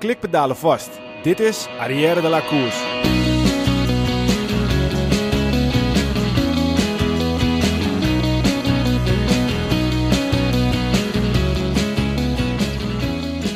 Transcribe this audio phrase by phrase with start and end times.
[0.00, 0.90] klikpedalen vast.
[1.22, 2.98] Dit is Arrière de la Course.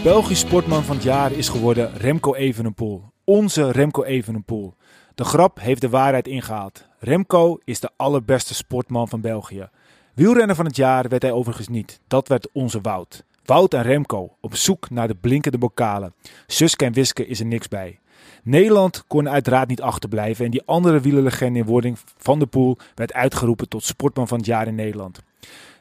[0.03, 3.03] Belgisch sportman van het jaar is geworden Remco Evenepoel.
[3.25, 4.75] Onze Remco Evenepoel.
[5.15, 6.87] De grap heeft de waarheid ingehaald.
[6.99, 9.69] Remco is de allerbeste sportman van België.
[10.15, 12.01] Wielrenner van het jaar werd hij overigens niet.
[12.07, 13.25] Dat werd onze Wout.
[13.45, 16.15] Wout en Remco op zoek naar de blinkende bokalen.
[16.47, 17.99] Suske en Wiske is er niks bij.
[18.43, 23.13] Nederland kon uiteraard niet achterblijven en die andere wielerlegende in wording van de Poel werd
[23.13, 25.21] uitgeroepen tot sportman van het jaar in Nederland.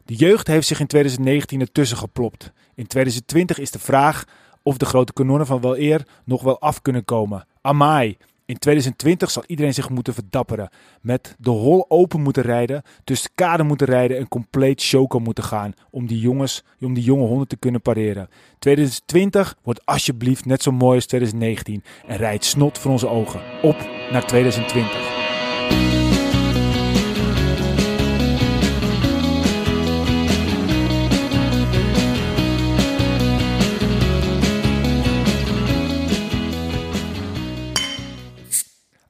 [0.06, 2.52] De jeugd heeft zich in 2019 ertussen geplopt.
[2.76, 4.24] In 2020 is de vraag
[4.64, 7.48] of de grote kanonnen van wel eer nog wel af kunnen komen.
[7.62, 10.70] Amai, in 2020 zal iedereen zich moeten verdapperen.
[11.02, 15.44] Met de hol open moeten rijden, tussen de kade moeten rijden en compleet choco moeten
[15.44, 15.74] gaan.
[15.90, 18.30] Om die, jongens, om die jonge honden te kunnen pareren.
[18.60, 21.84] 2020 wordt alsjeblieft net zo mooi als 2019.
[22.08, 23.42] En rijdt snot voor onze ogen.
[23.62, 23.78] Op
[24.12, 26.03] naar 2020.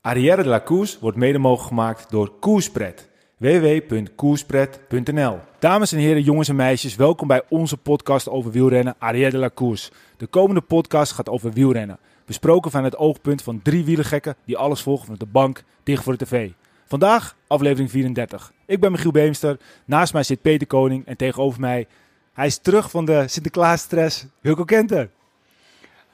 [0.06, 3.10] Arrière de la Course wordt mede mogelijk gemaakt door Koerspret.
[3.38, 9.38] www.koerspret.nl Dames en heren, jongens en meisjes, welkom bij onze podcast over wielrennen Arrière de
[9.38, 9.92] la Course.
[10.18, 11.98] De komende podcast gaat over wielrennen.
[12.26, 16.18] Besproken van het oogpunt van drie wielergekken die alles volgen van de bank dicht voor
[16.18, 16.50] de tv.
[16.86, 18.52] Vandaag aflevering 34.
[18.66, 21.88] Ik ben Michiel Beemster, naast mij zit Peter Koning en tegenover mij,
[22.34, 25.10] hij is terug van de Sinterklaas-stress, Wilco Kenter.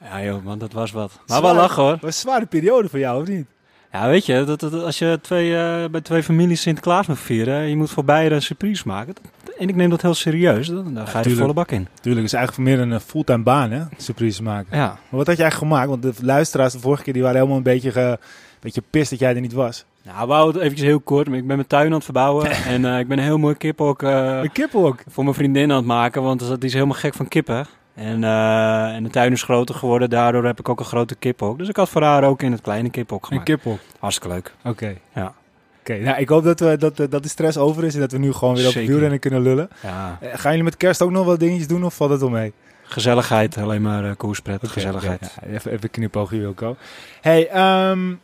[0.00, 1.20] Ja joh, man, dat was wat.
[1.26, 1.98] Maar wel lachen hoor.
[2.00, 3.46] was een zware periode voor jou, of niet?
[3.92, 7.68] Ja, weet je, dat, dat, als je twee, uh, bij twee families Sinterklaas moet vieren,
[7.68, 9.14] je moet voor beide een surprise maken.
[9.58, 11.88] En ik neem dat heel serieus, dan, dan ga je ja, de volle bak in.
[12.00, 14.76] Tuurlijk, het is eigenlijk meer een fulltime baan, hè, surprise maken.
[14.76, 14.86] Ja.
[14.86, 15.88] Maar wat had jij eigenlijk gemaakt?
[15.88, 18.18] Want de luisteraars de vorige keer die waren helemaal een beetje, ge,
[18.60, 19.84] beetje pist dat jij er niet was.
[20.02, 21.26] Nou, wou het eventjes heel kort.
[21.26, 24.42] Ik ben mijn tuin aan het verbouwen en uh, ik ben een heel mooi uh,
[24.42, 27.66] een voor mijn vriendin aan het maken, want die is helemaal gek van kippen.
[28.00, 31.58] En, uh, en de tuin is groter geworden, daardoor heb ik ook een grote kiphok.
[31.58, 33.48] Dus ik had voor haar ook in het kleine kiphok gemaakt.
[33.48, 33.78] Een kiphok?
[33.98, 34.52] Hartstikke leuk.
[34.58, 34.68] Oké.
[34.68, 35.00] Okay.
[35.14, 35.24] Ja.
[35.24, 35.32] Oké,
[35.80, 38.18] okay, nou ik hoop dat, we, dat, dat de stress over is en dat we
[38.18, 39.68] nu gewoon weer op wielrennen kunnen lullen.
[39.82, 40.18] Ja.
[40.22, 42.52] Uh, gaan jullie met kerst ook nog wat dingetjes doen of valt het wel mee?
[42.82, 45.36] Gezelligheid, alleen maar uh, koerspret, okay, gezelligheid.
[45.40, 46.76] Ja, even, even knipoogje Wilco.
[47.20, 48.20] Hey, um,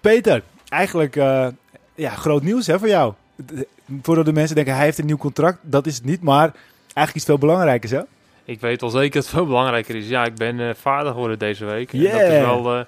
[0.00, 1.14] Peter, eigenlijk
[1.94, 3.12] ja, groot nieuws hè, voor jou.
[4.02, 6.52] Voordat de mensen denken hij heeft een nieuw contract, dat is het niet, maar
[6.82, 8.00] eigenlijk iets veel belangrijkers hè?
[8.50, 10.08] Ik weet wel zeker dat het veel belangrijker is.
[10.08, 11.92] Ja, ik ben uh, vader geworden deze week.
[11.92, 12.12] Yeah.
[12.12, 12.84] En dat is wel uh,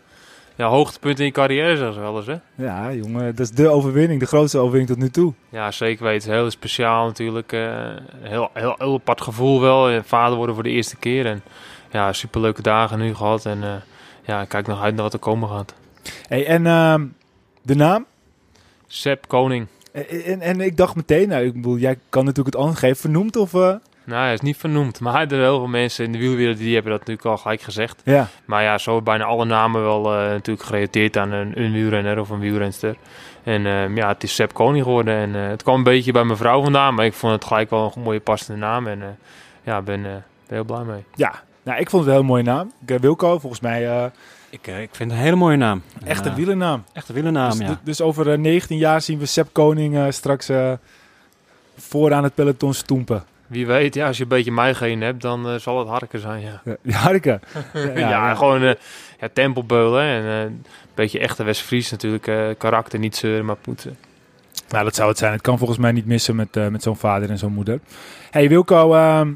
[0.56, 2.26] ja, hoogtepunt in je carrière, zeggen ze wel eens.
[2.26, 2.36] Hè?
[2.54, 5.32] Ja, jongen, dat is de overwinning, de grootste overwinning tot nu toe.
[5.48, 6.32] Ja, zeker weten.
[6.32, 7.52] Heel speciaal natuurlijk.
[7.52, 7.90] Uh,
[8.20, 9.88] heel, heel, heel apart gevoel wel.
[9.88, 11.26] En vader worden voor de eerste keer.
[11.26, 11.42] En
[11.90, 13.46] ja, superleuke dagen nu gehad.
[13.46, 13.82] En
[14.22, 15.74] ja, ik kijk nog uit naar wat er komen gaat.
[16.28, 16.94] Hey, en uh,
[17.62, 18.06] de naam?
[18.86, 19.66] Sepp Koning.
[19.92, 23.36] En, en, en, ik dacht meteen, nou, ik bedoel, jij kan natuurlijk het aangeven, vernoemd
[23.36, 23.54] of...
[24.04, 25.00] Nou, hij is niet vernoemd.
[25.00, 27.60] Maar er zijn heel veel mensen in de wielwereld die hebben dat natuurlijk al gelijk
[27.60, 28.00] gezegd.
[28.04, 28.28] Ja.
[28.44, 32.30] Maar ja, zo bijna alle namen wel uh, natuurlijk gerelateerd aan een, een wielrenner of
[32.30, 32.96] een wielrenster.
[33.42, 35.14] En uh, ja, het is Sepp Koning geworden.
[35.14, 36.94] En uh, het kwam een beetje bij mijn vrouw vandaan.
[36.94, 38.86] Maar ik vond het gelijk wel een mooie passende naam.
[38.86, 39.18] En
[39.62, 41.04] ja, ik ben, heel blij mee.
[41.14, 42.72] Ja, nou, ik vond het een heel mooie naam.
[42.84, 44.10] Wilco, volgens mij...
[44.50, 45.82] Ik, ik vind het een hele mooie naam.
[46.04, 46.84] Echte uh, wielernaam.
[46.92, 47.80] Echte wielernaam, dus, ja.
[47.84, 50.50] Dus over 19 jaar zien we Sepp Koning straks
[51.76, 53.24] vooraan het peloton stoempen.
[53.52, 56.20] Wie weet, ja, als je een beetje mij geen hebt, dan uh, zal het harken
[56.20, 56.62] zijn, ja.
[56.82, 57.40] ja harken?
[57.74, 58.72] ja, ja, ja, gewoon uh,
[59.20, 60.64] ja, tempelbeulen en uh, een
[60.94, 62.56] beetje echte West-Fries natuurlijk.
[62.58, 63.98] karakter, niet zeuren, maar poetsen.
[64.68, 65.32] Nou, dat zou het zijn.
[65.32, 67.80] Het kan volgens mij niet missen met, met zo'n vader en zo'n moeder.
[68.30, 69.32] Hey Wilco, ehm,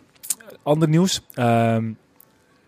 [0.62, 1.21] ander nieuws.
[1.34, 1.99] Um,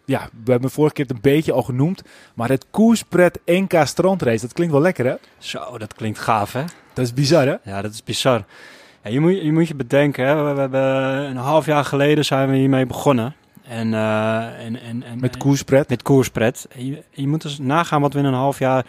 [0.05, 2.03] ja, we hebben vorige keer het een beetje al genoemd.
[2.35, 5.15] Maar het koerspret NK strandrace, dat klinkt wel lekker hè?
[5.39, 6.65] Zo, dat klinkt gaaf hè?
[6.93, 7.57] Dat is bizar hè?
[7.63, 8.45] Ja, dat is bizar.
[9.09, 10.45] Ja, je, moet, je moet je bedenken, hè?
[10.45, 10.81] We, we, hebben
[11.31, 13.35] een half jaar geleden zijn we hiermee begonnen.
[13.69, 15.89] En, uh, en, en, en, met koerspret?
[15.89, 16.67] Met koerspret.
[16.71, 18.85] En je, je, moet dus nagaan wat we in een half jaar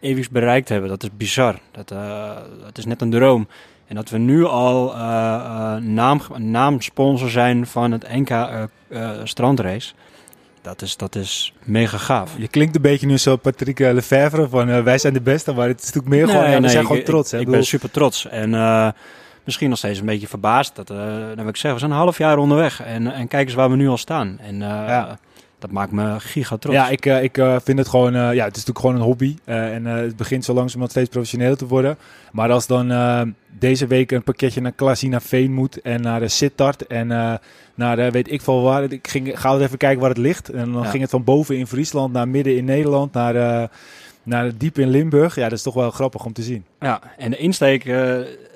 [0.00, 0.88] eeuwigs bereikt hebben.
[0.88, 1.58] Dat is bizar.
[1.70, 3.48] Dat, uh, dat is net een droom.
[3.86, 4.98] En dat we nu al uh,
[5.76, 8.48] naam, naamsponsor zijn van het NK
[9.24, 9.92] strandrace.
[10.62, 12.34] Dat is, dat is mega gaaf.
[12.36, 15.52] Je klinkt een beetje nu zo Patrick Lefevre van wij zijn de beste.
[15.52, 17.32] Maar het is natuurlijk meer nee, gewoon, ja, we nee, zijn ik, gewoon trots.
[17.32, 17.44] Ik, hè?
[17.44, 18.28] ik ben super trots.
[18.28, 18.54] En
[19.44, 20.76] misschien nog steeds een beetje verbaasd.
[20.76, 22.82] Dat, uh, dan wil ik zeggen, we zijn een half jaar onderweg.
[22.82, 24.38] En, en kijk eens waar we nu al staan.
[24.40, 25.18] En ja.
[25.58, 26.76] dat maakt me giga trots.
[26.76, 29.02] Ja, ik, uh, ik uh, vind het gewoon, uh, ja, het is natuurlijk gewoon een
[29.02, 29.36] hobby.
[29.44, 31.98] en het begint zo langzamerhand steeds professioneler te worden.
[32.32, 36.86] Maar als dan deze week een pakketje naar Klasina Veen moet en naar de Sittard
[36.86, 37.06] en
[37.74, 38.82] naar weet ik veel waar.
[38.82, 40.48] Ik ging, ga even kijken waar het ligt.
[40.48, 43.68] En dan ging het van boven in Friesland naar midden in Nederland, naar,
[44.22, 45.34] naar diep in Limburg.
[45.34, 46.64] Ja, dat is toch wel grappig om te zien.
[46.80, 47.84] Ja, en de insteek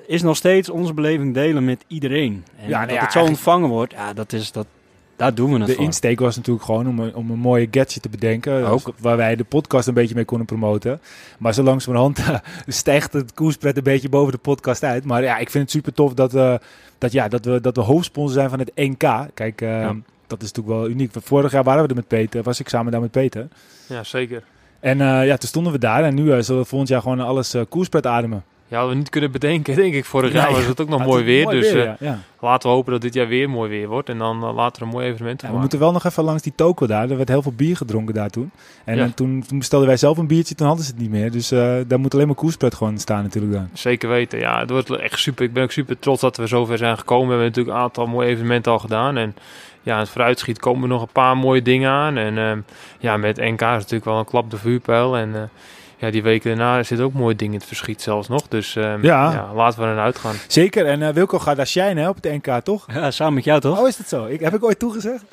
[0.07, 2.45] is nog steeds onze beleving delen met iedereen.
[2.59, 4.67] En ja, dat het zo ontvangen wordt, ja, dat is, dat,
[5.15, 8.01] daar doen we het De insteek was natuurlijk gewoon om een, om een mooie gadget
[8.01, 8.67] te bedenken.
[8.67, 8.93] Ook.
[8.99, 11.01] waar wij de podcast een beetje mee konden promoten.
[11.39, 12.19] Maar zo langzamerhand
[12.67, 15.03] stijgt het koerspret een beetje boven de podcast uit.
[15.03, 16.55] Maar ja, ik vind het super tof dat, uh,
[16.97, 19.27] dat, ja, dat, we, dat we hoofdsponsor zijn van het NK.
[19.33, 19.89] Kijk, uh,
[20.27, 21.11] dat is natuurlijk wel uniek.
[21.19, 22.43] Vorig jaar waren we er met Peter.
[22.43, 23.47] Was ik samen daar met Peter.
[23.87, 24.43] Ja, zeker.
[24.79, 26.03] En uh, ja, toen stonden we daar.
[26.03, 28.43] En nu zullen we volgend jaar gewoon alles koerspret ademen.
[28.69, 30.05] Ja, hadden we niet kunnen bedenken, denk ik.
[30.05, 31.45] Vorig jaar was het ook nog mooi weer.
[31.45, 34.09] dus weer, uh, laten we hopen dat dit jaar weer mooi weer wordt.
[34.09, 36.87] En dan laten we een mooi evenement We moeten wel nog even langs die toko
[36.87, 37.09] daar.
[37.09, 38.51] Er werd heel veel bier gedronken daar toen.
[38.83, 41.31] En, en toen, toen, bestelden wij zelf een biertje, toen hadden ze het niet meer.
[41.31, 43.69] Dus uh, daar moet alleen maar koerspret gewoon staan natuurlijk dan.
[43.73, 44.59] Zeker weten, ja.
[44.59, 45.45] Het wordt echt super.
[45.45, 47.25] Ik ben ook super trots dat we zover zijn gekomen.
[47.27, 49.17] We hebben natuurlijk een aantal mooie evenementen al gedaan.
[49.17, 49.35] En
[49.81, 52.17] ja, het vooruitschiet komen er nog een paar mooie dingen aan.
[52.17, 52.65] En
[52.99, 55.17] ja, met NK is natuurlijk wel een klap de vuurpijl.
[55.17, 55.49] En
[55.97, 58.47] ja, die weken daarna zit ook mooie dingen in het verschiet zelfs nog.
[58.47, 59.31] Dus um, ja.
[59.31, 59.53] ja.
[59.53, 60.35] laten we eruit uitgaan.
[60.47, 60.85] Zeker.
[60.85, 62.85] En uh, Wilco gaat daar shinen op het NK, toch?
[62.93, 63.79] Ja, samen met jou, toch?
[63.79, 64.25] Oh, is dat zo?
[64.25, 65.23] Ik, heb ik ooit toegezegd?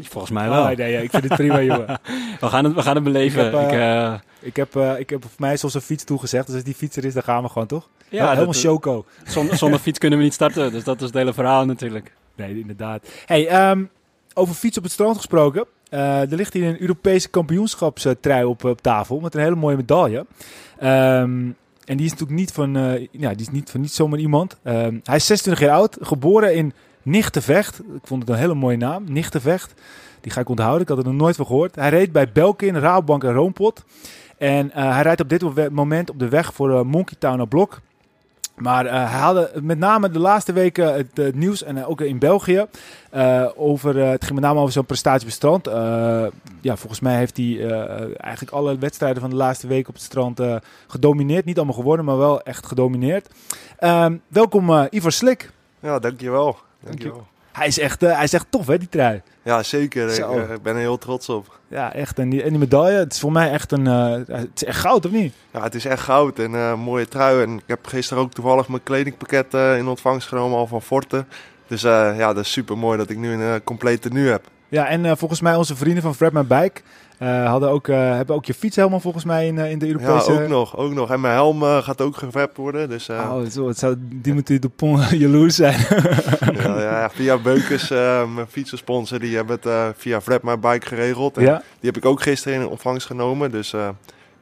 [0.00, 0.70] Volgens mij wel.
[0.70, 1.86] Oh, nee, ja, ik vind het prima, jongen.
[2.40, 3.46] we, gaan het, we gaan het beleven.
[3.46, 6.46] Ik heb, uh, ik, heb, uh, ik heb voor mij zoals een fiets toegezegd.
[6.46, 7.88] Dus als die fietser is, dan gaan we gewoon, toch?
[8.08, 9.04] Ja, helemaal choco.
[9.24, 10.72] Zonder, zonder fiets kunnen we niet starten.
[10.72, 12.12] Dus dat is het hele verhaal natuurlijk.
[12.34, 13.08] Nee, inderdaad.
[13.26, 13.90] Hey, um,
[14.34, 15.66] over fiets op het strand gesproken.
[15.90, 20.26] Uh, er ligt hier een Europese kampioenschapstrui op, op tafel met een hele mooie medaille.
[20.82, 24.18] Um, en die is natuurlijk niet van, uh, ja, die is niet van niet zomaar
[24.18, 24.56] iemand.
[24.64, 27.78] Um, hij is 26 jaar oud, geboren in Nichtenvecht.
[27.78, 29.74] Ik vond het een hele mooie naam, Nichtenvecht.
[30.20, 31.74] Die ga ik onthouden, ik had er nog nooit van gehoord.
[31.74, 33.84] Hij reed bij Belkin, Rabobank en Roompot.
[34.38, 37.80] En uh, hij rijdt op dit moment op de weg voor Monkey Town Blok.
[38.58, 42.18] Maar uh, hij hadden met name de laatste weken het, het nieuws, en ook in
[42.18, 42.66] België,
[43.14, 45.66] uh, over, uh, het ging met name over zo'n prestatie op het strand.
[46.60, 47.66] ja, volgens mij heeft hij
[48.16, 50.42] eigenlijk alle wedstrijden van de laatste week op het strand
[50.86, 51.44] gedomineerd.
[51.44, 53.28] Niet allemaal geworden, maar wel echt gedomineerd.
[53.78, 55.50] Ehm, welkom Ivar Slik.
[55.80, 56.56] Ja, dankjewel.
[56.80, 57.26] dankjewel.
[57.58, 59.22] Hij is echt, hij is echt tof hè, die trui.
[59.42, 60.08] Ja, zeker.
[60.08, 61.58] Ik, ik ben er heel trots op.
[61.68, 62.18] Ja, echt.
[62.18, 63.86] En die, en die medaille, het is voor mij echt een...
[63.86, 65.34] Uh, het is echt goud, of niet?
[65.50, 67.42] Ja, het is echt goud en uh, mooie trui.
[67.42, 71.24] En ik heb gisteren ook toevallig mijn kledingpakket in ontvangst genomen al van Forte.
[71.66, 74.44] Dus ja, dat is super mooi dat ik nu een compleet tenue heb.
[74.68, 76.80] Ja, en volgens mij onze vrienden van Fred My Bike
[77.26, 80.32] hadden ook, uh, hebben ook je fiets helemaal volgens mij in, uh, in de Europese...
[80.32, 81.10] Ja, ook nog, ook nog.
[81.10, 82.88] En mijn helm gaat ook geverpt worden.
[82.88, 85.78] Dus, oh, zo, het zou Dimitri Dupont jaloers zijn.
[86.62, 87.88] ja, ja, via Beukers,
[88.34, 91.36] mijn fietsensponsor, die hebben het via Fred My Bike geregeld.
[91.36, 91.56] En ja?
[91.80, 93.50] Die heb ik ook gisteren in ontvangst genomen.
[93.50, 93.74] Dus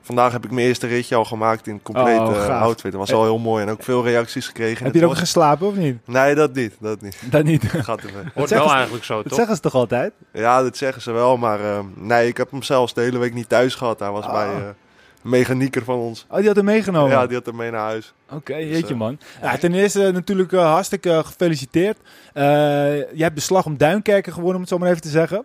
[0.07, 2.91] Vandaag heb ik mijn eerste ritje al gemaakt in complete oh, outfit.
[2.91, 4.85] Dat was wel heel mooi en ook veel reacties gekregen.
[4.85, 5.99] Heb je er ook geslapen of niet?
[6.05, 6.75] Nee, dat niet.
[6.81, 7.19] Dat niet.
[7.31, 7.65] Dat niet.
[7.69, 8.01] Gaat
[8.35, 9.23] Wordt wel eigenlijk zo, toch?
[9.23, 10.13] Dat zeggen ze toch altijd?
[10.33, 11.37] Ja, dat zeggen ze wel.
[11.37, 13.99] Maar uh, nee, ik heb hem zelfs de hele week niet thuis gehad.
[13.99, 14.33] Hij was oh.
[14.33, 14.75] bij uh, een
[15.23, 16.27] mechanieker van ons.
[16.29, 17.11] Oh, die had hem meegenomen?
[17.11, 18.13] Ja, die had hem mee naar huis.
[18.27, 19.19] Oké, okay, jeetje dus, uh, man.
[19.43, 21.97] Ja, ten eerste natuurlijk uh, hartstikke gefeliciteerd.
[22.35, 25.45] je hebt de slag om Duinkerken gewonnen, om het zo maar even te zeggen.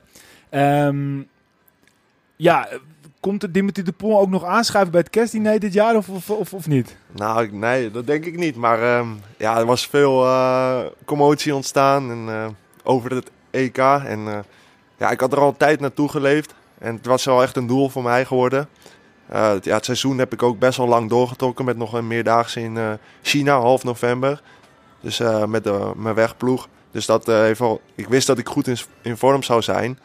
[0.51, 1.27] Um,
[2.35, 2.67] ja,
[3.21, 6.53] Komt de Dimitri de Pont ook nog aanschuiven bij het kerstdiner dit jaar of, of,
[6.53, 6.95] of, niet?
[7.11, 8.55] Nou, nee, dat denk ik niet.
[8.55, 9.07] Maar uh,
[9.37, 12.47] ja, er was veel uh, commotie ontstaan en, uh,
[12.83, 13.77] over het EK.
[13.77, 14.45] En
[14.97, 16.53] ja, ik had er al tijd naartoe geleefd.
[16.77, 18.67] En het was wel echt een doel voor mij geworden.
[19.31, 22.77] ja, het seizoen heb ik ook best wel lang doorgetrokken met nog een meerdaagse in
[23.21, 24.41] China, half november.
[25.01, 26.67] Dus met de, mijn wegploeg.
[26.91, 29.99] Dus dat heeft wel, ik wist dat ik goed in, in vorm zou zijn.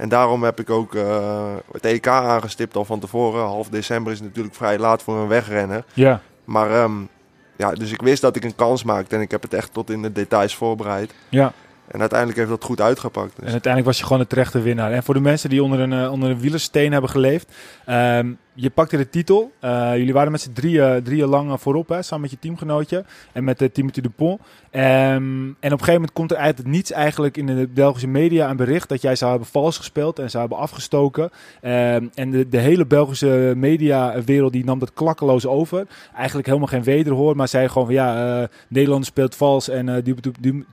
[0.00, 3.44] En daarom heb ik ook uh, het EK aangestipt al van tevoren.
[3.44, 5.84] Half december is natuurlijk vrij laat voor een wegrenner.
[5.92, 6.20] Ja.
[6.44, 7.08] Maar um,
[7.56, 9.90] ja, dus ik wist dat ik een kans maakte en ik heb het echt tot
[9.90, 11.14] in de details voorbereid.
[11.28, 11.52] Ja.
[11.86, 13.36] En uiteindelijk heeft dat goed uitgepakt.
[13.36, 13.44] Dus.
[13.44, 14.92] En uiteindelijk was je gewoon de terechte winnaar.
[14.92, 17.52] En voor de mensen die onder een, uh, onder een wielersteen hebben geleefd.
[17.88, 19.52] Um, je pakte de titel.
[19.64, 23.04] Uh, jullie waren met z'n drieën, drieën lang voorop, hè, samen met je teamgenootje.
[23.32, 24.40] En met uh, Timothy Dupont.
[24.40, 28.50] Um, en op een gegeven moment komt er uit niets eigenlijk in de Belgische media
[28.50, 31.24] een bericht dat jij zou hebben vals gespeeld en zou hebben afgestoken.
[31.24, 35.86] Um, en de, de, hele Belgische mediawereld die nam dat klakkeloos over.
[36.14, 40.04] Eigenlijk helemaal geen wederhoor, maar zei gewoon van ja, Nederland speelt vals en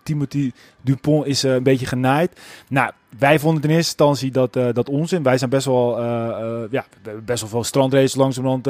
[0.03, 0.51] Timothy
[0.81, 2.39] Dupont is een beetje genaaid.
[2.67, 5.23] Nou, wij vonden in eerste instantie dat, eh, dat onzin.
[5.23, 6.85] Wij zijn best wel, eh, eh, ja,
[7.25, 8.69] best wel veel strandraces langzamerhand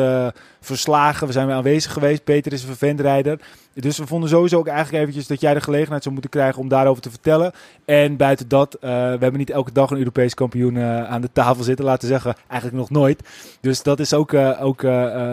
[0.61, 1.27] verslagen.
[1.27, 2.23] We zijn weer aanwezig geweest.
[2.23, 3.39] Peter is een verventrijder.
[3.73, 6.67] Dus we vonden sowieso ook eigenlijk eventjes dat jij de gelegenheid zou moeten krijgen om
[6.67, 7.51] daarover te vertellen.
[7.85, 11.85] En buiten dat, we hebben niet elke dag een Europees kampioen aan de tafel zitten.
[11.85, 13.23] Laten zeggen, eigenlijk nog nooit.
[13.61, 14.81] Dus dat is ook, ook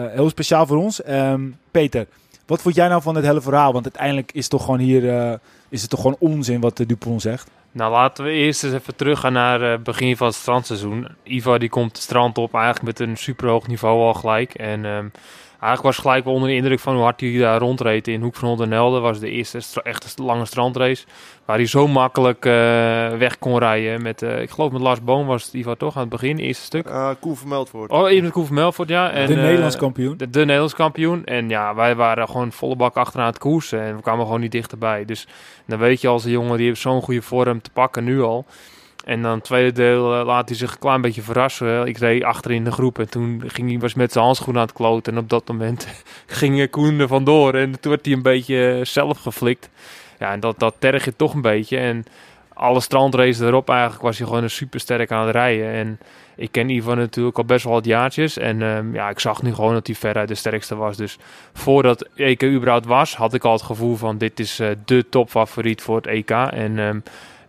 [0.09, 1.01] heel speciaal voor ons.
[1.03, 2.07] Ehm, Peter,
[2.45, 3.73] wat vond jij nou van het hele verhaal?
[3.73, 7.49] Want uiteindelijk is, toch gewoon hier, is het toch gewoon onzin wat Dupont zegt.
[7.75, 11.07] Nou, laten we eerst eens even teruggaan naar het begin van het strandseizoen.
[11.23, 14.53] Ivar die komt het strand op eigenlijk met een superhoog niveau al gelijk.
[14.53, 15.07] En ehm,
[15.65, 18.35] eigenlijk was gelijk wel onder de indruk van hoe hard hij daar rondreed in Hoek
[18.35, 19.01] van Holland en Helden.
[19.01, 21.05] was de eerste echte lange strandrace.
[21.45, 22.51] Waar hij zo makkelijk eh,
[23.17, 24.01] weg kon rijden.
[24.01, 26.63] Met, eh, ik geloof met Lars Boom was het Ivar toch aan het begin, eerste
[26.63, 26.87] stuk.
[26.87, 27.93] Uh, Koen vermeld wordt.
[27.93, 29.11] Oh, even met Koen van Melfort, ja.
[29.11, 30.17] En, de eh, Nederlands kampioen.
[30.17, 31.25] de, de Nederlands kampioen.
[31.25, 33.81] En ja, wij waren gewoon volle bak achteraan het koersen.
[33.81, 35.05] En we kwamen gewoon niet dichterbij.
[35.05, 35.27] Dus
[35.65, 38.45] dan weet je als een jongen, die heeft zo'n goede vorm te pakken nu al.
[39.05, 41.87] En dan het tweede deel eh, laat hij zich een klein beetje verrassen.
[41.87, 44.73] Ik reed achterin de groep en toen ging hij was met zijn handschoen aan het
[44.73, 45.13] kloten.
[45.13, 45.87] En op dat moment
[46.25, 47.53] ging Koen er vandoor.
[47.53, 49.69] En toen werd hij een beetje eh, zelf geflikt.
[50.19, 51.77] Ja, en dat, dat terg je toch een beetje.
[51.77, 52.05] En
[52.53, 55.71] alle strandraces erop eigenlijk was hij gewoon een super sterk aan het rijden.
[55.71, 55.99] En
[56.35, 58.37] ik ken Ivan natuurlijk al best wel wat jaartjes.
[58.37, 60.97] En ehm, ja, ik zag nu gewoon dat hij veruit de sterkste was.
[60.97, 61.17] Dus
[61.53, 65.81] voordat EK überhaupt was, had ik al het gevoel van dit is eh, de topfavoriet
[65.81, 66.29] voor het EK.
[66.29, 66.99] En ehm,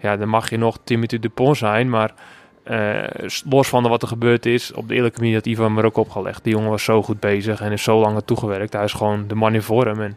[0.07, 1.91] ja, dan mag je nog Timothy Dupont zijn.
[1.91, 2.15] Maar
[2.63, 5.97] eh, los van wat er gebeurd is, op de eerlijke manier had Ivan me ook
[5.97, 6.45] opgelegd.
[6.45, 8.73] Die jongen was zo goed bezig en is zo lang naartoe gewerkt.
[8.73, 10.01] Hij is gewoon de man in vorm.
[10.01, 10.17] En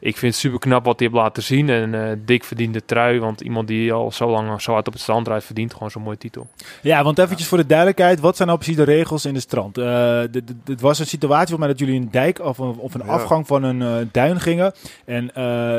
[0.00, 1.68] ik vind het super knap wat hij heeft laten zien.
[1.68, 3.20] En eh, dik verdiende trui.
[3.20, 6.02] Want iemand die al zo lang zo hard op het strand rijdt, verdient gewoon zo'n
[6.02, 6.48] mooie titel.
[6.82, 8.20] Ja, want eventjes voor de duidelijkheid.
[8.20, 9.78] Wat zijn nou precies de regels in de strand?
[9.78, 12.74] Eh, dit- dit- Het was een situatie voor mij dat jullie een dijk of een,
[12.78, 13.12] of een Ja.
[13.12, 14.72] afgang van een eh, duin gingen.
[15.04, 15.76] En eh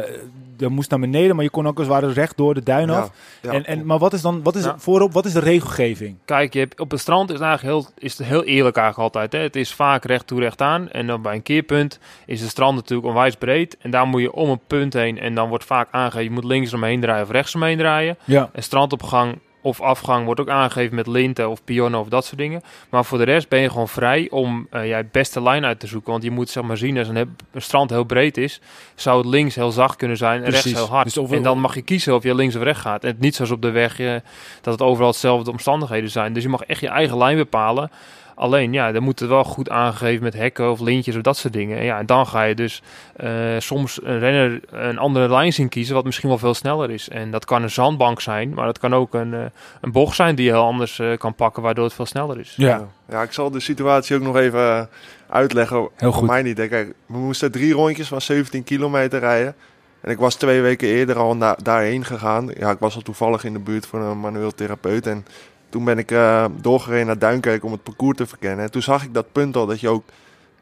[0.59, 2.89] je moest naar beneden, maar je kon ook als het ware recht door de duin
[2.89, 3.12] af.
[3.41, 4.75] ja, en, en, maar wat is dan, wat is Ja.
[4.77, 6.17] voorop, wat is de regelgeving?
[6.25, 9.15] Kijk, je hebt, op het strand is het eigenlijk heel, is het heel eerlijk eigenlijk
[9.15, 9.31] altijd.
[9.33, 9.39] Hè?
[9.39, 10.89] Het is vaak recht toe, recht aan.
[10.89, 13.77] En dan bij een keerpunt is het strand natuurlijk onwijs breed.
[13.79, 15.19] En daar moet je om een punt heen.
[15.19, 18.17] En dan wordt vaak aangegeven, je moet links omheen draaien of rechts omheen draaien.
[18.23, 18.49] Ja.
[18.53, 22.61] En strandopgang of afgang wordt ook aangegeven met linten of pionnen of dat soort dingen.
[22.89, 25.79] Maar voor de rest ben je gewoon vrij om eh ja, het beste lijn uit
[25.79, 26.11] te zoeken.
[26.11, 28.61] Want je moet zeg maar zien, als een, heb- een strand heel breed is,
[28.95, 30.63] zou het links heel zacht kunnen zijn en Precies.
[30.63, 31.13] rechts heel hard.
[31.13, 33.03] Dus en dan mag je kiezen of je links of rechts gaat.
[33.03, 34.13] En het niet zoals op de weg, eh,
[34.61, 36.33] dat het overal hetzelfde omstandigheden zijn.
[36.33, 37.91] Dus je mag echt je eigen lijn bepalen.
[38.39, 41.53] Alleen, ja, dan moet het wel goed aangegeven met hekken of lintjes of dat soort
[41.53, 41.77] dingen.
[41.77, 42.82] En ja, en dan ga je dus
[43.15, 47.10] eh, soms een renner een andere lijn zien kiezen, wat misschien wel veel sneller is.
[47.10, 49.39] En dat kan een zandbank zijn, maar dat kan ook een, eh,
[49.82, 52.53] een bocht zijn die je heel anders eh, kan pakken, waardoor het veel sneller is.
[52.58, 52.88] Ja.
[53.10, 53.22] Ja.
[53.22, 54.89] ik zal de situatie ook nog even
[55.29, 55.77] uitleggen.
[55.77, 56.27] Heel Voor goed.
[56.27, 56.58] mij niet.
[56.58, 56.67] hè.
[56.67, 59.56] Kijk, we moesten drie rondjes van 17 kilometer rijden.
[60.01, 62.51] En ik was twee weken eerder al na- daarheen gegaan.
[62.58, 65.08] Ja, ik was al toevallig in de buurt voor een manueel therapeut.
[65.08, 65.25] En
[65.69, 68.65] toen ben ik eh, doorgereden naar Duinkerk om het parcours te verkennen.
[68.65, 70.03] En toen zag ik dat punt al dat je ook...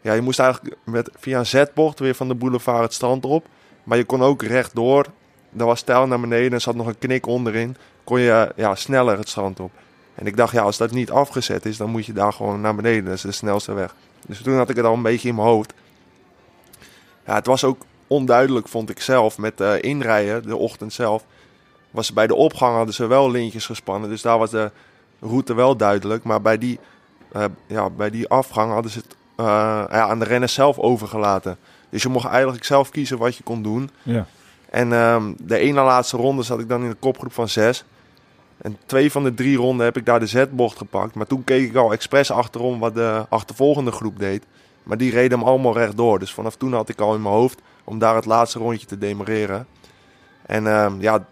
[0.01, 3.45] Ja, je moest eigenlijk met, via een zetbocht weer van de boulevard het strand op.
[3.83, 5.05] Maar je kon ook rechtdoor.
[5.57, 7.77] Er was stijl naar beneden en zat nog een knik onderin.
[8.03, 9.71] Kon je eh, ja, sneller het strand op.
[10.15, 12.75] En ik dacht, ja, als dat niet afgezet is, dan moet je daar gewoon naar
[12.75, 13.05] beneden.
[13.05, 13.95] Dat is de snelste weg.
[14.27, 15.73] Dus toen had ik het al een beetje in mijn hoofd.
[17.25, 21.23] Ja, het was ook onduidelijk, vond ik zelf, met eh, inrijden, de ochtend zelf.
[21.91, 24.71] Was bij de opgang hadden ze wel lintjes gespannen, dus daar was de
[25.25, 26.23] route wel duidelijk.
[26.23, 26.79] Maar bij die,
[27.31, 29.45] eh, ja, bij die afgang hadden ze het eh,
[29.89, 31.57] ja, aan de renners zelf overgelaten.
[31.89, 33.89] Dus je mocht eigenlijk zelf kiezen wat je kon doen.
[34.03, 34.25] Ja.
[34.69, 37.83] En ehm, de ene laatste ronde zat ik dan in de kopgroep van zes.
[38.57, 41.15] En twee van de drie ronden heb ik daar de zetbocht gepakt.
[41.15, 44.45] Maar toen keek ik al expres achterom wat de achtervolgende groep deed.
[44.83, 46.19] Maar die reden hem allemaal rechtdoor.
[46.19, 48.97] Dus vanaf toen had ik al in mijn hoofd om daar het laatste rondje te
[48.97, 49.67] demareren.
[50.45, 51.25] En ehm, ja,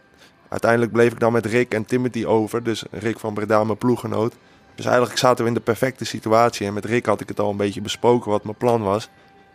[0.54, 2.64] uiteindelijk bleef ik dan met Rick en Timothy over.
[2.64, 4.34] Dus Rick van Breda, mijn ploeggenoot.
[4.76, 6.68] Dus eigenlijk zaten we in de perfecte situatie.
[6.68, 9.10] En met Rick had ik het al een beetje besproken wat mijn plan was.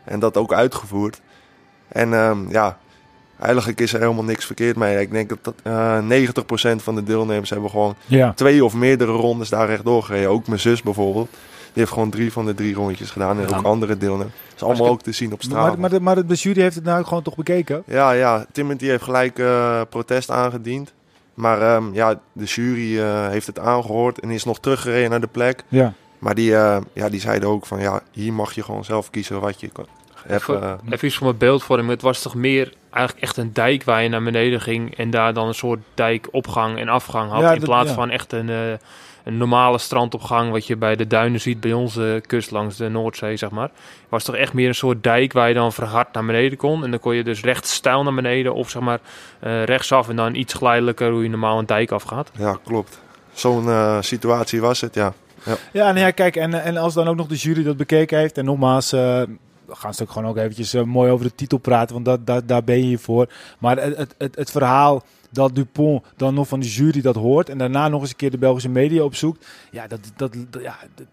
[0.05, 1.21] En dat ook uitgevoerd.
[1.89, 2.79] En ehm, ja,
[3.41, 5.01] eigenlijk is er helemaal niks verkeerd mee.
[5.01, 8.33] Ik denk dat, dat eh 90% van de deelnemers hebben gewoon Ja.
[8.33, 10.31] twee of meerdere rondes daar rechtdoor gereden.
[10.31, 11.29] Ook mijn zus bijvoorbeeld.
[11.79, 13.39] Die heeft gewoon drie van de drie rondjes gedaan.
[13.41, 13.57] En Ja.
[13.57, 14.33] ook andere deelnemers.
[14.49, 15.67] Dat is allemaal ook te zien op straat.
[15.69, 17.83] Maar, maar, de, maar de, de jury heeft het nou gewoon toch bekeken?
[17.87, 18.47] Ja, ja.
[18.53, 20.93] Timothy heeft gelijk eh, protest aangediend.
[21.35, 25.27] Maar ehm, ja, de jury eh, heeft het aangehoord en is nog teruggereden naar de
[25.27, 25.63] plek.
[25.69, 25.93] Ja.
[26.19, 29.41] Maar die, eh, ja, die zeiden ook van ja, hier mag je gewoon zelf kiezen
[29.41, 29.87] wat je kan.
[30.29, 31.91] Even, even iets voor mijn beeldvorming.
[31.91, 35.35] Het was toch meer eigenlijk echt een dijk waar je naar beneden ging en daar
[35.35, 37.41] dan een soort dijkopgang en afgang had.
[37.41, 37.95] Ja, in dat- plaats ja.
[37.95, 38.57] van echt een, eh,
[39.29, 43.37] een normale strandopgang wat je bij de duinen ziet bij onze kust langs de Noordzee,
[43.37, 43.69] zeg maar.
[43.69, 46.85] Het was toch echt meer een soort dijk waar je dan verhard naar beneden kon.
[46.85, 49.01] En dan kon je dus recht stijl naar beneden of zeg maar
[49.41, 52.31] eh, rechtsaf en dan iets geleidelijker hoe je normaal een dijk afgaat.
[52.39, 53.01] ja, klopt.
[53.33, 55.13] zo'n eh, situatie was het, ja.
[55.73, 58.39] Ja, nou ja, kijk, en, en als dan ook nog de jury dat bekeken heeft,
[58.39, 59.01] en nogmaals, eh,
[59.65, 62.49] we gaan ze ook gewoon ook eventjes mooi over de titel praten, want dat, dat,
[62.49, 63.29] daar ben je hier voor.
[63.59, 67.49] Maar het, het, het, het verhaal dat Dupont dan nog van de jury dat hoort
[67.49, 71.07] en daarna nog eens een keer de Belgische media opzoekt, ja, dat, dat, ja, het,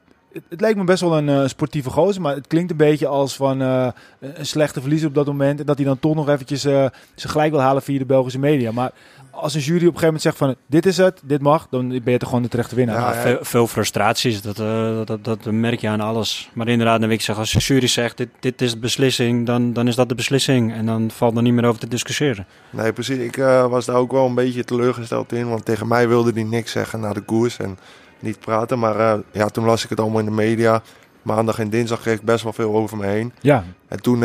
[0.50, 3.36] het leek me best wel een eh, sportieve gozer, maar het klinkt een beetje als
[3.36, 3.88] van eh,
[4.19, 7.31] een slechte verliezer op dat moment en dat hij dan toch nog eventjes eh zijn
[7.31, 8.72] gelijk wil halen via de Belgische media.
[8.72, 8.91] Maar
[9.36, 11.88] als een jury op een gegeven moment zegt van dit is het, dit mag, dan
[11.89, 13.00] ben je toch gewoon de terechte winnaar.
[13.00, 16.50] Ja, Ja, veel, veel frustraties, dat, eh, dat, dat, dat merk je aan alles.
[16.54, 19.46] Maar inderdaad, dan wil ik zeggen, als de jury zegt, dit, dit is de beslissing,
[19.46, 20.74] dan, dan is dat de beslissing.
[20.74, 22.46] En dan valt er niet meer over te discussiëren.
[22.70, 23.18] Nee, precies.
[23.18, 25.50] Ik eh, was daar ook wel een beetje teleurgesteld in.
[25.50, 27.77] Want tegen mij wilde hij niks zeggen na de koers en
[28.20, 28.80] niet praten.
[28.80, 30.82] Maar eh, ja, toen las ik het allemaal in de media.
[31.22, 33.34] Maandag en dinsdag kreeg ik best wel veel over me heen.
[33.42, 34.24] Ja, En toen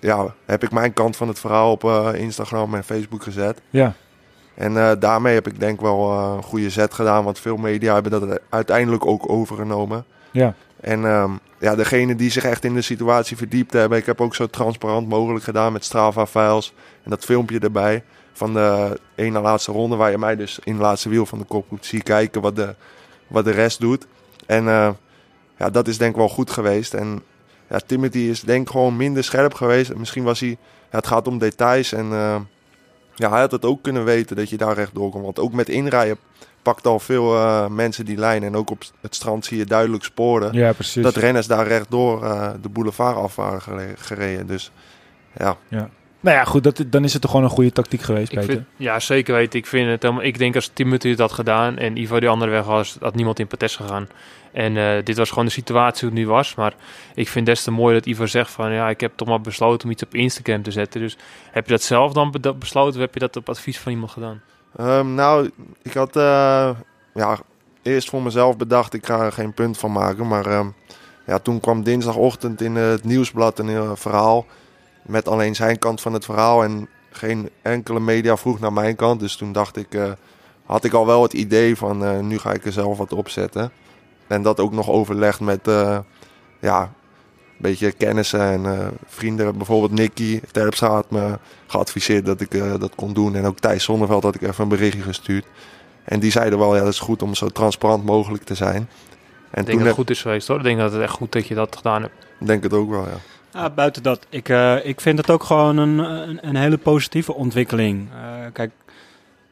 [0.00, 3.60] ja, heb ik mijn kant van het verhaal op eh, Instagram en Facebook gezet.
[3.70, 3.94] ja.
[4.60, 7.24] En eh, daarmee heb ik denk wel eh, een goede zet gedaan.
[7.24, 10.04] Want veel media hebben dat uiteindelijk ook overgenomen.
[10.30, 10.54] Ja.
[10.80, 13.98] En ehm, ja, degene die zich echt in de situatie verdiept hebben.
[13.98, 16.72] Ik heb ook zo transparant mogelijk gedaan met Strava-files.
[17.02, 18.02] En dat filmpje erbij
[18.32, 19.96] van de ene laatste ronde.
[19.96, 22.74] Waar je mij dus in het laatste wiel van de kopgroep ziet kijken wat de,
[23.26, 24.06] wat de rest doet.
[24.46, 24.90] En eh,
[25.58, 26.94] ja, dat is denk ik wel goed geweest.
[26.94, 27.22] En
[27.68, 29.94] ja, Timothy is denk ik gewoon minder scherp geweest.
[29.94, 30.56] Misschien was hij...
[30.90, 32.12] Ja, het gaat om details en...
[33.20, 35.24] ja, hij had het ook kunnen weten dat je daar rechtdoor komt.
[35.24, 36.16] Want ook met inrijden
[36.62, 38.42] pakt al veel eh, mensen die lijn.
[38.42, 40.52] En ook op het strand zie je duidelijk sporen.
[40.52, 41.02] Ja, precies.
[41.02, 44.46] Dat renners daar rechtdoor eh de boulevard af waren gere- gereden.
[44.46, 44.72] Dus
[45.38, 45.56] ja,
[46.20, 48.52] Nou ja, goed, dat, dan is het toch gewoon een goede tactiek geweest, Ik Peter.
[48.54, 49.58] vind, ja, zeker weten.
[49.58, 52.50] Ik, vind het, helemaal- ik denk als Timothy het had gedaan en Ivo die andere
[52.50, 54.08] weg was, had niemand in protest gegaan.
[54.52, 56.54] En eh, dit was gewoon de situatie hoe het nu was.
[56.54, 56.74] Maar
[57.14, 59.84] ik vind des te mooi dat Ivo zegt van ja, ik heb toch maar besloten
[59.86, 61.00] om iets op Instagram te zetten.
[61.00, 61.16] Dus
[61.50, 64.10] heb je dat zelf dan be- besloten of heb je dat op advies van iemand
[64.10, 64.40] gedaan?
[64.76, 65.50] Ehm, nou,
[65.82, 66.70] ik had eh,
[67.14, 67.38] ja,
[67.82, 70.28] eerst voor mezelf bedacht, ik ga er geen punt van maken.
[70.28, 70.66] Maar ehm,
[71.26, 74.46] ja, toen kwam dinsdagochtend in het nieuwsblad een eh, verhaal
[75.10, 76.62] met alleen zijn kant van het verhaal.
[76.64, 79.20] En geen enkele media vroeg naar mijn kant.
[79.20, 80.10] Dus toen dacht ik, eh,
[80.64, 83.28] had ik al wel het idee van eh, nu ga ik er zelf wat op
[83.28, 83.70] zetten.
[84.26, 85.98] En dat ook nog overlegd met eh,
[86.60, 86.88] ja, een
[87.56, 89.56] beetje kennissen en vrienden.
[89.56, 93.34] Bijvoorbeeld Nicky Terpstra had me geadviseerd dat ik dat kon doen.
[93.34, 95.44] En ook Thijs Zonneveld had ik even een berichtje gestuurd.
[96.04, 98.76] En die zeiden wel, ja, dat is goed om zo transparant mogelijk te zijn.
[98.76, 100.56] En Ik denk dat het heb- goed is geweest hoor.
[100.56, 102.14] Ik denk dat het echt goed dat je dat gedaan hebt.
[102.38, 103.16] denk het ook wel, ja.
[103.52, 105.98] Ja, buiten dat, ik, eh, ik vind het ook gewoon een,
[106.48, 108.08] een, hele positieve ontwikkeling.
[108.12, 108.70] Eh, kijk,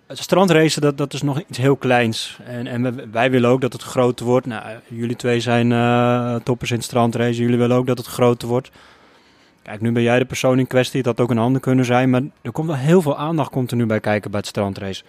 [0.06, 2.38] het strandracen, dat, dat is nog iets heel kleins.
[2.44, 4.46] En, en wij willen ook dat het groter wordt.
[4.46, 7.42] Nou, jullie twee zijn eh, toppers in het strandracen.
[7.42, 8.70] Jullie willen ook dat het groter wordt.
[9.62, 11.02] Kijk, nu ben jij de persoon in kwestie.
[11.02, 12.10] Dat ook een ander kunnen zijn.
[12.10, 15.02] Maar er komt wel heel veel aandacht komt er nu bij kijken bij het strandrace.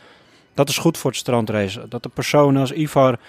[0.54, 1.88] Dat is goed voor het strandrace.
[1.88, 3.20] Dat de persoon als Ivar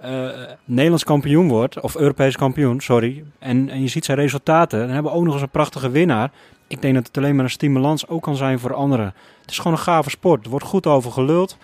[0.00, 0.28] eh,
[0.64, 5.12] Nederlands kampioen wordt, of Europees kampioen, sorry, en, en je ziet zijn resultaten, dan hebben
[5.12, 6.30] we ook nog eens een prachtige winnaar.
[6.66, 9.14] Ik denk dat het alleen maar een stimulans ook kan zijn voor anderen.
[9.40, 10.44] Het is gewoon een gave sport.
[10.44, 11.56] Er wordt goed over geluld.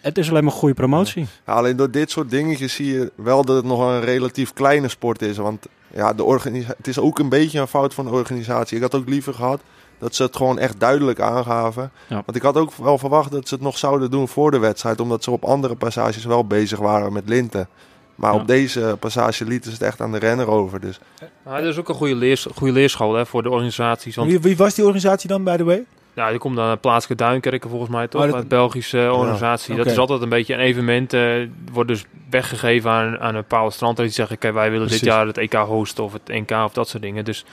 [0.00, 1.26] Het is alleen maar goede promotie.
[1.44, 5.22] Alleen door dit soort dingetjes zie je wel dat het nog een relatief kleine sport
[5.22, 5.36] is.
[5.36, 6.38] Want ja, de
[6.76, 8.76] het is ook een beetje een fout van de organisatie.
[8.76, 9.60] Ik had ook liever gehad
[10.00, 11.90] dat ze het gewoon echt duidelijk aangaven.
[12.08, 12.14] Ja.
[12.24, 15.00] Want ik had ook wel verwacht dat ze het nog zouden doen voor de wedstrijd.
[15.00, 17.68] Omdat ze op andere passages wel bezig waren met linten.
[18.14, 18.40] Maar Ja.
[18.40, 20.80] op deze passage lieten ze het echt aan de renner over.
[20.80, 21.00] Dus
[21.44, 24.16] Maar dat is ook een goede, leers, goede leerschool hè, voor de organisaties.
[24.16, 25.84] Want Wie, wie was die organisatie dan, by the way?
[26.14, 28.24] Ja, die komt dan uit plaatselijke Duinkerken volgens mij toch?
[28.24, 29.74] Oh, dat- Belgische organisatie.
[29.76, 31.12] Dat is altijd een beetje een evenement.
[31.12, 31.32] eh
[31.72, 33.96] wordt dus weggegeven aan, aan een bepaalde strand.
[33.96, 35.02] Die zeggen, kijk, wij willen Precies.
[35.02, 37.24] dit jaar het EK hosten of het NK of dat soort dingen.
[37.24, 37.44] Dus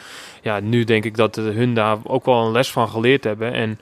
[0.42, 3.54] ja, nu denk ik dat hun daar ook wel een les van geleerd hebben.
[3.54, 3.80] En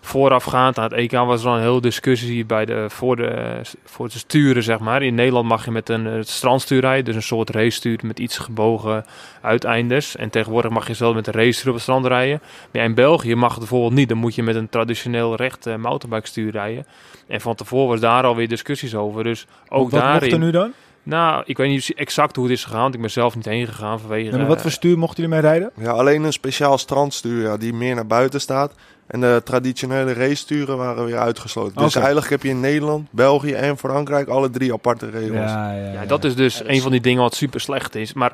[0.00, 4.04] voorafgaand aan het EK was er al een hele discussie bij de, voor, de, voor
[4.04, 5.02] het sturen, zeg maar.
[5.02, 7.04] In Nederland mag je met een eh, strandstuur rijden.
[7.04, 9.04] Dus een soort racestuur met iets gebogen
[9.40, 10.16] uiteindes.
[10.16, 12.38] En tegenwoordig mag je zelf met een racestuur op het strand rijden.
[12.42, 14.08] Maar ja, in België mag het bijvoorbeeld niet.
[14.08, 16.86] Dan moet je met een traditioneel recht uh, mountainbikestuur rijden.
[17.26, 19.24] En van tevoren was daar alweer discussies over.
[19.24, 20.20] Dus ook Wat daarin...
[20.20, 20.72] mocht er nu dan?
[21.02, 22.80] Nou, ik weet niet exact hoe het is gegaan.
[22.80, 24.30] want Ik ben zelf niet heen gegaan vanwege...
[24.30, 25.70] Ja, maar wat voor stuur mochten jullie mee rijden?
[25.76, 28.74] ja, alleen een speciaal strandstuur ja, die meer naar buiten staat.
[29.06, 31.82] En de traditionele racesturen waren weer uitgesloten.
[31.82, 35.50] Dus eigenlijk heb je in Nederland, België en Frankrijk alle drie aparte regels.
[35.50, 38.12] ja, Ja, dat is dus een van die dingen wat super slecht is.
[38.12, 38.32] Maar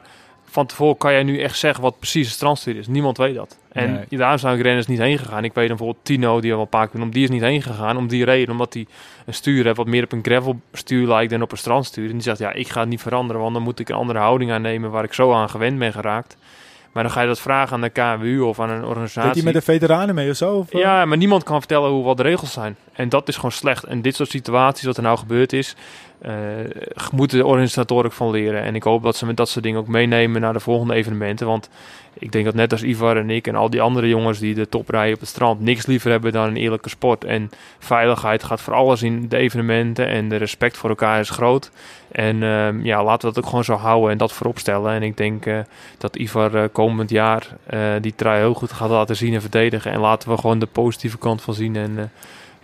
[0.56, 2.86] van tevoren kan jij nu echt zeggen wat precies een strandstuur is.
[2.86, 3.58] Niemand weet dat.
[3.72, 4.18] En Nee.
[4.18, 5.44] daar zijn renners niet heen gegaan.
[5.44, 7.62] Ik weet dan bijvoorbeeld Tino, die al een paar keer om die is niet heen
[7.62, 7.96] gegaan.
[7.96, 8.86] Om die reden, omdat hij
[9.26, 12.06] een stuur heeft wat meer op een gravelstuur lijkt dan op een strandstuur.
[12.06, 14.18] En die zegt, ja, ik ga het niet veranderen, want dan moet ik een andere
[14.18, 16.36] houding aannemen waar ik zo aan gewend ben geraakt.
[16.92, 19.32] Maar dan ga je dat vragen aan de KWU of aan een organisatie.
[19.32, 20.54] Deed hij met de veteranen mee of zo?
[20.54, 20.80] Of, eh?
[20.80, 22.76] Ja, maar niemand kan vertellen hoe wat de regels zijn.
[22.92, 23.84] En dat is gewoon slecht.
[23.84, 25.74] En dit soort situaties, wat er nou gebeurd is,
[27.12, 28.62] moeten de organisatoren van leren.
[28.62, 31.46] En ik hoop dat ze met dat soort dingen ook meenemen naar de volgende evenementen.
[31.46, 31.68] Want
[32.18, 34.68] ik denk dat net als Ivar en ik en al die andere jongens die de
[34.68, 37.24] top rijden op het strand niks liever hebben dan een eerlijke sport.
[37.24, 41.70] En veiligheid gaat voor alles in de evenementen en de respect voor elkaar is groot.
[42.12, 44.92] En ehm, ja, laten we dat ook gewoon zo houden en dat voorop stellen.
[44.92, 45.58] En ik denk eh,
[45.98, 49.92] dat Ivar eh, komend jaar eh, die trui heel goed gaat laten zien en verdedigen.
[49.92, 51.76] En laten we gewoon de positieve kant van zien.
[51.76, 52.04] En eh,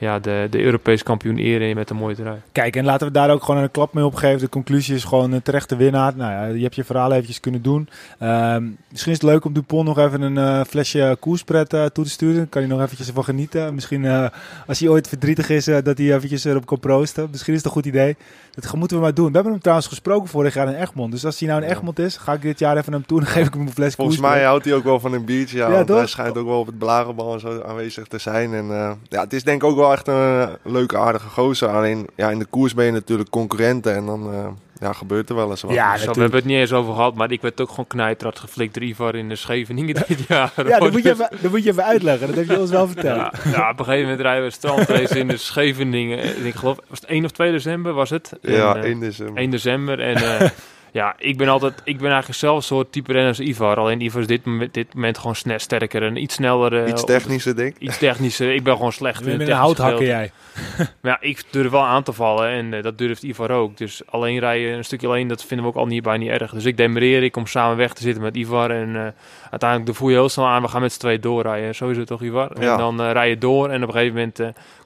[0.03, 2.37] ja, de, de Europees kampioen eren met een mooie trui.
[2.53, 4.41] Kijk, en laten we daar ook gewoon een klap mee opgeven.
[4.41, 6.13] De conclusie is gewoon een terechte winnaar.
[6.17, 7.89] Nou ja, je hebt je verhaal eventjes kunnen doen.
[8.19, 12.05] Ehm, misschien is het leuk om Dupont nog even een eh, flesje koerspret eh, toe
[12.05, 12.37] te sturen.
[12.37, 13.75] Dan kan hij nog eventjes ervan genieten.
[13.75, 14.27] Misschien eh,
[14.67, 17.29] als hij ooit verdrietig is, eh, dat hij eventjes erop kan proosten.
[17.31, 18.17] Misschien is het een goed idee.
[18.55, 19.27] Dat moeten we maar doen.
[19.27, 21.13] We hebben hem trouwens gesproken vorig jaar in Egmond.
[21.13, 21.69] Dus als hij nou in.
[21.71, 23.21] Egmond is, ga ik dit jaar even naar hem toe.
[23.21, 24.39] Dan geef ik hem een fles Volgens koerspret.
[24.41, 25.57] mij houdt hij ook wel van een biertje.
[25.57, 25.97] Ja, Ja, want toch?
[25.97, 28.55] hij schijnt ook wel op het blagerbal en zo aanwezig te zijn.
[28.55, 31.69] En eh, ja, het is denk ik ook wel echt een eh, leuke, aardige gozer.
[31.69, 34.47] Alleen ja, in de koers ben je natuurlijk concurrenten en dan eh,
[34.81, 35.73] ja, gebeurt er wel eens wat.
[35.73, 38.39] Ja, Zo, we hebben het niet eens over gehad, maar ik werd ook gewoon knijterad
[38.39, 40.53] geflikt door Ivar in de Scheveningen dit jaar.
[40.57, 42.27] Ja, dat moet, je even, dat moet je even uitleggen.
[42.27, 43.17] Dat heb je ons wel verteld.
[43.17, 46.19] Ja, ja, op een gegeven moment rijden we strandrace in de Scheveningen.
[46.19, 48.33] En Ik geloof, was het 1 of 2 december was het?
[48.43, 49.37] ja, En, eh, in december.
[49.37, 50.01] 1 december.
[50.01, 50.49] En eh,
[50.93, 53.77] ja, ik ben altijd, ik ben eigenlijk zelf een soort type renner als Ivar.
[53.77, 56.83] Alleen Ivar is dit, moment- dit moment gewoon sne- sterker en iets sneller.
[56.83, 57.81] eh, Iets technischer, denk ik.
[57.83, 58.55] Iets technischer.
[58.55, 60.31] Ik ben gewoon slecht Je in het een technische hout hakken jij.
[61.03, 63.77] Maar ja, ik durf wel aan te vallen en eh, dat durft Ivar ook.
[63.77, 66.53] Dus alleen rijden, een stukje alleen, dat vinden we ook al niet bij niet erg.
[66.53, 68.71] Dus ik demereer, ik kom samen weg te zitten met Ivar.
[68.71, 69.07] En eh,
[69.51, 71.75] uiteindelijk de voel je heel snel aan, we gaan met z'n tweeën doorrijden.
[71.75, 72.51] Zo is het toch, Ivar?
[72.61, 72.73] Ja.
[72.73, 74.41] En dan eh, rij je door en op een gegeven moment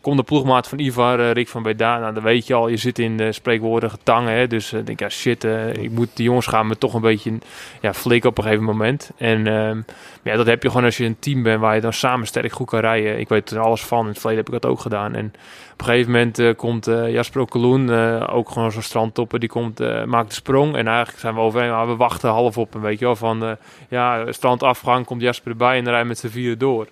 [0.07, 1.99] eh, komt de ploegmaat van Ivar, eh, Rick van Beda.
[1.99, 4.33] Nou, dan weet je al, je zit in de spreekwoordige tangen.
[4.33, 4.47] Hè?
[4.47, 7.01] Dus eh, ik denk, ja shit, eh, ik moet, die jongens gaan me toch een
[7.01, 7.39] beetje
[7.81, 9.11] ja, flikken op een gegeven moment.
[9.17, 9.81] En ehm,
[10.23, 12.53] ja, dat heb je gewoon als je een team bent waar je dan samen sterk
[12.53, 13.19] goed kan rijden.
[13.19, 15.15] Ik weet er alles van, in het verleden heb ik dat ook gedaan.
[15.15, 15.33] En
[15.77, 19.49] op een gegeven moment eh, komt eh, Jasper Okkeloen, eh, ook gewoon zo'n strandtopper, die
[19.49, 20.77] komt, eh, maakt de sprong.
[20.77, 23.17] En eigenlijk zijn we overheen, maar we wachten half op hem, weet je wel.
[23.17, 23.51] Van, eh,
[23.89, 26.87] ja, strandafgang, komt Jasper erbij en dan rijden we met z'n vieren door.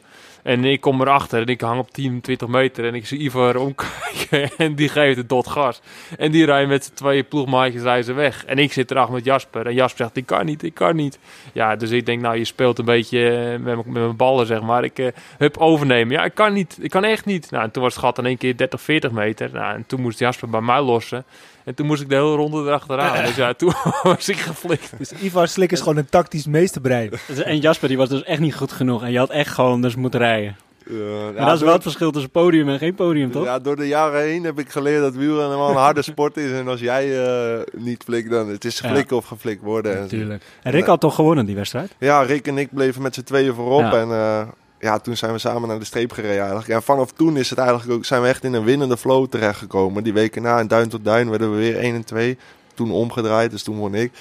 [0.44, 3.57] En ik kom erachter en ik hang op 10, 20 meter en ik zie Ivar
[3.57, 5.80] omkijken en die geeft het dot gas.
[6.18, 8.44] En die rijden met z'n twee ploegmaatjes rijden weg.
[8.44, 11.18] En ik zit erachter met Jasper en Jasper zegt, ik kan niet, ik kan niet.
[11.52, 14.85] Ja, dus ik denk, nou, je speelt een beetje eh, met, mijn- ballen, zeg maar.
[14.85, 15.07] Ik eh,
[15.38, 16.14] hup overnemen.
[16.14, 17.50] Ja, ik kan niet, ik kan echt niet.
[17.50, 19.50] Nou, en toen was het gat in één keer 30, 40 meter.
[19.52, 21.24] Nou, en toen moest Jasper bij mij lossen.
[21.64, 23.24] En toen moest ik de hele ronde erachteraan.
[23.27, 23.72] Dus ja, toen
[24.03, 24.92] was ik geflikt.
[24.98, 27.11] Dus Ivar Slik is gewoon een tactisch meesterbrein.
[27.44, 29.03] En Jasper die was dus echt niet goed genoeg.
[29.03, 30.57] En je had echt gewoon dus moeten rijden.
[30.87, 33.44] Eh, Maar ja, dat is wel het verschil tussen podium en geen podium, toch?
[33.44, 36.50] Ja, door de jaren heen heb ik geleerd dat wielrennen wel een harde sport is.
[36.50, 38.88] En als jij eh, niet flikt, dan het is Ja.
[38.88, 39.94] flikken of geflikt worden.
[39.94, 40.42] En- Natuurlijk.
[40.62, 41.94] En Rick had toch gewonnen die wedstrijd?
[41.98, 43.81] Ja, Rick en ik bleven met z'n tweeën voorop.
[43.81, 43.92] Ja.
[44.00, 44.48] En eh,
[44.84, 46.68] ja, toen zijn we samen naar de streep gereden eigenlijk.
[46.68, 50.04] En vanaf toen is het eigenlijk ook, zijn we echt in een winnende flow terechtgekomen.
[50.04, 52.38] Die weken na, in duin tot duin, werden we weer 1 en 2.
[52.74, 54.12] Toen omgedraaid, dus toen won ik.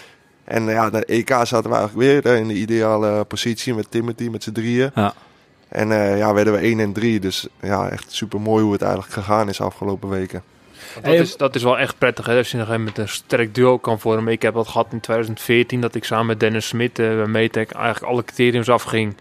[0.43, 3.91] En eh, ja, de EK zaten we eigenlijk weer eh, in de ideale positie met
[3.91, 4.91] Timothy, met z'n drieën.
[4.95, 5.13] Ja.
[5.69, 7.19] En eh, ja, werden we 1 en 3.
[7.19, 10.43] Dus ja, echt super mooi hoe het eigenlijk gegaan is afgelopen weken.
[10.95, 13.09] Dat, Hey, is, dat is wel echt prettig hè, als je nog even met een
[13.09, 14.33] sterk duo kan vormen.
[14.33, 17.71] Ik heb dat gehad in 2014 dat ik samen met Dennis Smit eh, bij Metec
[17.71, 19.15] eigenlijk alle criteriums afging.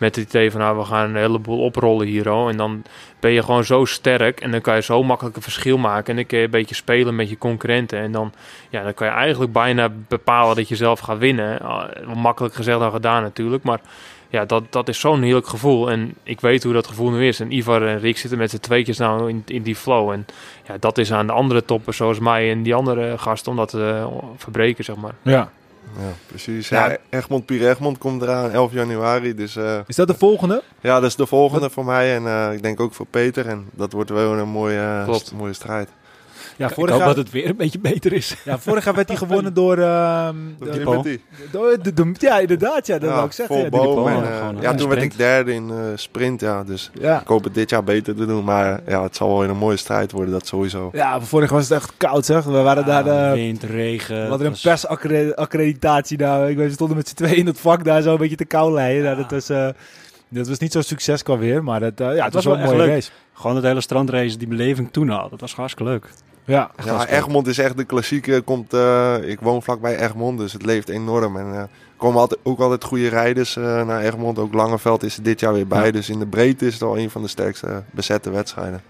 [0.00, 2.32] Met het idee van nou, we gaan een heleboel oprollen hier.
[2.32, 2.48] Oh.
[2.48, 2.82] En dan
[3.18, 6.06] ben je gewoon zo sterk en dan kan je zo makkelijk een verschil maken.
[6.06, 7.98] En dan kun je een beetje spelen met je concurrenten.
[7.98, 8.32] En dan,
[8.68, 11.58] ja, dan kan je eigenlijk bijna bepalen dat je zelf gaat winnen.
[12.06, 13.62] Wat makkelijk gezegd dan gedaan natuurlijk.
[13.62, 13.80] Maar
[14.28, 15.90] ja, dat, dat is zo'n heerlijk gevoel.
[15.90, 17.40] En ik weet hoe dat gevoel nu is.
[17.40, 20.10] En Ivar en Rick zitten met z'n tweetjes nou in, in die flow.
[20.10, 20.26] En
[20.66, 23.68] ja, dat is aan de andere toppers zoals mij en die andere gasten om dat
[23.68, 25.14] te verbreken, zeg maar.
[25.22, 25.50] Ja.
[25.98, 26.68] Ja, precies.
[26.68, 26.96] Ja.
[27.08, 29.34] Egmond Pier Egmond komt eraan 11 januari.
[29.34, 30.62] Dus eh, Is dat de volgende?
[30.80, 32.14] ja, dat is de volgende voor mij.
[32.16, 33.46] En eh, ik denk ook voor Peter.
[33.46, 35.88] En dat wordt wel een mooie, eh, st- mooie strijd.
[36.60, 38.36] Ja, ik vorig hoop jaar, dat het weer een beetje beter is.
[38.44, 39.78] ja, vorig jaar werd hij gewonnen door...
[39.78, 41.18] ehm, Door de- Timothy.
[41.52, 42.86] door de, de- ja, inderdaad.
[42.86, 43.56] Ja, dat Ja, wou ik zeggen.
[43.62, 44.08] Ja, boom.
[44.08, 46.40] En, eh, gewoon, ja, toen werd ik derde in eh, sprint.
[46.40, 47.20] Ja, dus ja.
[47.20, 48.44] ik hoop het dit jaar beter te doen.
[48.44, 50.32] Maar ja, het zal wel een mooie strijd worden.
[50.32, 50.90] Dat sowieso.
[50.92, 52.44] ja, vorig was het echt koud, zeg.
[52.44, 53.06] We waren daar...
[53.06, 54.14] Eh, wind, regen.
[54.22, 56.50] we hadden een het was- persaccreditatie daar.
[56.50, 58.44] Ik weet, we stonden met z'n tweeën in dat vak daar zo een beetje te
[58.44, 59.04] kou leiden.
[59.04, 59.68] Nou, dat, was, eh,
[60.28, 62.76] dat was niet zo'n succes qua weer, maar het, ja, het was wel een mooie
[62.76, 62.88] leuk.
[62.88, 63.10] race.
[63.32, 65.28] Gewoon het hele strandrace, die beleving toen al.
[65.28, 66.08] Dat was hartstikke leuk.
[66.50, 68.40] Ja, Ja, Egmond is echt de klassieke.
[68.40, 71.36] Komt, eh, ik woon vlakbij Egmond, dus het leeft enorm.
[71.36, 74.38] En eh, er komen altijd, ook altijd goede rijders eh, naar Egmond.
[74.38, 75.86] Ook Langeveld is er dit jaar weer bij.
[75.86, 75.92] Ja.
[75.92, 78.82] Dus in de breedte is het al een van de sterkste bezette wedstrijden.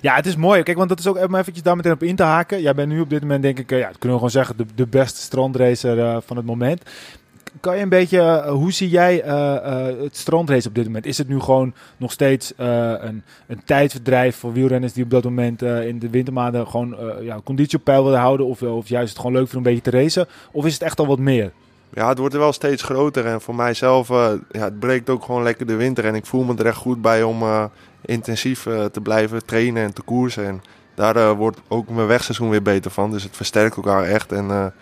[0.00, 0.62] Ja, het is mooi.
[0.62, 2.62] Kijk, want dat is ook even eventjes daar meteen op in te haken.
[2.62, 4.66] Jij bent nu op dit moment, denk ik, ja, dat kunnen we gewoon zeggen, de,
[4.74, 6.82] de beste strandracer van het moment.
[7.60, 11.06] Kan je een beetje, eh, hoe zie jij uh, uh, het strandrace op dit moment?
[11.06, 15.62] Is het nu gewoon nog steeds een, een tijdverdrijf voor wielrenners die op dat moment
[15.62, 18.46] in de wintermaanden gewoon ja, conditie op peil willen houden?
[18.46, 20.26] Of, of juist het gewoon leuk vinden om een beetje te racen?
[20.52, 21.52] Of is het echt al wat meer?
[21.94, 23.26] Ja, het wordt er wel steeds groter.
[23.26, 26.04] En voor mijzelf, ja, het breekt ook gewoon lekker de winter.
[26.04, 30.02] En ik voel me er echt goed bij om intensief te blijven trainen en te
[30.02, 30.46] koersen.
[30.46, 30.62] En
[30.94, 33.10] daar wordt ook mijn wegseizoen weer beter van.
[33.10, 34.32] Dus het versterkt elkaar echt.
[34.32, 34.72] En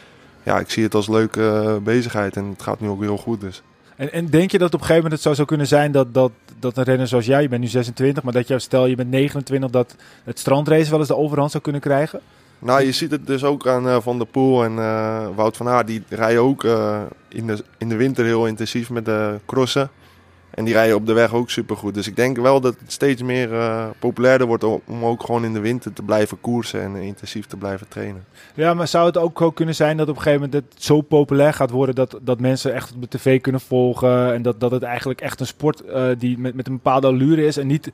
[0.43, 3.41] ja, ik zie het als leuke uh, bezigheid en het gaat nu ook heel goed.
[3.41, 3.63] Dus.
[3.97, 6.15] En, en denk je dat op een gegeven moment het zou zo kunnen zijn dat,
[6.15, 8.97] dat, dat een renner zoals jij, je bent nu 26, maar dat je stel je
[8.97, 12.21] bent 29, dat het strandrace wel eens de overhand zou kunnen krijgen?
[12.59, 15.69] Nou, je ziet het dus ook aan uh, Van der Poel en uh, Wout van
[15.69, 15.87] Aert.
[15.87, 19.91] Die rijden ook uh, in, de, in de winter heel intensief met de crossen.
[20.61, 21.95] En die rijden op de weg ook supergoed.
[21.95, 25.53] Dus ik denk wel dat het steeds meer uh, populairder wordt om ook gewoon in
[25.53, 28.25] de winter te blijven koersen en intensief te blijven trainen.
[28.55, 31.53] Ja, maar zou het ook kunnen zijn dat op een gegeven moment het zo populair
[31.53, 34.83] gaat worden dat, dat mensen echt op de tv kunnen volgen en dat, dat het
[34.83, 37.91] eigenlijk echt een sport uh, die met, met een bepaalde allure is en niet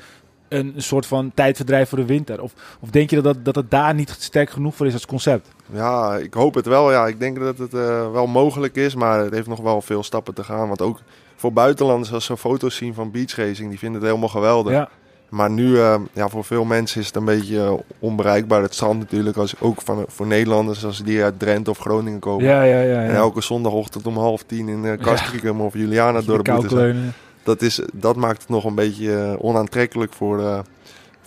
[0.48, 2.42] een soort van tijdverdrijf voor de winter?
[2.42, 5.06] Of, of denk je dat, dat, dat het daar niet sterk genoeg voor is als
[5.06, 5.48] concept?
[5.72, 6.92] Ja, ik hoop het wel.
[6.92, 10.02] Ja, ik denk dat het uh, wel mogelijk is, maar het heeft nog wel veel
[10.02, 10.68] stappen te gaan.
[10.68, 11.00] Want ook
[11.46, 14.72] voor buitenlanders, als ze foto's zien van beachracing, die vinden het helemaal geweldig.
[14.72, 14.88] Ja.
[15.28, 18.62] Maar nu, uh, ja, voor veel mensen is het een beetje onbereikbaar.
[18.62, 22.44] Het strand natuurlijk, als, ook van, voor Nederlanders als die uit Drenthe of Groningen komen.
[22.44, 26.42] Ja, ja, ja, En elke zondagochtend om half tien in uh, Castricum of Juliana door
[26.42, 26.94] de
[27.42, 30.64] Dat, is, dat maakt het nog een beetje onaantrekkelijk voor,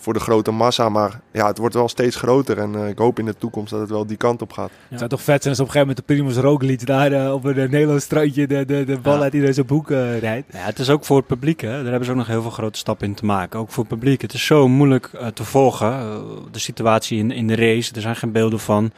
[0.00, 0.88] voor de grote massa.
[0.88, 2.58] Maar ja, het wordt wel steeds groter.
[2.58, 4.70] En uh, ik hoop in de toekomst dat het wel die kant op gaat.
[4.70, 4.86] Ja.
[4.88, 7.32] Het zou toch vet zijn als op een gegeven moment de Primus Roglic daar uh,
[7.32, 9.22] op een Nederlands strandje de, de, de bal ja.
[9.22, 10.52] uit iedereen zijn boek uh, rijdt.
[10.52, 11.60] Ja, het is ook voor het publiek.
[11.60, 11.70] Hè.
[11.70, 13.60] Daar hebben ze ook nog heel veel grote stappen in te maken.
[13.60, 14.22] Ook voor het publiek.
[14.22, 16.22] Het is zo moeilijk te volgen.
[16.50, 17.94] de situatie in, in de race.
[17.94, 18.92] Er zijn geen beelden van.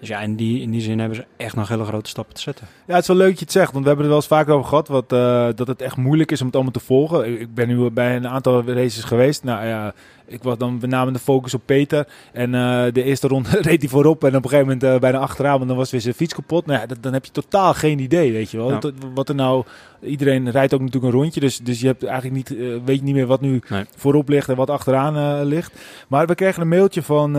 [0.00, 2.40] Dus ja, in die, in die zin hebben ze echt nog hele grote stappen te
[2.40, 2.66] zetten.
[2.86, 4.30] Ja, het is wel leuk dat je het zegt, want we hebben er wel eens
[4.30, 7.40] vaker over gehad wat, uh, dat het echt moeilijk is om het allemaal te volgen.
[7.40, 9.44] Ik ben nu bij een aantal races geweest.
[9.44, 9.94] Nou ja,
[10.28, 12.06] ik was dan met name de focus op Peter.
[12.32, 15.18] En uh, de eerste ronde reed hij voorop en op een gegeven moment uh, bijna
[15.18, 16.66] achteraan, want dan was weer zijn fiets kapot.
[16.66, 18.70] Nou ja, dat, dan heb je totaal geen idee, weet je wel.
[18.70, 18.80] Ja.
[19.14, 19.64] Wat er nou,
[20.02, 23.14] iedereen rijdt ook natuurlijk een rondje, dus, dus je hebt eigenlijk niet, uh, weet niet
[23.14, 23.84] meer wat nu nee.
[23.96, 25.72] voorop ligt en wat achteraan ligt.
[26.08, 27.32] Maar we kregen een mailtje van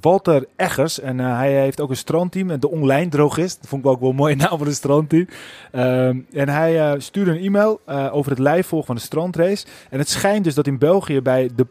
[0.00, 3.58] Walter Eggers en hij heeft ook een strandteam, de online drogist.
[3.60, 5.28] Dat vond ik ook wel een mooie naam voor een strandteam.
[5.72, 9.66] Ehm, en hij stuurde een e-mail over het live volgen van de strandrace.
[9.90, 11.66] En het schijnt dus dat in België bij de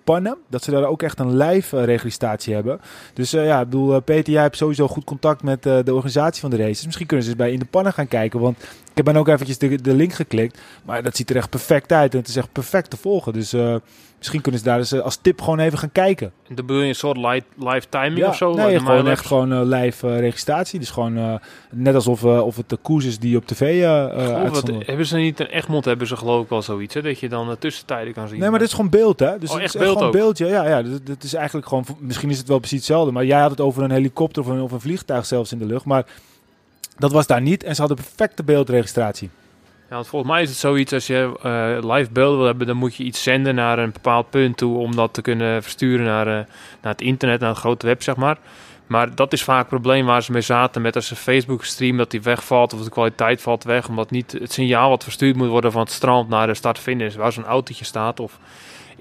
[0.50, 2.80] Dat ze daar ook echt een live uh, registratie hebben.
[3.14, 6.42] Dus uh, ja, ik bedoel, uh, Peter, jij hebt sowieso goed contact met de organisatie
[6.42, 6.86] van de races.
[6.86, 8.40] Misschien kunnen ze eens bij In de Pannen gaan kijken.
[8.40, 10.60] Want ik heb dan ook eventjes de, de link geklikt.
[10.86, 12.14] Maar dat ziet er echt perfect uit.
[12.14, 13.34] En het is echt perfect te volgen.
[13.34, 13.56] Dus
[14.24, 16.32] misschien kunnen ze daar eens als tip gewoon even gaan kijken.
[16.48, 18.54] En dan bedoel je een soort live, live timing ja, of zo?
[18.54, 20.80] Nee, gewoon echt gewoon live registratie.
[20.80, 25.18] Dus gewoon net alsof of het de koers is die op tv uh, Hebben ze
[25.18, 27.02] niet in Egmond hebben ze geloof ik wel zoiets, hè?
[27.02, 28.40] Dat je dan tussentijden kan zien.
[28.40, 29.38] Nee, maar dit is gewoon beeld, hè?
[29.40, 30.46] Dus oh, echt, beeld gewoon beeldje.
[30.46, 30.82] Ja, ja.
[30.82, 31.86] Dat, dat, is eigenlijk gewoon.
[32.00, 33.12] Misschien is het wel precies hetzelfde.
[33.12, 35.66] Maar jij had het over een helikopter of een, of een vliegtuig zelfs in de
[35.66, 35.86] lucht.
[35.86, 36.06] Maar
[36.98, 37.64] dat was daar niet.
[37.64, 39.30] En ze hadden perfecte beeldregistratie.
[39.94, 42.96] Want volgens mij is het zoiets als je uh, live beelden wil hebben, dan moet
[42.96, 46.34] je iets zenden naar een bepaald punt toe om dat te kunnen versturen naar, uh,
[46.82, 48.38] naar het internet, naar het grote web, zeg maar.
[48.88, 51.98] Maar dat is vaak het probleem waar ze mee zaten met als ze Facebook stream
[51.98, 55.48] dat die wegvalt of de kwaliteit valt weg, omdat niet het signaal wat verstuurd moet
[55.48, 58.40] worden van het strand naar de start-finish, waar zo'n autootje staat of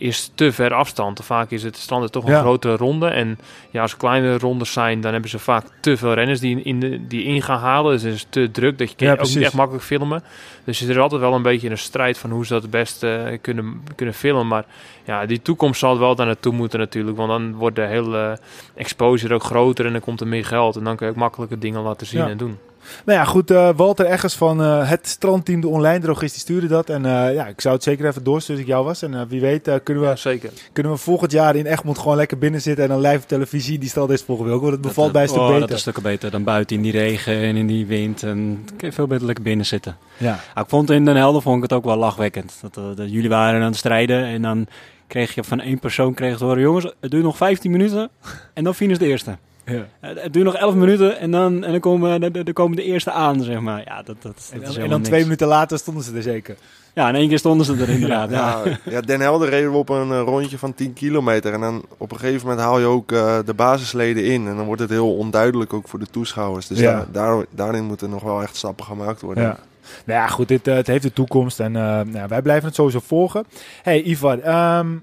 [0.02, 1.24] is te ver afstand.
[1.24, 2.40] Vaak is het strand toch een ja.
[2.40, 3.06] grotere ronde.
[3.06, 3.38] En
[3.70, 7.06] ja, als kleinere rondes zijn, dan hebben ze vaak te veel renners die in, de,
[7.06, 7.92] die in gaan halen.
[7.92, 10.22] Dus het is te druk dat je ja, ook niet echt makkelijk filmen.
[10.64, 13.28] Dus er is altijd wel een beetje een strijd van hoe ze dat het beste
[13.30, 14.46] uh, kunnen, kunnen filmen.
[14.46, 14.64] Maar
[15.04, 17.16] ja, die toekomst zal wel daar naartoe moeten natuurlijk.
[17.16, 18.38] Want dan wordt de hele
[18.74, 20.76] exposure ook groter en dan komt er meer geld.
[20.76, 22.28] En dan kun je ook makkelijke dingen laten zien ja.
[22.28, 22.58] en doen.
[23.05, 23.51] Nou ja, goed.
[23.51, 26.90] Uh, Walter Eggers van uh, het strandteam De Online Drogist, die stuurde dat.
[26.90, 29.03] En uh, ja, ik zou het zeker even doorsturen als ik jou was.
[29.03, 30.51] En wie weet kunnen we, ja, zeker.
[30.73, 33.79] kunnen we volgend jaar in Egmond gewoon lekker binnen zitten en dan live televisie.
[33.79, 34.61] Die stel deze volgende week.
[34.61, 35.61] Want het bevalt bij een stuk oh, beter.
[35.61, 38.23] Dat is een stuk beter dan buiten in die regen en in die wind.
[38.23, 39.97] En kun je veel beter lekker binnen zitten.
[40.16, 40.40] Ja.
[40.55, 42.55] ik vond in Den Helder vond ik het ook wel lachwekkend.
[42.61, 44.66] Dat, dat jullie waren aan het strijden en dan
[45.07, 46.62] kreeg je van één persoon kreeg te horen...
[46.62, 48.11] jongens, het duurt nog 15 minuten
[48.55, 49.37] en dan finish de eerste.
[49.64, 49.87] Ja.
[50.01, 53.11] Het duurt nog 11 minuten en dan, en dan komen, de, de, komen de eerste
[53.11, 53.83] aan, zeg maar.
[53.85, 56.57] Ja, dat, dat, dat en, en dan twee minuten later stonden ze er zeker.
[56.94, 58.31] Ja, in één keer stonden ze er inderdaad.
[58.31, 58.79] ja, ja.
[58.85, 61.53] ja, Den Helder reden we op een uh, rondje van 10 kilometer.
[61.53, 64.46] En dan op een gegeven moment haal je ook uh, de basisleden in.
[64.46, 66.66] En dan wordt het heel onduidelijk ook voor de toeschouwers.
[66.66, 67.07] Dus ja.
[67.12, 69.44] daar, daarin moeten nog wel echt stappen gemaakt worden.
[69.44, 69.59] Ja.
[70.05, 73.01] Nou ja, goed, dit, uh, het heeft de toekomst en nou, wij blijven het sowieso
[73.01, 73.44] volgen.
[73.83, 75.03] Hey Ivan, um,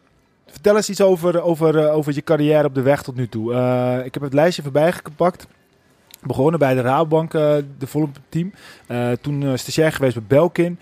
[0.51, 3.53] Vertel eens iets over, over, over je carrière op de weg tot nu toe.
[3.53, 5.47] Uh, ik heb het lijstje voorbij gepakt.
[6.21, 7.41] begonnen bij de Rabobank, uh,
[7.77, 8.51] de volle team.
[9.21, 10.79] Toen stagiair geweest bij Belkin.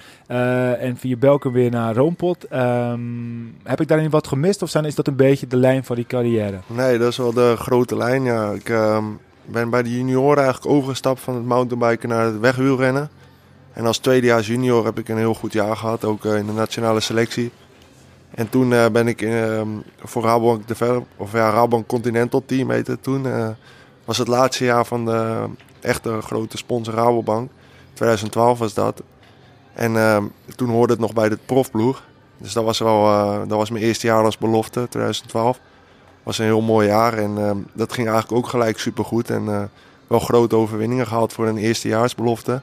[0.79, 2.53] en via Belkin weer naar Roompot.
[2.53, 5.95] Um, heb ik daarin wat gemist of zijn, is dat een beetje de lijn van
[5.95, 6.59] die carrière?
[6.67, 8.23] Nee, dat is wel de grote lijn.
[8.23, 8.51] Ja.
[8.51, 9.05] Ik ehm,
[9.45, 13.09] ben bij de junioren eigenlijk overgestapt van het mountainbiken naar het wegwielrennen.
[13.73, 16.99] En als tweedejaars junior heb ik een heel goed jaar gehad, ook in de nationale
[16.99, 17.51] selectie.
[18.37, 19.67] En toen ben ik ehm,
[19.99, 23.25] voor Rabobank Develop, of ja, Rabobank Continental Team heette toen
[24.05, 25.45] was het laatste jaar van de
[25.79, 27.51] echte grote sponsor Rabobank.
[27.93, 29.01] 2012 was dat.
[29.73, 30.23] En uh,
[30.55, 32.03] toen hoorde het nog bij de profploeg.
[32.37, 35.59] Dus dat was, wel, uh, dat was mijn eerste jaar als belofte, 2012.
[36.23, 39.29] was een heel mooi jaar en uh, dat ging eigenlijk ook gelijk supergoed.
[39.29, 39.63] En eh,
[40.07, 42.61] wel grote overwinningen gehad voor een eerstejaarsbelofte.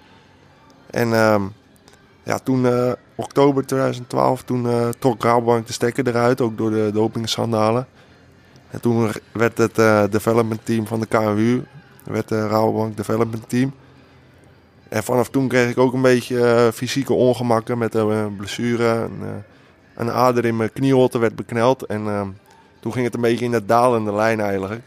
[0.91, 1.43] En ehm,
[2.23, 2.63] ja, toen,
[3.15, 7.87] oktober 2012, toen trok Rabobank de stekker eruit, ook door de dopingschandalen.
[8.75, 11.65] En toen werd het uh, development team van de KMU,
[12.05, 13.73] werd de Rabobank development team.
[14.89, 18.85] En vanaf toen kreeg ik ook een beetje fysieke ongemakken met een blessure.
[18.85, 19.43] Een,
[19.95, 21.87] een, ader in mijn knieholte werd bekneld.
[21.87, 22.29] En ehm,
[22.81, 24.83] toen ging het een beetje in de dalende lijn eigenlijk.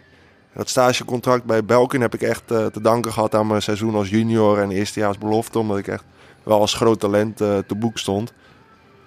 [0.54, 4.60] Dat stagecontract bij Belkin heb ik echt te danken gehad aan mijn seizoen als junior
[4.60, 5.60] en eerstejaars belofte.
[5.60, 6.04] Omdat ik echt
[6.48, 8.34] wel als groot talent te boek stond.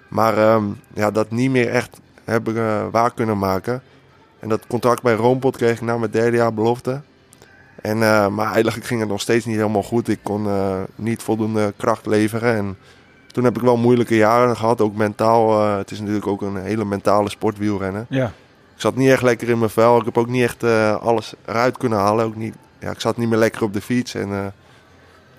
[0.07, 2.55] Maar ehm, ja, dat niet meer echt heb ik
[2.91, 3.81] waar kunnen maken.
[4.39, 7.01] En dat contract bij Roompot kreeg ik na mijn derde jaar belofte.
[7.81, 10.07] En, uh, maar eigenlijk ging het nog steeds niet helemaal goed.
[10.07, 12.55] Ik kon uh, niet voldoende kracht leveren.
[12.55, 12.77] En
[13.27, 15.71] toen heb ik wel moeilijke jaren gehad, ook mentaal.
[15.77, 18.05] Het is natuurlijk ook een hele mentale sport wielrennen.
[18.09, 18.25] Ja.
[18.75, 19.99] Ik zat niet echt lekker in mijn vel.
[19.99, 20.63] Ik heb ook niet echt
[21.01, 22.25] alles eruit kunnen halen.
[22.25, 24.13] Ook niet, ja, ik zat niet meer lekker op de fiets.
[24.15, 24.51] En nou,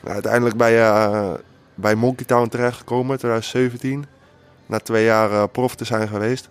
[0.05, 0.73] uiteindelijk bij,
[1.75, 4.05] bij Monkey Town terechtgekomen, 2017.
[4.67, 6.49] Na twee jaar prof te zijn geweest.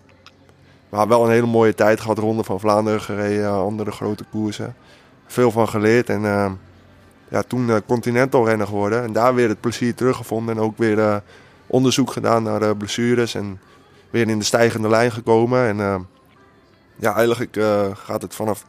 [0.88, 2.18] Maar wel een hele mooie tijd gehad.
[2.18, 4.76] Ronde van Vlaanderen gereden, andere grote koersen.
[5.26, 6.08] Veel van geleerd.
[6.08, 6.50] En uh,
[7.28, 9.02] ja, toen uh, Continental renner geworden.
[9.02, 10.56] En daar weer het plezier teruggevonden.
[10.56, 11.22] En ook weer
[11.66, 13.34] onderzoek gedaan naar blessures.
[13.34, 13.60] En
[14.10, 15.66] weer in de stijgende lijn gekomen.
[15.66, 16.06] En
[16.96, 17.60] ja, eigenlijk
[17.92, 18.66] gaat het vanaf,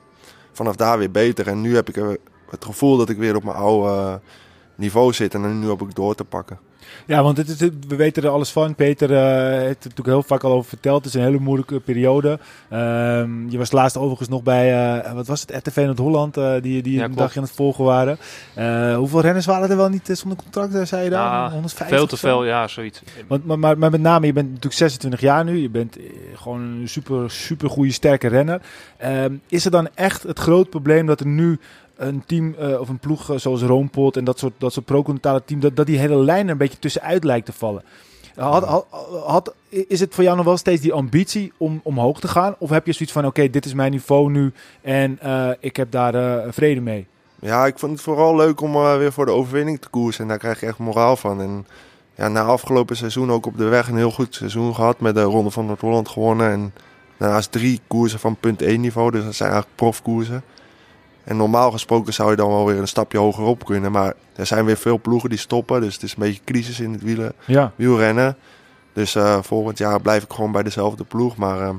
[0.52, 1.48] vanaf daar weer beter.
[1.48, 1.96] En nu heb ik
[2.50, 4.20] het gevoel dat ik weer op mijn oude
[4.84, 5.34] niveau zit.
[5.34, 6.60] En nu heb ik door te pakken.
[7.06, 8.76] Ja, want het is, we weten er alles van.
[8.76, 9.18] Peter uh,
[9.60, 11.06] heeft er natuurlijk heel vaak al over verteld.
[11.06, 12.40] Het is een hele moeilijke periode.
[12.74, 16.82] Um, je was laatst overigens nog bij, uh, wat was het, RTV Noord-Holland, uh, die,
[16.82, 18.18] die ja, een dagje aan het volgen waren.
[18.98, 21.32] hoeveel renners waren er wel niet zonder contract, zei je daar?
[21.32, 23.02] Ja, 150 veel te veel, ja, zoiets.
[23.28, 25.58] Want, maar, maar, maar, met name, je bent natuurlijk 26 jaar nu.
[25.58, 25.98] Je bent
[26.36, 28.62] gewoon een super, super goede, sterke renner.
[29.06, 31.60] Um, is er dan echt het groot probleem dat er nu
[32.08, 35.42] een team uh, of een ploeg uh, zoals Roompot en dat soort, dat soort pro-continentale
[35.46, 37.84] team, dat, dat die hele lijn er een beetje tussenuit lijkt te vallen.
[38.36, 38.86] Had, had,
[39.26, 42.56] had, is het voor jou nog wel steeds die ambitie om omhoog te gaan?
[42.60, 45.92] Of heb je zoiets van, oké, dit is mijn niveau nu en uh, ik heb
[45.92, 47.08] daar vrede mee?
[47.40, 50.22] Ja, ik vond het vooral leuk om weer voor de overwinning te koersen.
[50.22, 51.42] En daar krijg je echt moraal van.
[51.42, 51.66] En
[52.16, 55.00] ja, na afgelopen seizoen ook op de weg een heel goed seizoen gehad.
[55.00, 56.52] Met de Ronde van Noord-Holland gewonnen.
[56.52, 56.74] En
[57.18, 59.12] daarnaast drie koersen van punt 1 niveau.
[59.12, 60.44] Dus dat zijn eigenlijk profkoersen.
[61.24, 63.92] En normaal gesproken zou je dan wel weer een stapje hoger op kunnen.
[63.92, 65.82] Maar er zijn weer veel ploegen die stoppen.
[65.82, 67.72] Dus het is een beetje crisis in het wielen, ja.
[67.76, 68.38] wielrennen.
[68.94, 71.36] Dus uh, volgend jaar blijf ik gewoon bij dezelfde ploeg.
[71.36, 71.70] Maar uh,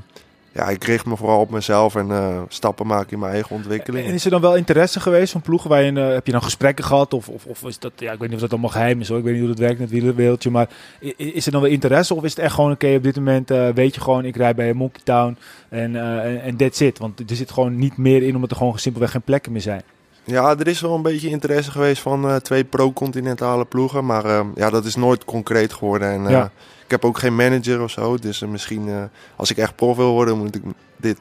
[0.55, 4.07] ja, ik richt me vooral op mezelf en uh, stappen maken in mijn eigen ontwikkeling.
[4.07, 6.85] En is er dan wel interesse geweest van ploegen waar je, heb je dan gesprekken
[6.85, 7.15] gehad?
[7.15, 9.19] Of, of, of, is dat, ja, ik weet niet of dat allemaal geheim is hoor.
[9.19, 10.51] Ik weet niet hoe dat werkt in het wielerwereldje.
[10.51, 10.69] Maar
[11.17, 12.15] is er dan wel interesse?
[12.15, 14.57] Of is het echt gewoon, oké, okay, op dit moment weet je gewoon, ik rijd
[14.57, 15.37] bij Monkey Town
[15.69, 15.97] en,
[16.43, 16.99] en that's it.
[16.99, 19.83] Want er zit gewoon niet meer in omdat er gewoon simpelweg geen plekken meer zijn.
[20.25, 24.07] Ja, er is wel een beetje interesse geweest van twee pro-continentale ploegen.
[24.07, 26.09] Maar uh, ja, dat is nooit concreet geworden.
[26.09, 26.51] En ja.
[26.85, 28.17] Ik heb ook geen manager of zo.
[28.17, 30.63] Dus misschien, als ik echt prof wil worden, moet ik
[30.97, 31.19] dit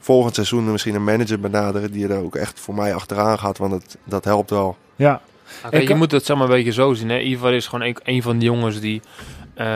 [0.00, 1.92] volgend seizoen misschien een manager benaderen.
[1.92, 3.58] Die er ook echt voor mij achteraan gaat.
[3.58, 4.76] Want het, dat helpt wel.
[4.96, 5.20] Ja.
[5.66, 7.08] Okay, je moet het zeg maar een beetje zo zien.
[7.08, 7.18] Hè?
[7.18, 9.02] Ivar is gewoon een, een van de jongens die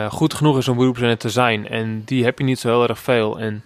[0.09, 1.67] goed genoeg is om beroepsrenner te zijn.
[1.67, 3.39] En die heb je niet zo heel erg veel.
[3.39, 3.63] En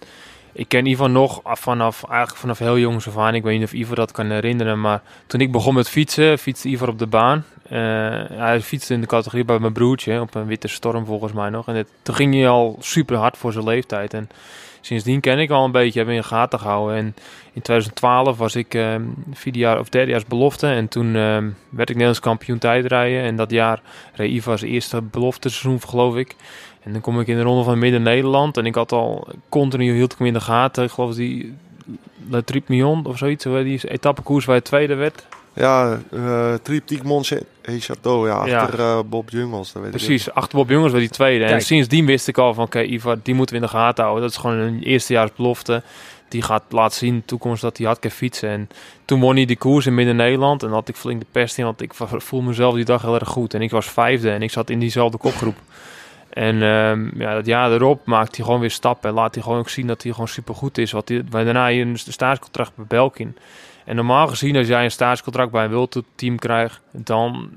[0.52, 3.34] ik ken Ivan nog vanaf, eigenlijk vanaf heel jongs af aan.
[3.34, 6.68] Ik weet niet of Ivan dat kan herinneren, maar toen ik begon met fietsen, fietste
[6.68, 7.44] Ivan op de baan.
[7.72, 7.78] Uh,
[8.28, 11.68] hij fietste in de categorie bij mijn broertje, op een witte storm volgens mij nog.
[11.68, 14.14] En toen ging hij al super hard voor zijn leeftijd.
[14.14, 14.28] En
[14.80, 16.96] sindsdien ken ik al een beetje, heb in gaten gehouden.
[16.96, 17.14] En
[17.52, 18.94] in 2012 was ik uh,
[19.42, 20.66] jaar of derde jaar belofte.
[20.66, 21.36] En toen uh,
[21.68, 23.22] werd ik Nederlands kampioen tijdrijden.
[23.22, 23.80] En dat jaar
[24.14, 26.36] reed Ivan zijn eerste belofte seizoen, geloof ik.
[26.82, 28.56] En dan kom ik in de ronde van Midden-Nederland.
[28.56, 30.84] En ik had al continu hield ik hem in de gaten.
[30.84, 31.54] Ik geloof die
[32.28, 33.44] Le Tripmion of zoiets.
[33.44, 35.26] Die etappekoers waar je tweede werd.
[35.52, 38.26] Ja, uh, Triptyque Mons et Château.
[38.26, 38.96] Ja, achter ja.
[38.96, 39.72] Uh, Bob Jungels.
[39.72, 41.44] Dat weet Precies, ik achter Bob Jungels werd die tweede.
[41.44, 41.56] Kijk.
[41.56, 44.02] En sindsdien wist ik al van, oké, okay, Ivar, die moeten we in de gaten
[44.04, 44.22] houden.
[44.22, 45.82] Dat is gewoon een eerstejaarsbelofte.
[46.28, 48.48] die gaat laten zien in de toekomst dat hij hard kan fietsen.
[48.48, 48.68] En
[49.04, 50.62] toen won hij die koers in Midden-Nederland.
[50.62, 53.28] En had ik flink de pest in, want ik voel mezelf die dag heel erg
[53.28, 53.54] goed.
[53.54, 55.56] En ik was vijfde en ik zat in diezelfde kopgroep.
[56.30, 59.08] En ehm, ja, dat jaar erop maakt hij gewoon weer stappen.
[59.08, 60.92] En laat hij gewoon ook zien dat hij gewoon supergoed is.
[60.92, 63.36] Wat hij, daarna je een staatscontract bij Belkin.
[63.84, 67.50] En normaal gezien, als jij een staatscontract bij een team krijgt, dan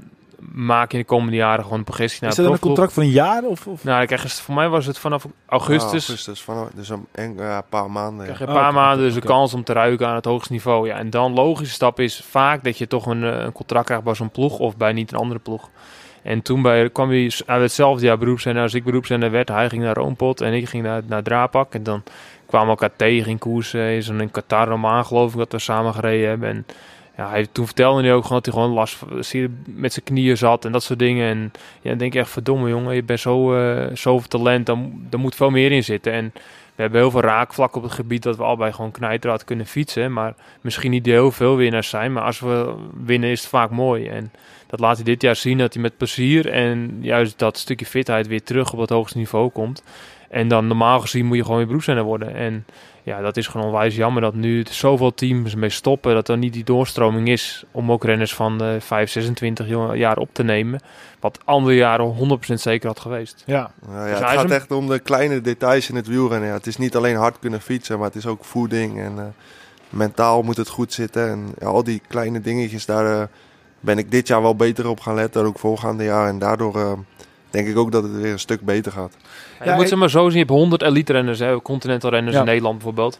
[0.52, 3.10] maak je de komende jaren gewoon een progressie naar Is dat een contract van een
[3.10, 3.44] jaar?
[3.44, 3.84] Of, of?
[3.84, 6.08] Nou, krijg je, voor mij was het vanaf augustus.
[6.08, 8.24] Ja, augustus, van, dus een, een paar maanden.
[8.24, 10.52] Krijg je een paar oh, maanden dus de kans om te ruiken aan het hoogste
[10.52, 10.88] niveau.
[10.88, 14.04] Ja, en dan logische stap is vaak dat je toch een, eh, een contract krijgt
[14.04, 15.70] bij zo'n ploeg of bij niet een andere ploeg.
[16.24, 19.50] En toen bij, kwam hij uit hetzelfde jaar beroepszender als ik beroepszender werd.
[19.50, 21.74] Hij ging naar Roompot en ik ging naar, naar Draapak.
[21.74, 22.04] En dan
[22.46, 23.74] kwamen we elkaar tegen in koers.
[23.74, 26.50] Is in Qatar geloof ik dat we samen gereden hebben.
[26.50, 26.66] En
[27.18, 28.98] ja, hij, toen vertelde hij ook gewoon dat hij gewoon last
[29.66, 31.30] met zijn knieën zat en dat soort dingen.
[31.30, 31.52] En
[31.82, 35.20] ja, dan denk ik echt, verdomme jongen, je bent zo, uh, zoveel talent, dan, er
[35.20, 36.14] moet veel meer in zitten.
[36.14, 36.32] En
[36.76, 40.14] we hebben heel veel raakvlakken op het gebied dat we allebei gewoon knijterhard kunnen fietsen.
[40.14, 44.08] Maar misschien niet heel veel winnaars zijn, maar als we winnen is het vaak mooi.
[44.08, 44.32] En
[44.74, 48.28] dat laat hij dit jaar zien dat hij met plezier en juist dat stukje fitheid
[48.28, 49.84] weer terug op het hoogste niveau komt.
[50.30, 52.36] En dan normaal gezien moet je gewoon weer beroepszender worden.
[52.36, 52.66] En
[53.04, 56.14] ja, dat is gewoon onwijs jammer dat nu zoveel teams mee stoppen.
[56.14, 60.30] Dat er niet die doorstroming is om ook renners van de 5, 26 jaar op
[60.32, 60.82] te nemen.
[61.20, 63.44] Wat andere jaren 100% zeker had geweest.
[63.46, 66.50] Ja, ja, dus het gaat echt om de kleine details in het wielrennen.
[66.50, 69.00] Ja, het is niet alleen hard kunnen fietsen, maar het is ook voeding.
[69.00, 69.24] En uh,
[69.90, 71.30] mentaal moet het goed zitten.
[71.30, 73.24] En ja, al die kleine dingetjes, daar uh,
[73.84, 75.46] ben ik dit jaar wel beter op gaan letten.
[75.46, 76.28] Ook volgende jaar.
[76.28, 76.76] En daardoor...
[76.76, 76.92] Uh,
[77.54, 79.18] denk ik ook dat het weer een stuk beter gaat.
[79.60, 82.36] Ja, je moet ze maar zo zien, je hebt 100 elite renners, hè, continental renners
[82.36, 83.20] in Nederland bijvoorbeeld.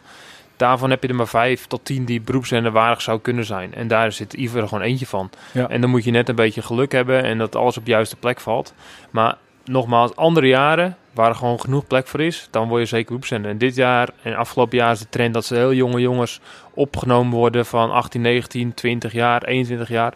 [0.56, 3.74] Daarvan heb je er maar 5 tot 10 die beroepsrenner waardig zou kunnen zijn.
[3.74, 5.30] En daar zit Iver er gewoon eentje van.
[5.68, 8.16] En dan moet je net een beetje geluk hebben en dat alles op de juiste
[8.16, 8.74] plek valt.
[9.10, 13.06] Maar nogmaals, andere jaren waar er gewoon genoeg plek voor is, dan word je zeker
[13.06, 13.50] beroepsrenner.
[13.50, 16.40] En dit jaar en afgelopen jaar is de trend dat ze heel jonge jongens
[16.74, 20.14] opgenomen worden van 18, 19, 20 jaar, 21 jaar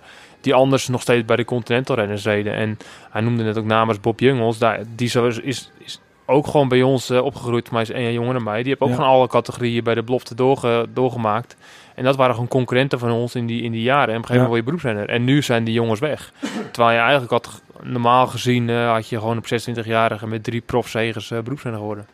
[0.49, 2.55] die anders nog steeds bij de Continental renners reden.
[2.55, 2.79] En
[3.11, 6.69] hij noemde net ook namens Bob Jungels, daar, die zo is, is, is ook gewoon
[6.69, 8.63] bij ons uh, opgegroeid, maar is een jonger dan mij.
[8.63, 11.57] Die heeft ook van alle categorieën bij de belofte doorge, doorgemaakt.
[11.95, 14.15] En dat waren gewoon concurrenten van ons in die, in die jaren.
[14.15, 15.09] En op een gegeven moment word je beroepsrenner.
[15.09, 16.33] En nu zijn die jongens weg.
[16.73, 21.31] Terwijl je eigenlijk had, normaal gezien, uh, had je gewoon op 26-jarige met drie profzegers
[21.31, 22.07] uh, beroepsrenner geworden.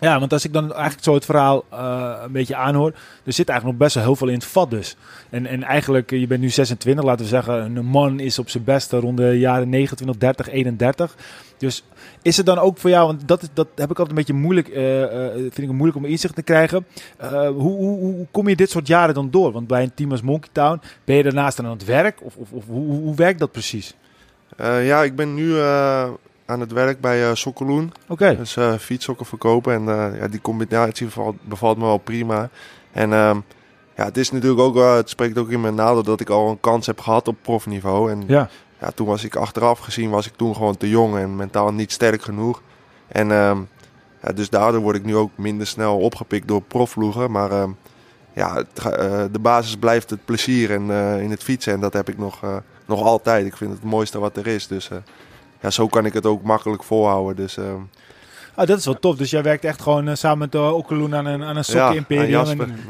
[0.00, 2.92] Ja, want als ik dan eigenlijk zo het verhaal uh, een beetje aanhoor,
[3.24, 4.96] er zit eigenlijk nog best wel heel veel in het vat dus.
[5.30, 8.64] En, en eigenlijk, je bent nu 26, laten we zeggen, een man is op zijn
[8.64, 11.16] beste rond de jaren 29, 30, 31.
[11.58, 11.84] Dus
[12.22, 14.68] is het dan ook voor jou, want dat, dat heb ik altijd een beetje moeilijk,
[14.68, 14.74] uh,
[15.34, 16.86] vind ik moeilijk om inzicht te krijgen.
[17.18, 19.52] hoe, hoe, hoe, kom je dit soort jaren dan door?
[19.52, 22.18] Want bij een team als Monkey Town, ben je daarnaast aan het werk?
[22.22, 23.94] Of, of, of hoe, hoe werkt dat precies?
[24.58, 25.54] ja, ik ben nu
[26.46, 27.92] aan het werk bij uh, Sokkeloen.
[28.08, 28.36] Oké.
[28.36, 29.74] Dus uh, fietssokken verkopen.
[29.74, 32.48] En uh, ja, die combinatie bevalt, bevalt me wel prima.
[32.92, 33.44] En um,
[33.96, 36.60] ja, het is natuurlijk ook, het spreekt ook in mijn nadeel dat ik al een
[36.60, 38.10] kans heb gehad op profniveau.
[38.10, 38.48] En ja.
[38.80, 41.92] ja, toen was ik achteraf gezien, was ik toen gewoon te jong en mentaal niet
[41.92, 42.62] sterk genoeg.
[43.06, 43.68] En um,
[44.22, 47.30] ja, dus daardoor word ik nu ook minder snel opgepikt door profvloegen.
[47.30, 47.76] Maar um,
[48.32, 48.82] ja, het,
[49.32, 50.90] de basis blijft het plezier en,
[51.20, 51.72] in het fietsen.
[51.72, 52.40] En dat heb ik nog,
[52.86, 53.46] nog altijd.
[53.46, 54.66] Ik vind het het mooiste wat er is.
[54.66, 54.90] Dus
[55.60, 57.36] ja, zo kan ik het ook makkelijk volhouden.
[57.36, 57.64] Dus, uh,
[58.54, 59.16] ah, dat is wel tof.
[59.16, 62.28] Dus jij werkt echt gewoon uh, samen met uh, Okeloen aan een, aan een sokken-imperium.
[62.28, 62.44] Ja,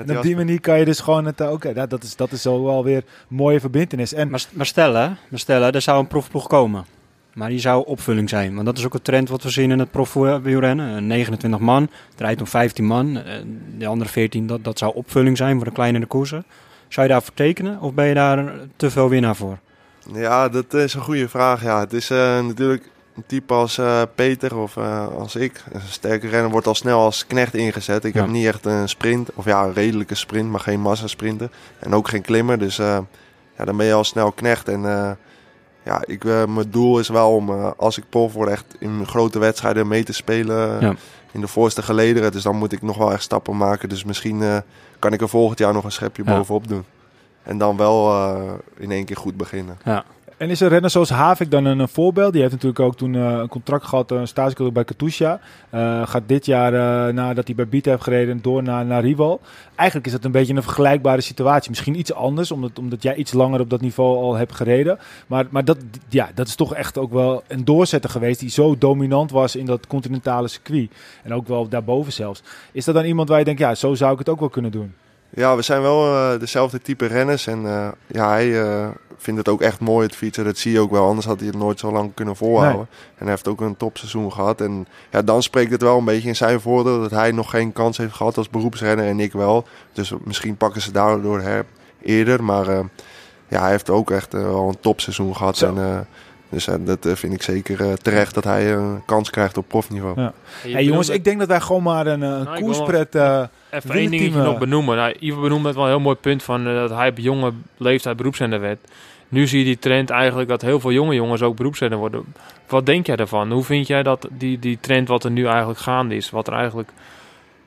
[0.06, 1.40] en, op die manier kan je dus gewoon het...
[1.40, 4.12] Uh, Oké, okay, dat, is, dat is zo wel weer een mooie verbindenis.
[4.12, 6.84] En, maar, maar stellen, maar stellen, er zou een profploeg komen.
[7.34, 8.54] Maar die zou opvulling zijn.
[8.54, 11.06] Want dat is ook een trend wat we zien in het profwielrennen.
[11.06, 13.22] 29 man, draait om 15 man.
[13.78, 16.44] De andere 14, dat, dat zou opvulling zijn voor de kleinere koersen.
[16.88, 19.58] Zou je daarvoor tekenen of ben je daar te veel winnaar voor?
[20.12, 21.62] Ja, dat is een goede vraag.
[21.62, 25.64] Ja, het is uh, natuurlijk een type als uh, Peter of uh, als ik.
[25.72, 28.04] Een sterke renner wordt al snel als knecht ingezet.
[28.04, 28.20] Ik ja.
[28.20, 31.50] heb niet echt een sprint, of ja, een redelijke sprint, maar geen massasprinten.
[31.78, 34.68] En ook geen klimmer, dus ja, dan ben je al snel knecht.
[34.68, 34.80] En
[35.84, 39.88] ja, ik, mijn doel is wel om, als ik prof word, echt in grote wedstrijden
[39.88, 40.80] mee te spelen.
[40.80, 40.94] Ja.
[41.32, 42.32] In de voorste gelederen.
[42.32, 43.88] Dus dan moet ik nog wel echt stappen maken.
[43.88, 44.62] Dus misschien
[44.98, 46.36] kan ik er volgend jaar nog een schepje ja.
[46.36, 46.84] bovenop doen.
[47.46, 49.78] En dan wel uh, in één keer goed beginnen.
[49.84, 50.04] Ja.
[50.36, 52.32] En is een renner zoals Havik dan een, een, voorbeeld?
[52.32, 55.40] Die heeft natuurlijk ook toen uh, een contract gehad, een stage bij Katusha.
[55.74, 56.72] Uh, gaat dit jaar,
[57.14, 59.40] nadat hij bij Biet heeft gereden, door naar, naar Rival.
[59.74, 61.70] Eigenlijk is het een beetje een vergelijkbare situatie.
[61.70, 64.98] Misschien iets anders, omdat, omdat jij iets langer op dat niveau al hebt gereden.
[65.26, 65.78] Maar, maar dat,
[66.08, 69.66] ja, dat is toch echt ook wel een doorzetter geweest die zo dominant was in
[69.66, 70.90] dat continentale circuit.
[71.22, 72.42] En ook wel daarboven zelfs.
[72.72, 74.70] Is dat dan iemand waar je denkt, ja, zo zou ik het ook wel kunnen
[74.70, 74.94] doen?
[75.30, 77.46] Ja, we zijn wel eh, dezelfde type renners.
[77.46, 80.44] En eh, ja, hij eh, vindt het ook echt mooi, het fietsen.
[80.44, 82.88] Dat zie je ook wel, anders had hij het nooit zo lang kunnen volhouden.
[82.90, 84.60] En hij heeft ook een topseizoen gehad.
[84.60, 87.72] En ja, dan spreekt het wel een beetje in zijn voordeel dat hij nog geen
[87.72, 89.64] kans heeft gehad als beroepsrenner en ik wel.
[89.92, 91.64] Dus misschien pakken ze daardoor her
[92.02, 92.44] eerder.
[92.44, 92.66] Maar
[93.48, 95.56] ja, hij heeft ook echt wel een topseizoen gehad.
[95.56, 95.74] Zo.
[95.74, 96.06] En,
[96.56, 99.68] dus eh, dat eh, vind ik zeker eh, terecht dat hij een kans krijgt op
[99.68, 100.20] profniveau.
[100.20, 100.32] Ja.
[100.62, 103.14] Hey jongens, ik denk dat wij gewoon maar een, eh, een Nou, koerspret...
[103.14, 104.96] eh, Even één dingetje eh, nog benoemen.
[104.96, 108.16] Nou, Ivo benoemde het wel een heel mooi punt van dat hij op jonge leeftijd
[108.16, 108.78] beroepszender werd.
[109.28, 112.24] Nu zie je die trend eigenlijk dat heel veel jonge jongens ook beroepszender worden.
[112.68, 113.52] Wat denk jij daarvan?
[113.52, 116.30] Hoe vind jij dat die, die trend wat er nu eigenlijk gaande is?
[116.30, 116.88] Wat er eigenlijk...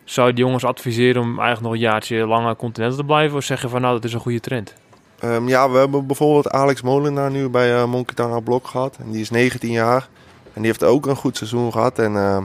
[0.03, 3.37] Zou je die jongens adviseren om eigenlijk nog een jaartje langer continental te blijven?
[3.37, 4.73] Of zeg je van nou, dat is een goede trend?
[5.19, 8.97] Ehm, ja, we hebben bijvoorbeeld Alex Molenaar nu bij eh Monkey Blok gehad.
[8.99, 10.09] En die is 19 jaar.
[10.53, 11.99] En die heeft ook een goed seizoen gehad.
[11.99, 12.43] En, ehm,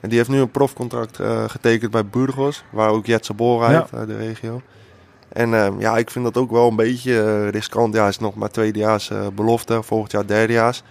[0.00, 2.64] en die heeft nu een profcontract eh, getekend bij Burgos.
[2.70, 4.60] Waar ook Jetse Bol rijdt uit de regio.
[5.28, 7.94] En ehm, ja, ik vind dat ook wel een beetje eh, riskant.
[7.94, 9.82] Ja, hij is nog maar tweedejaars eh, belofte.
[9.82, 10.82] Volgend jaar derdejaars.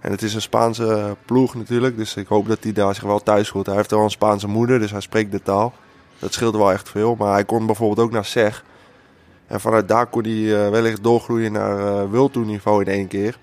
[0.00, 1.96] En het is een Spaanse eh, ploeg natuurlijk.
[1.96, 3.66] Dus ik hoop dat hij daar zich wel thuis voelt.
[3.66, 5.72] Hij heeft wel een Spaanse moeder, dus hij spreekt de taal.
[6.18, 7.14] Dat scheelt wel echt veel.
[7.14, 8.64] Maar hij kon bijvoorbeeld ook naar SEG.
[9.50, 13.08] En vanuit daar kon hij eh, wellicht doorgroeien naar uh, World Tour niveau in één
[13.08, 13.38] keer.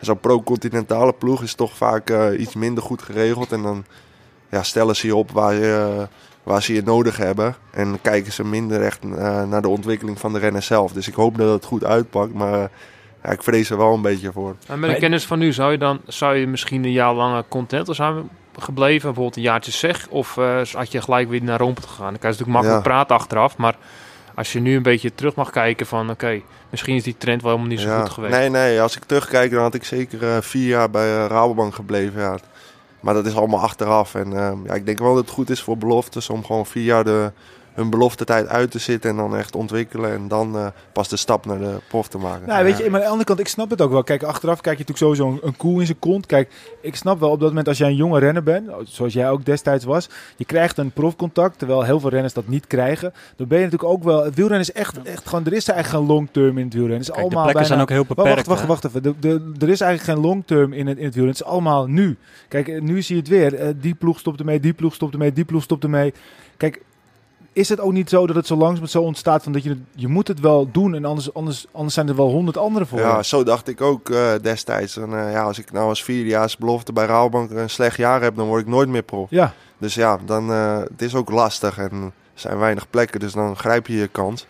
[0.00, 3.52] Zo'n pro-continentale ploeg is toch vaak eh, iets minder goed geregeld.
[3.52, 3.84] En dan
[4.50, 6.06] ja, stellen ze je op waar, je,
[6.42, 7.54] waar ze je nodig hebben.
[7.70, 10.92] En kijken ze minder echt eh, naar de ontwikkeling van de renner zelf.
[10.92, 12.32] Dus ik hoop dat het goed uitpakt.
[12.34, 12.68] Maar eh,
[13.22, 14.56] ja, ik vrees er wel een beetje voor.
[14.66, 17.44] En met de kennis van nu, zou je dan zou je misschien een jaar langer
[17.48, 18.28] continental zijn
[18.58, 19.06] gebleven?
[19.06, 20.06] Bijvoorbeeld een jaartje zeg?
[20.10, 22.10] Of eh, had je gelijk weer naar Rome gegaan?
[22.10, 22.90] Dan kan je natuurlijk makkelijk Ja.
[22.92, 23.56] praten achteraf.
[23.56, 23.76] Maar
[24.38, 26.10] als je nu een beetje terug mag kijken van...
[26.10, 28.00] Oké, misschien is die trend wel helemaal niet zo Ja.
[28.00, 28.34] goed geweest.
[28.34, 31.74] Nee, nee, als ik terugkijk, dan had ik zeker eh, vier jaar bij eh, Rabobank
[31.74, 32.20] gebleven.
[32.20, 32.38] Ja.
[33.00, 34.14] Maar dat is allemaal achteraf.
[34.14, 36.84] En eh, ja, ik denk wel dat het goed is voor beloftes om gewoon vier
[36.84, 37.32] jaar de,
[37.78, 40.12] hun beloftetijd uit te zitten en dan echt ontwikkelen.
[40.12, 42.48] En dan eh, pas de stap naar de prof te maken.
[42.48, 44.02] Nou, weet je, maar aan de andere kant, ik snap het ook wel.
[44.02, 46.26] Kijk, achteraf kijk je natuurlijk sowieso een, een koe in zijn kont.
[46.26, 46.50] Kijk,
[46.80, 49.44] ik snap wel op dat moment als jij een jonge renner bent, zoals jij ook
[49.44, 53.12] destijds was, je krijgt een profcontact, terwijl heel veel renners dat niet krijgen.
[53.36, 56.04] Dan ben je natuurlijk ook wel, het wielrennen is echt, echt gewoon, er is eigenlijk
[56.04, 57.06] geen long term in het wielrennen.
[57.06, 58.46] Het is Kijk, de allemaal plekken bijna, zijn ook heel Wacht, beperkt.
[58.46, 59.02] wacht, wacht, wacht even.
[59.02, 61.28] De, de, er is eigenlijk geen long term in het, in het wielrennen.
[61.28, 62.16] Het is allemaal nu.
[62.48, 63.54] Kijk, nu zie je het weer.
[63.54, 66.14] Eh, die ploeg stopt ermee, die ploeg stopt ermee, die ploeg stopt ermee.
[66.56, 66.82] Kijk,
[67.58, 70.08] is het ook niet zo dat het zo langzaam zo ontstaat van dat je je
[70.08, 72.98] moet het wel doen en anders, anders, anders zijn er wel honderd anderen voor.
[72.98, 73.24] Ja, je.
[73.24, 74.96] zo dacht ik ook eh, destijds.
[74.96, 78.36] En, eh, ja, als ik nou als vierdejaars belofte bij Rabobank een slecht jaar heb,
[78.36, 79.30] dan word ik nooit meer prof.
[79.30, 79.52] ja.
[79.78, 83.56] Dus ja, dan, eh, het is ook lastig en er zijn weinig plekken, dus dan
[83.56, 84.46] grijp je je kans.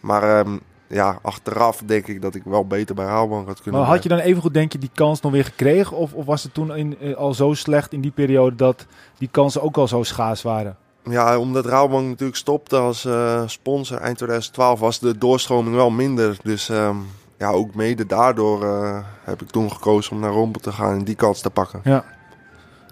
[0.00, 0.56] Maar ehm,
[0.86, 4.08] ja, achteraf denk ik dat ik wel beter bij Rabobank had kunnen Maar had je
[4.08, 5.96] dan evengoed denk je die kans nog weer gekregen?
[5.96, 8.86] Of, of was het toen in, al zo slecht in die periode dat
[9.18, 10.76] die kansen ook al zo schaars waren?
[11.10, 16.36] Ja, omdat Rabobank natuurlijk stopte als eh, sponsor eind 2012 was de doorstroming wel minder.
[16.42, 16.96] Dus ehm,
[17.38, 21.04] ja, ook mede daardoor eh, heb ik toen gekozen om naar Rompel te gaan en
[21.04, 22.04] die kans te pakken.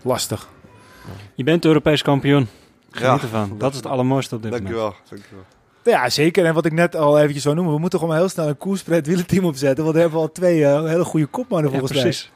[0.02, 0.48] Lastig.
[1.34, 2.48] Je bent Europees kampioen.
[2.90, 3.54] Geniet Ja, ervan.
[3.58, 4.68] Dat is het allermooiste op dit moment.
[4.68, 4.94] Dankjewel.
[5.84, 6.44] Ja, zeker.
[6.44, 9.06] En wat ik net al eventjes zou noemen, we moeten gewoon heel snel een koerspread
[9.06, 9.84] wielenteam opzetten.
[9.84, 12.32] Want we hebben al twee eh, hele goede kopmannen Ja, volgens precies.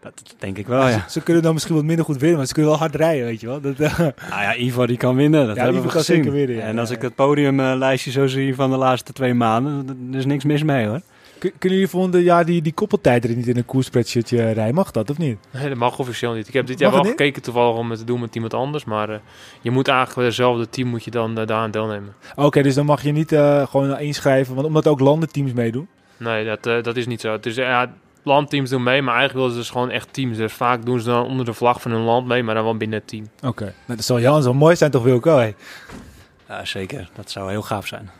[0.00, 1.04] Dat denk ik wel, ja.
[1.08, 3.40] Ze kunnen dan misschien wat minder goed winnen, maar ze kunnen wel hard rijden, weet
[3.40, 3.60] je wel.
[3.60, 5.46] Dat, eh, Nou ja, Ivo die kan winnen.
[5.46, 6.16] Dat Ja, hebben Ivo we kan gezien.
[6.16, 6.62] zeker winnen, ja.
[6.62, 10.44] En als ik het podiumlijstje zo zie van de laatste twee maanden, er is niks
[10.44, 11.00] mis mee hoor.
[11.38, 14.74] kun- kunnen jullie volgende jaar die, die koppeltijd er niet in een koerspreadshirtje rijden?
[14.74, 15.38] Mag dat of niet?
[15.50, 16.48] Nee, dat mag officieel niet.
[16.48, 17.10] Ik heb dit Mag jaar wel niet?
[17.20, 18.84] gekeken toevallig om het te doen met iemand anders.
[18.84, 19.16] Maar eh,
[19.60, 22.14] je moet eigenlijk bij hetzelfde team moet je dan uh, daaraan deelnemen.
[22.36, 25.88] Oké, dus dan mag je niet eh, gewoon inschrijven, want omdat ook landenteams meedoen.
[26.16, 27.32] Nee, dat, uh, dat is niet zo.
[27.32, 27.92] Het is, ja,
[28.28, 30.36] landteams doen mee, maar eigenlijk willen ze dus gewoon echt teams.
[30.36, 32.76] Dus vaak doen ze dan onder de vlag van hun land mee, maar dan wel
[32.76, 33.24] binnen het team.
[33.36, 33.72] Oké, okay.
[33.86, 35.36] nou, dat zal Jan zo mooi zijn toch Wilco?
[35.36, 35.54] Hey.
[36.48, 37.08] Ja, zeker.
[37.14, 38.10] Dat zou heel gaaf zijn.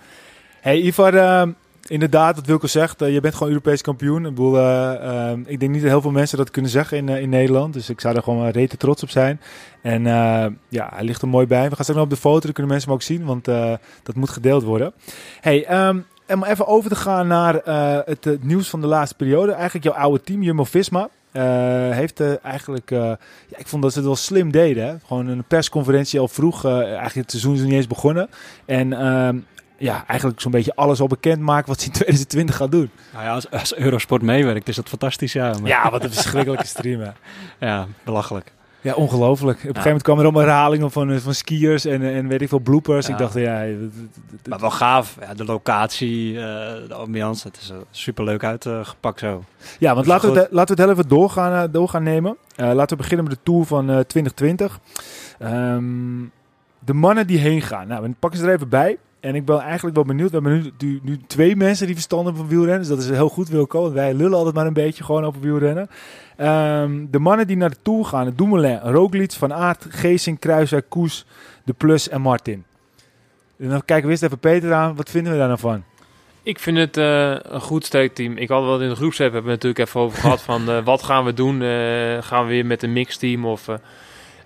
[0.61, 1.43] Hey Ivar, uh,
[1.87, 4.27] inderdaad, wat Wilco zegt, uh, je bent gewoon Europees kampioen.
[4.27, 7.29] Ik, bedoel, uh, ik denk niet dat heel veel mensen dat kunnen zeggen in, in
[7.29, 7.73] Nederland.
[7.73, 9.41] Dus ik zou er gewoon rete trots op zijn.
[9.83, 11.69] En uh, ja, hij ligt er mooi bij.
[11.69, 13.73] We gaan straks nog op de foto, dan kunnen mensen hem ook zien, want uh,
[14.03, 14.93] dat moet gedeeld worden.
[15.41, 19.17] Hey, um, om even over te gaan naar uh, het, het, nieuws van de laatste
[19.17, 19.53] periode.
[19.53, 21.09] Eigenlijk jouw oude team, Jumbo-Visma.
[21.33, 21.43] Uh,
[21.91, 23.19] heeft uh, eigenlijk, ja,
[23.57, 24.87] ik vond dat ze het wel slim deden.
[24.87, 24.95] Hè?
[25.07, 26.65] Gewoon een persconferentie al vroeg.
[26.65, 28.29] eigenlijk het seizoen is nog niet eens begonnen.
[28.65, 29.29] En uh,
[29.79, 32.91] ja, eigenlijk zo'n beetje alles al bekend maken wat ze in 2020 gaat doen.
[33.13, 35.33] Nou ja, als, als Eurosport meewerkt is dat fantastisch.
[35.33, 35.69] Ja, maar...
[35.69, 37.01] ja wat een verschrikkelijke stream.
[37.01, 37.11] Hè?
[37.67, 38.53] Ja, belachelijk.
[38.89, 39.57] Ja, ongelooflijk.
[39.57, 42.49] Op een gegeven moment kwamen er allemaal herhalingen van, van skiers en, en weet ik
[42.49, 43.09] veel bloopers.
[43.09, 43.65] Ik dacht, ja...
[44.49, 45.17] Maar wel gaaf.
[45.21, 46.41] Ja, de locatie, uh,
[46.89, 49.45] de ambiance, het is super leuk uitgepakt zo.
[49.79, 52.37] Ja, want laten we, het, laten we het heel even doorgaan, doorgaan nemen.
[52.57, 54.81] laten we beginnen met de Tour van uh, 2020.
[55.43, 56.33] Um,
[56.79, 57.89] de mannen die heen gaan.
[57.89, 58.99] Nou, we pakken ze er even bij.
[59.21, 60.31] En ik ben eigenlijk wel benieuwd.
[60.31, 62.79] We hebben nu, twee mensen die verstand hebben van wielrennen.
[62.79, 63.83] Dus dat is heel goed, Wilco.
[63.83, 65.89] Want wij lullen altijd maar een beetje gewoon over wielrennen.
[66.37, 68.33] Ehm, de mannen die naar de Tour gaan.
[68.37, 71.27] Dumoulin, Roglic, Van Aert, Geesing, Kruiswijk, Koes,
[71.65, 72.65] De Plus en Martin.
[73.59, 74.97] En dan kijken we eerst even Peter aan.
[74.97, 75.85] Wat vinden we daar nou van?
[76.43, 78.37] Ik vind het eh, een goed sterk team.
[78.37, 81.03] Ik had wel in de groepsapp hebben we natuurlijk even over gehad van eh, wat
[81.03, 81.63] gaan we doen?
[81.63, 83.69] Eh, gaan we weer met een mixteam of...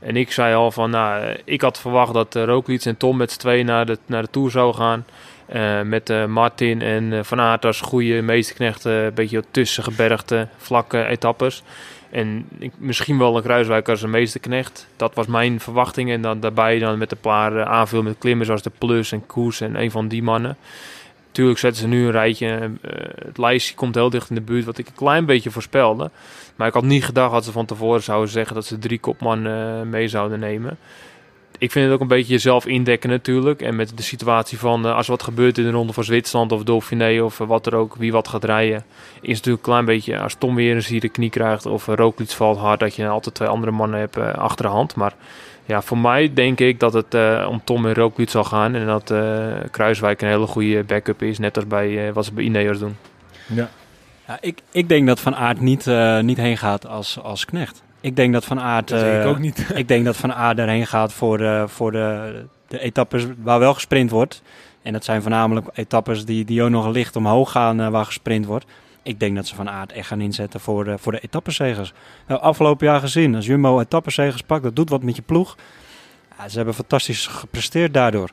[0.03, 3.39] en ik zei al van, nou, ik had verwacht dat uh, en Tom met z'n
[3.39, 5.05] tweeën naar de, naar de Tour zouden gaan.
[5.47, 11.63] Eh, met eh, Martin en Van Aert als goede meesterknechten, een beetje tussengebergte, vlakke etappes.
[12.11, 14.87] En ik, misschien wel een Kruiswijk als een meesterknecht.
[14.97, 16.11] Dat was mijn verwachting.
[16.11, 19.27] En dan daarbij dan met een paar eh, aanvullen met klimmers zoals de Plus en
[19.27, 20.57] Koes en een van die mannen.
[21.33, 22.47] Tuurlijk zetten ze nu een rijtje.
[22.47, 22.91] eh,
[23.25, 26.11] het lijstje komt heel dicht in de buurt, wat ik een klein beetje voorspelde.
[26.57, 29.47] Maar ik had niet gedacht dat ze van tevoren zouden zeggen dat ze drie kopman
[29.47, 30.79] eh, mee zouden nemen.
[31.59, 33.63] Ik vind het ook een beetje jezelf indekken natuurlijk.
[33.63, 36.63] En met de situatie van eh, als wat gebeurt in de ronde van Zwitserland of
[36.63, 38.85] Dauphiné of wat er ook, wie wat gaat rijden.
[39.21, 42.11] Is natuurlijk een klein beetje, als Tom weer eens hier de knie krijgt of uh,
[42.17, 44.95] valt hard, dat je altijd twee andere mannen hebt achter de hand.
[44.95, 45.15] Maar
[45.65, 48.75] ja, voor mij denk ik dat het eh, om Tom en Roglic zal gaan.
[48.75, 52.33] En dat eh, Kruiswijk een hele goede backup is, net als bij eh, wat ze
[52.33, 52.97] bij Ineos doen.
[53.47, 53.71] Ja.
[54.27, 57.83] Ja, ik, ik denk dat Van Aert niet, eh, niet heen gaat als, als knecht.
[58.01, 58.89] Ik denk dat Van Aert...
[58.89, 59.67] Dat denk ik eh, ook niet.
[59.75, 63.75] ik denk dat Van Aert erheen gaat voor, de, voor de, de etappes waar wel
[63.75, 64.43] gesprint wordt.
[64.83, 68.67] En dat zijn voornamelijk etappes die, die ook nog licht omhoog gaan waar gesprint wordt.
[69.03, 71.93] Ik denk dat ze Van Aert echt gaan inzetten voor de, voor de etappenzegers.
[72.27, 75.57] Nou, afgelopen jaar gezien, als Jumbo etappenzegers pakt, dat doet wat met je ploeg.
[76.39, 78.31] Ja, ze hebben fantastisch gepresteerd daardoor.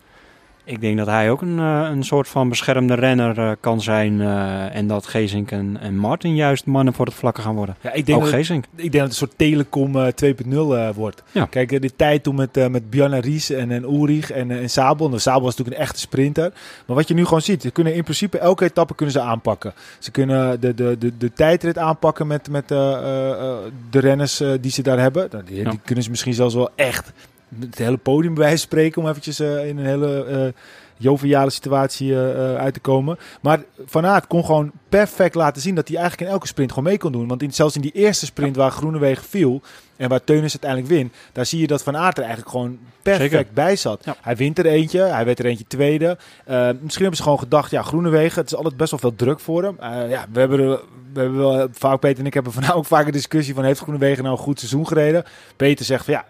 [0.70, 4.22] Ik denk dat hij ook een, eh, een soort van beschermde renner eh, kan zijn.
[4.22, 7.76] eh, en dat Gezink en, en Martin juist mannen voor het vlakken gaan worden.
[7.82, 8.66] Ja, ik denk Ook dat, Gezink.
[8.76, 11.24] ik denk dat het een soort telecom eh, 2.0 eh, wordt.
[11.32, 11.46] Ja.
[11.46, 15.08] Kijk, de tijd toen met, met Bjarne Ries en, en Ulrich en, en Sabel.
[15.08, 16.54] Nou, Sabel was natuurlijk een echte sprinter.
[16.86, 19.74] Maar wat je nu gewoon ziet, ze kunnen in principe elke etappe kunnen ze aanpakken.
[20.00, 25.00] Ze kunnen de, de, de, de tijdrit aanpakken met, met de renners die ze daar
[25.00, 25.28] hebben.
[25.32, 25.70] Nou, die, Ja.
[25.70, 27.12] die kunnen ze misschien zelfs wel echt
[27.60, 29.02] het hele podium bij wijze van spreken.
[29.02, 30.62] Om eventjes eh, in een hele eh
[31.00, 33.18] joviale situatie eh, uit te komen.
[33.42, 36.90] Maar Van Aert kon gewoon perfect laten zien dat hij eigenlijk in elke sprint gewoon
[36.90, 37.28] mee kon doen.
[37.28, 39.62] Want in, zelfs in die eerste sprint waar Groenewegen viel
[39.96, 42.80] en waar Teunis uiteindelijk wint, daar zie je dat Van Aert er eigenlijk gewoon
[43.18, 43.54] perfect Zeker.
[43.54, 44.06] bij zat.
[44.06, 44.16] Ja.
[44.22, 46.18] Hij wint er eentje, hij werd er eentje tweede.
[46.46, 49.40] Eh, misschien hebben ze gewoon gedacht, ja, Groenewegen, het is altijd best wel veel druk
[49.40, 49.76] voor hem.
[49.80, 50.80] Eh, ja, we hebben, er,
[51.14, 53.80] we hebben wel, vaak, Peter en ik hebben vandaag ook vaak een discussie van, heeft
[53.80, 55.24] Groenewegen nou een goed seizoen gereden?
[55.56, 56.26] Peter zegt van, ja,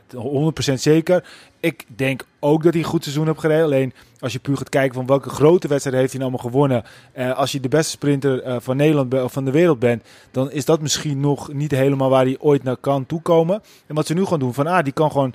[0.71, 1.23] 100% zeker.
[1.59, 3.63] Ik denk ook dat hij een goed seizoen heeft gereden.
[3.63, 6.83] Alleen als je puur gaat kijken van welke grote wedstrijden heeft hij nou allemaal gewonnen.
[7.11, 10.65] Eh, als je de beste sprinter van Nederland of van de wereld bent, dan is
[10.65, 13.61] dat misschien nog niet helemaal waar hij ooit naar kan toekomen.
[13.87, 15.33] En wat ze nu gaan doen, van ah, die kan gewoon.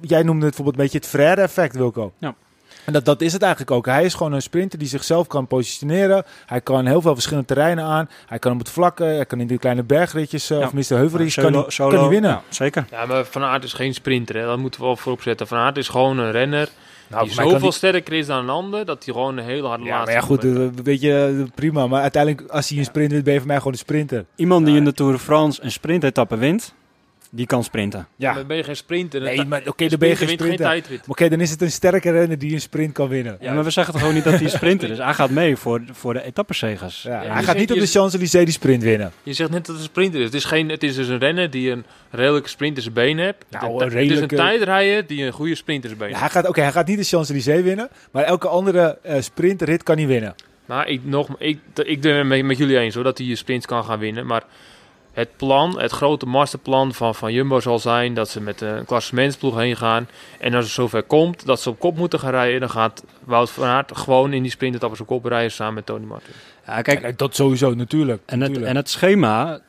[0.00, 2.12] Jij noemde het bijvoorbeeld beetje het Frère-effect, Wilco.
[2.18, 2.34] Ja.
[2.84, 3.86] En dat, dat is het eigenlijk ook.
[3.86, 6.24] Hij is gewoon een sprinter die zichzelf kan positioneren.
[6.46, 8.08] Hij kan heel veel verschillende terreinen aan.
[8.26, 10.64] Hij kan op het vlakke, hij kan in die kleine bergritjes, eh, Ja.
[10.64, 10.96] of Mr.
[10.96, 12.30] Heuvelritjes, kan, Solo- hij- solo, kan hij winnen.
[12.30, 12.84] ja, zeker.
[12.90, 14.44] Ja, maar Van Aert is geen sprinter, hè.
[14.46, 15.46] dat moeten we wel voorop zetten.
[15.46, 16.68] Van Aert is gewoon een renner
[17.08, 19.84] Nou, die zoveel die- sterker is dan een ander, dat hij gewoon een hele harde
[19.84, 21.86] Ja, laatste maar ja, goed, eh, weet je, eh, prima.
[21.86, 24.24] Maar uiteindelijk, als hij een sprint wint, ben je voor mij gewoon een sprinter.
[24.36, 26.74] Iemand die in de Tour de France een sprintetappe wint,
[27.34, 28.06] die kan sprinten.
[28.16, 29.20] Ja, Dan ben je geen sprinter.
[29.20, 30.82] Nee, maar oké, een dan ben je geen sprinter.
[31.06, 33.36] Oké, dan is het een sterke renner die een sprint kan winnen.
[33.40, 34.98] Ja, maar we zeggen toch ook niet dat hij een sprinter is.
[34.98, 37.02] Hij gaat mee voor, voor de etappenzegers.
[37.02, 39.12] Ja, Ja, hij gaat zegt- niet op de Champs-Élysées die sprint winnen.
[39.22, 40.26] Je zegt net dat het een sprinter is.
[40.26, 43.24] Het is, geen, het is dus een renner die een redelijke sprint in zijn benen
[43.24, 43.36] heeft.
[43.50, 46.14] Nou, het, een het is redelijke- een tijdrijder die een goede sprint in zijn benen
[46.14, 46.32] Ja, heeft.
[46.32, 49.96] hij gaat, oké, hij gaat niet de Champs-Élysées winnen, maar elke andere eh, sprintrit kan
[49.96, 50.34] hij winnen.
[50.66, 53.36] Maar ik, nog, ik, ik ben het met, met jullie eens hoor, dat hij je
[53.36, 54.26] sprints kan gaan winnen.
[54.26, 54.42] Maar
[55.12, 59.56] het plan, het grote masterplan van, van Jumbo zal zijn dat ze met een klassementsploeg
[59.56, 60.08] heen gaan.
[60.38, 63.50] En als het zover komt dat ze op kop moeten gaan rijden, dan gaat Wout
[63.50, 66.32] van Aert gewoon in die sprintetappes op kop rijden samen met Tony Martin.
[66.66, 68.22] Ja, kijk, Kijk, dat sowieso, natuurlijk.
[68.26, 69.60] en het, en het schema,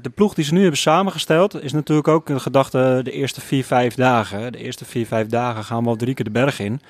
[0.00, 3.64] de ploeg die ze nu hebben samengesteld, is natuurlijk ook een gedachte de eerste vier,
[3.64, 4.52] vijf dagen.
[4.52, 6.80] De eerste vier, vijf dagen gaan we al drie keer de berg in.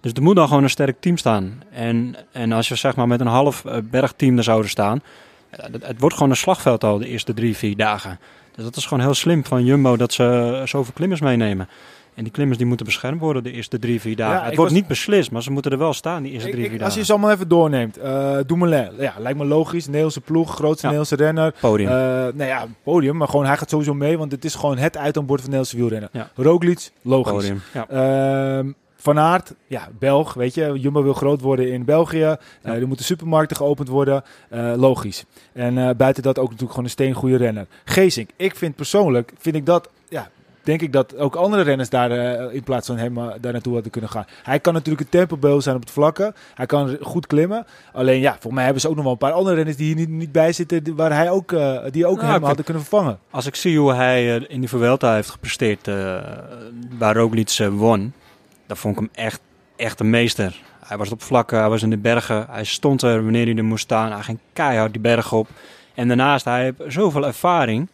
[0.00, 1.62] Dus er moet dan gewoon een sterk team staan.
[1.70, 5.02] En, en als je zeg maar met een half eh, bergteam er zouden staan,
[5.50, 8.18] het, wordt gewoon een slagveld al de eerste drie, vier dagen.
[8.54, 11.68] Dus dat is gewoon heel slim van Jumbo dat ze zoveel klimmers meenemen.
[12.14, 14.34] En die klimmers die moeten beschermd worden de eerste drie, vier dagen.
[14.38, 16.54] Ja, het wordt was- niet beslist, maar ze moeten er wel staan die eerste Ik-
[16.54, 17.06] drie, ik- vier als je dagen.
[17.06, 17.96] ze allemaal even doorneemt.
[17.96, 19.86] eh Dumoulin, ja, lijkt me logisch.
[19.86, 20.92] Nederlandse ploeg, grootste Ja.
[20.92, 21.54] Nederlandse renner.
[21.60, 21.88] Podium.
[21.88, 21.94] Eh
[22.34, 25.16] nou ja, podium, maar gewoon hij gaat sowieso mee, want het is gewoon het uit
[25.16, 26.08] aan boord van de Nederlandse wielrenner.
[26.12, 26.30] Ja.
[26.44, 27.32] Roglic, logisch.
[27.32, 27.62] Podium.
[27.72, 27.88] Ja.
[28.58, 28.70] Ehm,
[29.06, 30.72] van Aert, ja, Belg, weet je.
[30.80, 32.36] Jumbo wil groot worden in België.
[32.62, 34.22] Eh, er moeten supermarkten geopend worden.
[34.48, 35.24] Eh, logisch.
[35.52, 37.66] En eh, buiten dat ook natuurlijk gewoon een steengoede renner.
[37.84, 40.30] Geesink, ik vind persoonlijk, vind ik dat, ja,
[40.62, 42.10] denk ik dat ook andere renners daar
[42.52, 44.24] in plaats van hem daar naartoe hadden kunnen gaan.
[44.42, 46.34] Hij kan natuurlijk een tempobeul zijn op het vlakke.
[46.54, 47.66] Hij kan goed klimmen.
[47.92, 49.96] Alleen ja, volgens mij hebben ze ook nog wel een paar andere renners die hier
[49.96, 51.48] niet, niet bij zitten, die- waar hij ook,
[51.90, 52.44] die ook Nou, hem kijk.
[52.44, 53.18] hadden kunnen vervangen.
[53.30, 55.86] Als ik zie hoe hij in de Vuelta heeft gepresteerd,
[56.98, 58.12] waar Roglic won,
[58.66, 59.40] dan vond ik hem echt,
[59.76, 60.62] echt een meester.
[60.84, 63.64] Hij was op vlakken, hij was in de bergen, hij stond er wanneer hij er
[63.64, 64.12] moest staan.
[64.12, 65.48] Hij ging keihard die berg op.
[65.94, 67.88] En daarnaast, hij heeft zoveel ervaring.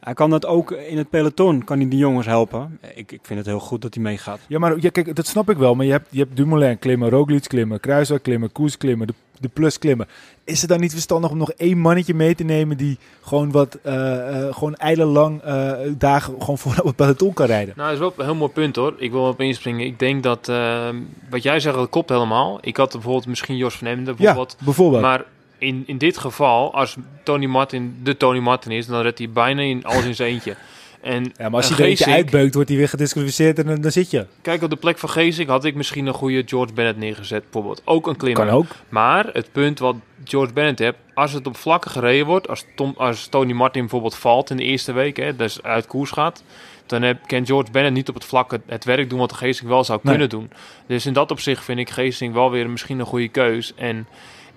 [0.00, 2.78] Hij kan dat ook in het peloton, kan hij die jongens helpen.
[2.94, 4.40] Ik, ik vind het heel goed dat hij meegaat.
[4.46, 5.74] Ja, maar kijk, dat snap ik wel.
[5.74, 9.48] Maar je hebt, je hebt Dumoulin klimmen, Roglic klimmen, Kruiswijk klimmen, Koes klimmen, de, de
[9.48, 10.06] Plus klimmen.
[10.44, 13.78] Is het dan niet verstandig om nog één mannetje mee te nemen die gewoon wat,
[13.82, 17.74] eh eh gewoon eilenlang eh dagen gewoon voor op het peloton kan rijden?
[17.76, 18.94] Nou, dat is wel een heel mooi punt hoor.
[18.98, 19.86] Ik wil op inspringen.
[19.86, 20.88] Ik denk dat eh,
[21.30, 22.58] wat jij zegt, dat klopt helemaal.
[22.60, 24.56] Ik had bijvoorbeeld misschien Jos van Emden Ja, bijvoorbeeld.
[24.64, 25.02] bijvoorbeeld.
[25.02, 25.24] Maar
[25.58, 29.62] in, in dit geval, als Tony Martin de Tony Martin is, dan redt hij bijna
[29.62, 30.56] in alles in zijn eentje.
[31.04, 33.90] En, ja, maar als en je er eentje uitbeukt, wordt hij weer gedisqualificeerd en dan,
[33.92, 34.26] zit je.
[34.42, 37.82] Kijk, op de plek van Geesink had ik misschien een goede George Bennett neergezet, bijvoorbeeld.
[37.84, 38.46] Ook een klimmer.
[38.46, 38.66] Kan ook.
[38.88, 42.94] Maar het punt wat George Bennett heeft, als het op vlakken gereden wordt, als, Tom,
[42.96, 46.42] als Tony Martin bijvoorbeeld valt in de eerste week, hè, dus uit koers gaat,
[46.86, 49.68] dan heb, kan George Bennett niet op het vlak het, het werk doen wat Geesink
[49.68, 50.12] wel zou Nee.
[50.12, 50.50] kunnen doen.
[50.86, 53.72] Dus in dat opzicht vind ik Geesink wel weer misschien een goede keus.
[53.76, 54.06] En,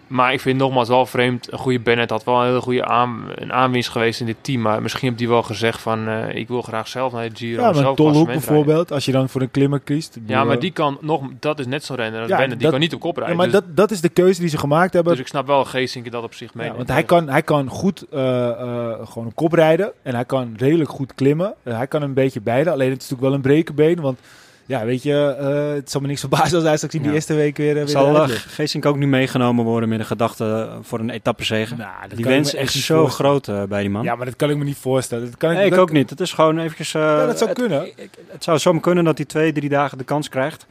[0.08, 3.24] maar ik vind nogmaals wel vreemd, een goede Bennett had wel een hele goede aan,
[3.36, 4.62] een aanwinst geweest in dit team.
[4.62, 7.62] Maar misschien heeft hij wel gezegd van, eh, ik wil graag zelf naar het Giro.
[7.62, 8.26] Ja, maar Tolhoek rijden.
[8.26, 10.18] bijvoorbeeld, als je dan voor een klimmer kiest.
[10.26, 12.54] Ja, maar die kan nog, dat is net zo rennen als Ja, Bennett.
[12.60, 13.38] Die dat- kan niet op kop Ja, rijden.
[13.38, 15.12] maar dus, dat, dat is de keuze die ze gemaakt hebben.
[15.12, 16.68] dus ik snap wel Geesink in dat op zich mee.
[16.68, 19.92] Ja, want hij kan, hij kan goed eh, eh, gewoon een kop rijden.
[20.04, 21.54] En hij kan redelijk goed klimmen.
[21.64, 22.72] Eh, hij kan een beetje beide.
[22.72, 24.02] Alleen het is natuurlijk wel een brekenbeen.
[24.02, 24.20] Want
[24.68, 27.16] ja, weet je, eh, het zal me niks verbazen als hij straks in die Ja.
[27.16, 28.28] eerste week weer, eh, weer Zal.
[28.28, 31.76] Geesink ook nu meegenomen worden met een gedachte voor een etappezege?
[31.76, 34.04] Nou, Die wens is zo groot eh, bij die man.
[34.04, 35.26] Ja, maar dat kan ik me niet voorstellen.
[35.26, 36.10] Dat kan ik, Nee, ik dat- ook niet.
[36.10, 36.92] Het is gewoon eventjes...
[36.92, 37.90] Ja, dat zou het, kunnen.
[38.32, 40.66] Het zou zomaar kunnen dat hij twee, drie dagen de kans krijgt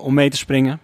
[0.00, 0.80] om mee te springen.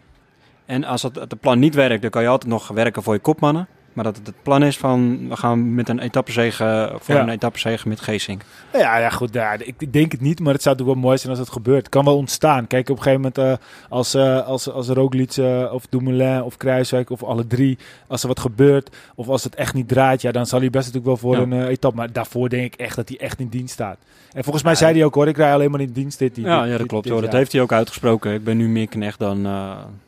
[0.67, 3.21] En als het, het plan niet werkt, dan kan je altijd nog werken voor je
[3.21, 3.69] kopmannen.
[3.99, 7.21] Maar dat het het plan is van, we gaan met een etappezege, voor Ja.
[7.21, 8.43] een etappezege met Geesink.
[8.73, 9.33] Ja, ja goed.
[9.35, 11.79] Ja, ik, denk het niet, maar het zou natuurlijk wel mooi zijn als het gebeurt.
[11.79, 12.67] Het kan wel ontstaan.
[12.67, 16.57] Kijk, op een gegeven moment eh, als, eh als, als Roglic eh, of Dumoulin of
[16.57, 20.33] Kruiswijk of alle drie, als er wat gebeurt of als het echt niet draait, ja,
[20.33, 21.57] dan zal hij best natuurlijk wel voor Ja.
[21.57, 21.97] een etappe.
[21.97, 23.99] Maar daarvoor denk ik echt dat hij echt in dienst staat.
[24.33, 26.35] En volgens mij zei hij ook hoor, ik rij alleen maar in dienst dit.
[26.35, 27.05] dit- Ja, ja, dat dit- klopt.
[27.05, 27.23] dit hoor.
[27.23, 28.33] Dat heeft hij ook uitgesproken.
[28.35, 29.43] Ik ben nu meer knecht dan,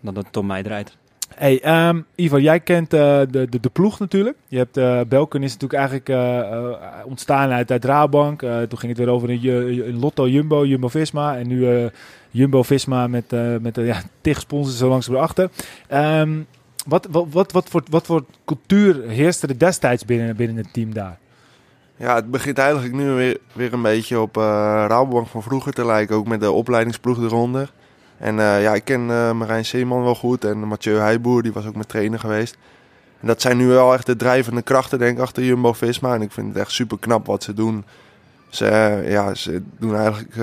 [0.00, 0.96] dan dat Tom mij draait.
[1.34, 4.36] Hey, ehm, Ivar, jij kent eh, de, de, de ploeg natuurlijk.
[4.48, 6.68] Je hebt eh Belkin is natuurlijk eigenlijk eh,
[7.04, 8.40] ontstaan uit, uit Rabank.
[8.40, 11.36] Toen ging het weer over een, Lotto Jumbo, Jumbo Visma.
[11.36, 11.88] En nu
[12.30, 15.50] Jumbo Visma met, met ja, tig sponsors zo langs erachter.
[15.88, 16.30] Ehm
[16.86, 20.94] wat, wat, wat, wat, voor, wat voor cultuur heerste er destijds binnen, binnen het team
[20.94, 21.18] daar?
[21.96, 26.16] Ja, het begint eigenlijk nu weer, weer een beetje op Rabobank van vroeger te lijken.
[26.16, 27.72] Ook met de opleidingsploeg eronder.
[28.20, 30.44] En eh, ja, ik ken eh, Marijn Zeeman wel goed.
[30.44, 32.56] En Mathieu Heijboer, die was ook mijn trainer geweest.
[33.20, 36.14] En dat zijn nu wel echt de drijvende krachten, denk ik, achter Jumbo-Visma.
[36.14, 37.84] En ik vind het echt super knap wat ze doen.
[38.48, 40.34] Ze, eh, ja, ze doen eigenlijk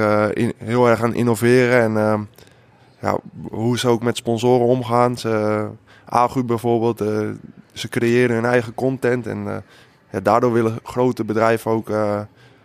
[0.58, 1.82] heel erg aan innoveren.
[1.82, 2.20] En eh,
[3.02, 3.18] ja,
[3.50, 5.18] hoe ze ook met sponsoren omgaan.
[5.18, 5.66] Ze,
[6.06, 6.98] Agu bijvoorbeeld,
[7.74, 9.28] ze creëren hun eigen content.
[9.28, 9.64] En
[10.24, 11.90] daardoor willen grote bedrijven ook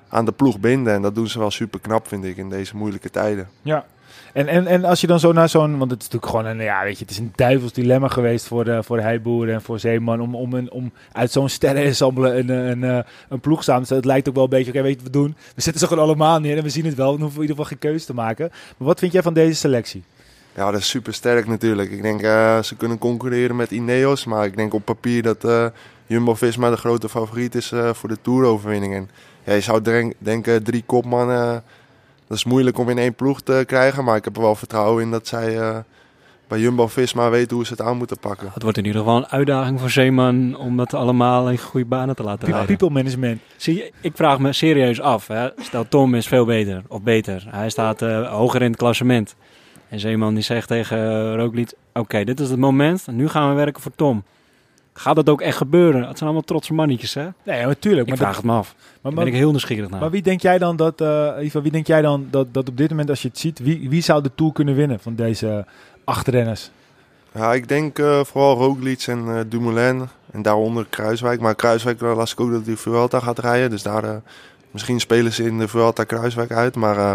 [0.09, 0.93] aan de ploeg binden.
[0.93, 3.49] En dat doen ze wel super knap, vind ik, in deze moeilijke tijden.
[3.63, 3.85] Ja.
[4.33, 6.65] En, en, en als je dan zo naar zo'n, want het is natuurlijk gewoon een,
[6.65, 9.79] ja, weet je, het is een duivels dilemma geweest voor, de, voor Heiboer en voor
[9.79, 13.87] Zeeman om, om, een, om uit zo'n sterrenensemble een, een, een, een ploeg samen te
[13.87, 14.03] stellen.
[14.03, 15.37] Het lijkt ook wel een beetje, oké, weet je wat we doen?
[15.55, 17.11] We zetten ze gewoon allemaal neer en we zien het wel.
[17.11, 18.49] Dan hoeven we in ieder geval geen keuze te maken.
[18.77, 20.03] Maar wat vind jij van deze selectie?
[20.55, 21.91] Ja, dat is super sterk natuurlijk.
[21.91, 22.21] Ik denk
[22.65, 24.25] ze kunnen concurreren met Ineos.
[24.25, 25.73] Maar ik denk op papier dat
[26.07, 28.95] Jumbo-Visma de grote favoriet is voor de Tour-overwinning.
[28.95, 29.11] En
[29.45, 31.63] ja, je zou denk, denken drie kopmannen,
[32.33, 34.05] dat is moeilijk om in één ploeg te krijgen.
[34.05, 35.79] Maar ik heb er wel vertrouwen in dat zij uh,
[36.49, 38.51] bij Jumbo-Visma weten hoe ze het aan moeten pakken.
[38.55, 42.17] Het wordt in ieder geval een uitdaging voor Zeeman om dat allemaal in goede banen
[42.17, 42.67] te laten rijden.
[42.67, 43.41] people management.
[43.57, 45.27] Zie, ik vraag me serieus af.
[45.27, 45.49] Hè.
[45.57, 47.45] Stel, Tom is veel beter of beter.
[47.49, 49.35] Hij staat uh, hoger in het klassement.
[49.89, 53.07] En Zeeman die zegt tegen uh, Roglic, oké, okay, dit is het moment.
[53.11, 54.25] Nu gaan we werken voor Tom.
[54.95, 56.01] Gaat dat ook echt gebeuren?
[56.01, 57.29] Het zijn allemaal trotse mannetjes, hè?
[57.43, 58.03] Nee, ja, natuurlijk.
[58.03, 58.75] Ik maar vraag dat, het me af.
[58.75, 60.01] Maar, Daar ben ik heel nieuwsgierig naar.
[60.01, 62.91] Maar wie denk jij dan dat, uh, wie denk jij dan dat, dat op dit
[62.91, 65.65] moment, als je het ziet, wie, wie zou de Tour kunnen winnen van deze
[66.05, 66.71] acht renners?
[67.35, 71.41] Ja, ik denk uh, vooral Roglic en uh, Dumoulin en daaronder Kruiswijk.
[71.41, 73.71] Maar Kruiswijk las ik ook dat hij Vuelta gaat rijden.
[73.71, 74.17] Dus daar, uh,
[74.71, 76.77] misschien spelen ze in de Vuelta Kruiswijk uit.
[76.77, 77.13] Maar uh,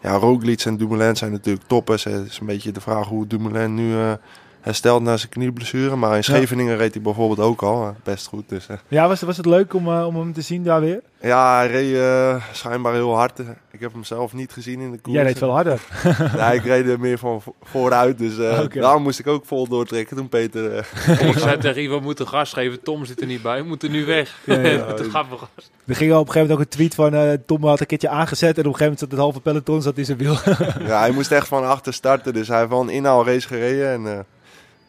[0.00, 2.04] ja, Roglic en Dumoulin zijn natuurlijk toppers.
[2.04, 4.12] Het is een beetje de vraag hoe Dumoulin nu uh,
[4.60, 5.96] hersteld na zijn knieblessure.
[5.96, 7.82] Maar in Scheveningen reed hij bijvoorbeeld ook al.
[7.82, 8.48] eh, best goed.
[8.48, 8.76] Dus, eh.
[8.88, 11.00] Ja, was, was het leuk om, eh, om hem te zien daar weer?
[11.20, 13.38] Ja, hij reed eh, schijnbaar heel hard.
[13.70, 15.16] Ik heb hem zelf niet gezien in de koers.
[15.16, 15.80] Jij reed veel harder.
[16.36, 18.18] Ja, ik reed er meer van vo- vooruit.
[18.18, 18.80] Dus eh Oké.
[18.80, 20.76] daarom moest ik ook vol doortrekken toen Peter...
[21.28, 22.82] ik zei tegen Ivo, we moeten gas geven.
[22.82, 24.38] Tom zit er niet bij, we moeten nu weg.
[24.44, 24.86] Ja, ja.
[25.10, 25.26] Gas.
[25.86, 28.08] Er ging op een gegeven moment ook een tweet van eh, Tom had een keertje
[28.08, 30.36] aangezet en op een gegeven moment zat het halve peloton zat in zijn wiel.
[30.88, 32.32] ja, hij moest echt van achter starten.
[32.32, 33.88] Dus hij heeft wel een inhaalrace gereden.
[33.92, 34.18] En, eh,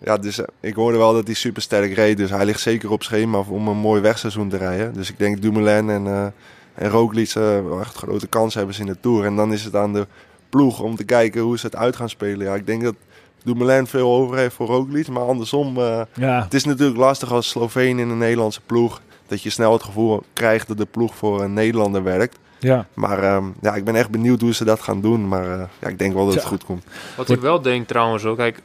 [0.04, 2.18] ja, dus eh, ik hoorde wel dat hij super sterk reed.
[2.18, 4.94] Dus hij ligt zeker op schema om een mooi wegseizoen te rijden.
[4.94, 6.28] Dus ik denk Dumoulin en, eh
[6.74, 9.26] en Roglic eh, wel echt grote kans hebben ze in de Tour.
[9.26, 10.08] En dan is het aan de
[10.50, 12.46] ploeg om te kijken hoe ze het uit gaan spelen.
[12.46, 12.96] Ja, ik denk dat
[13.44, 15.08] Dumoulin veel over heeft voor Roglic.
[15.08, 16.44] Maar andersom, eh, ja.
[16.44, 19.02] het is natuurlijk lastig als Sloveen in een Nederlandse ploeg.
[19.28, 22.38] Dat je snel het gevoel krijgt dat de ploeg voor een Nederlander werkt.
[22.60, 22.86] ja.
[22.94, 25.28] Maar ehm, ja, ik ben echt benieuwd hoe ze dat gaan doen.
[25.28, 26.84] Maar eh, ja, ik denk wel dat het goed komt.
[27.18, 28.62] Wat ik wel denk trouwens ook, kijk,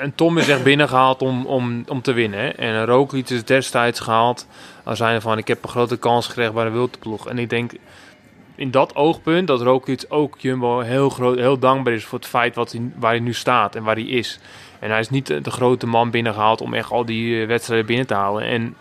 [0.00, 2.38] en Tom is echt binnengehaald om, om, om te winnen.
[2.38, 2.48] Hè?
[2.48, 4.46] En Roglic is destijds gehaald
[4.84, 7.28] als zijnde van, ik heb een grote kans gekregen bij de Wildploeg.
[7.28, 7.72] En ik denk
[8.54, 12.54] in dat oogpunt dat Roglic ook Jumbo heel, groot, heel dankbaar is voor het feit
[12.54, 14.38] wat hij, waar hij nu staat en waar hij is.
[14.78, 18.06] En hij is niet de, grote man binnengehaald om echt al die eh, wedstrijden binnen
[18.06, 18.42] te halen.
[18.42, 18.76] En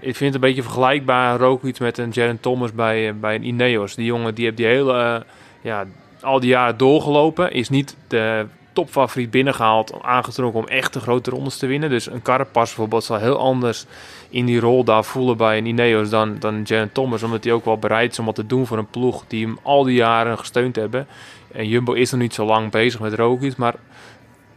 [0.00, 3.46] ik vind het een beetje vergelijkbaar Roglic met een Jaron Thomas bij, eh, bij een
[3.46, 3.94] Ineos.
[3.94, 5.20] Die jongen die heeft die hele, eh,
[5.60, 5.84] ja,
[6.20, 7.52] al die jaren doorgelopen.
[7.52, 11.90] Is niet de topfavoriet binnengehaald, aangetrokken om echt de grote rondes te winnen.
[11.90, 13.86] Dus een Carapaz bijvoorbeeld zal heel anders
[14.28, 17.22] in die rol daar voelen bij een Ineos dan, dan Jaron Thomas.
[17.22, 19.58] Omdat hij ook wel bereid is om wat te doen voor een ploeg die hem
[19.62, 21.06] al die jaren gesteund hebben.
[21.52, 23.74] En Jumbo is nog niet zo lang bezig met Roglic, maar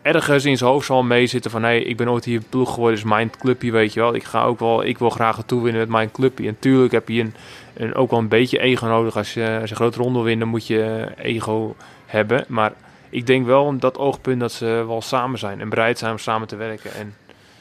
[0.02, 1.64] ergens in zijn hoofd zal meezitten van...
[1.64, 4.16] hé, ik ben ooit hier ploeg geworden, is mijn clubje, weet je wel.
[4.16, 6.48] Ik, ga ook wel, ik wil graag het toewinnen met mijn clubje.
[6.48, 7.30] En tuurlijk heb je
[7.74, 9.18] een, ook wel een beetje ego nodig.
[9.18, 12.46] Als je, als een grote ronde wil winnen, moet je ego hebben.
[12.48, 12.74] Maar
[13.10, 16.18] ik denk wel om dat oogpunt dat ze wel samen zijn en bereid zijn om
[16.18, 16.94] samen te werken.
[16.94, 17.14] En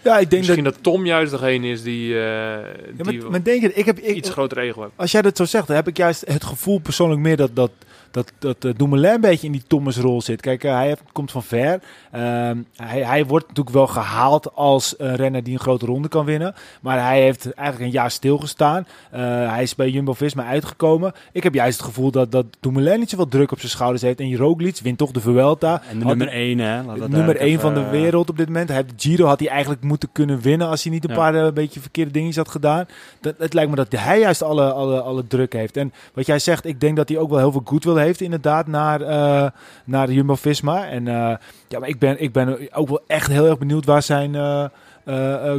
[0.02, 0.74] ja, ik denk misschien dat...
[0.74, 0.82] dat...
[0.82, 4.30] Tom juist degene is die, eh, Ja, die maar, maar denk ik heb, ik, iets
[4.30, 7.36] groter ego als jij dat zo zegt, dan heb ik juist het gevoel persoonlijk meer
[7.36, 7.70] dat, dat,
[8.10, 10.40] dat, dat eh, Dumoulin een beetje in die Thomas-rol zit.
[10.40, 11.80] Kijk, eh, hij heeft, komt van ver.
[12.12, 16.24] Ehm, hij, hij wordt natuurlijk wel gehaald als een renner die een grote ronde kan
[16.24, 16.54] winnen.
[16.80, 18.86] Maar hij heeft eigenlijk een jaar stilgestaan.
[19.10, 21.12] Eh, hij is bij Jumbo-Visma uitgekomen.
[21.32, 24.20] Ik heb juist het gevoel dat, dat Dumoulin niet zoveel druk op zijn schouders heeft.
[24.20, 25.82] En Roglic wint toch de Vuelta.
[25.90, 26.82] En de nummer 1, hè?
[26.82, 28.68] Laat nummer eigenlijk 1 van de wereld op dit moment.
[28.68, 31.16] Hij heeft Giro had hij eigenlijk moeten kunnen winnen als hij niet een Ja.
[31.16, 32.86] paar eh, beetje verkeerde dingetjes had gedaan.
[33.20, 35.76] Dat, het lijkt me dat hij juist alle, alle, alle druk heeft.
[35.76, 37.62] En wat jij zegt, ik denk dat hij ook wel heel veel
[37.96, 39.50] heeft inderdaad naar, eh
[39.84, 40.88] naar Jumbo-Visma.
[40.88, 41.36] En eh,
[41.68, 44.64] ja, maar ik ben, ik ben ook wel echt heel erg benieuwd waar zijn eh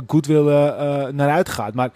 [0.08, 0.44] goodwill
[1.12, 1.74] naar uitgaat.
[1.74, 1.90] Maar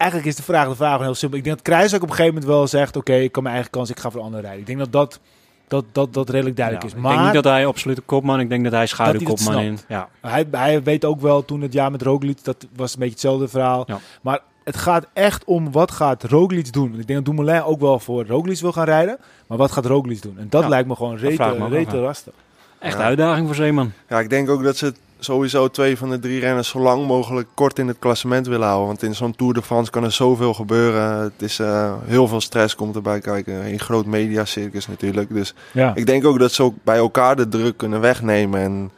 [0.00, 1.38] eigenlijk is de vraag, de vraag heel simpel.
[1.38, 3.54] Ik denk dat Kruis ook op een gegeven moment wel zegt, oké, ik kan mijn
[3.54, 4.60] eigen kans, ik ga voor de ander rijden.
[4.60, 5.20] Ik denk dat dat,
[5.68, 6.96] dat, dat, dat redelijk duidelijk ja, is.
[6.96, 9.78] Ik denk Maar niet dat hij absolute kopman, ik denk dat hij schaduwkopman in.
[9.88, 10.08] Ja.
[10.20, 13.48] hij, hij weet ook wel toen het jaar met Roglic, dat was een beetje hetzelfde
[13.48, 13.84] verhaal.
[13.86, 13.98] Ja.
[14.22, 16.88] Maar het gaat echt om wat gaat Roglic doen.
[16.98, 19.18] Ik denk dat Dumoulin ook wel voor Roglic wil gaan rijden.
[19.46, 20.38] Maar wat gaat Roglic doen?
[20.38, 22.32] En dat Ja, lijkt me gewoon rete, rete lastig.
[22.78, 23.04] Echt Ja.
[23.04, 23.92] uitdaging voor Zeeman.
[24.08, 27.48] Ja, ik denk ook dat ze sowieso twee van de drie renners zo lang mogelijk
[27.54, 28.86] kort in het klassement willen houden.
[28.86, 31.18] Want in zo'n Tour de France kan er zoveel gebeuren.
[31.22, 33.66] Het is eh, heel veel stress komt erbij kijken.
[33.66, 35.28] Een groot mediacircus natuurlijk.
[35.34, 35.92] Dus Ja.
[35.94, 38.60] ik denk ook dat ze ook bij elkaar de druk kunnen wegnemen.
[38.60, 38.90] En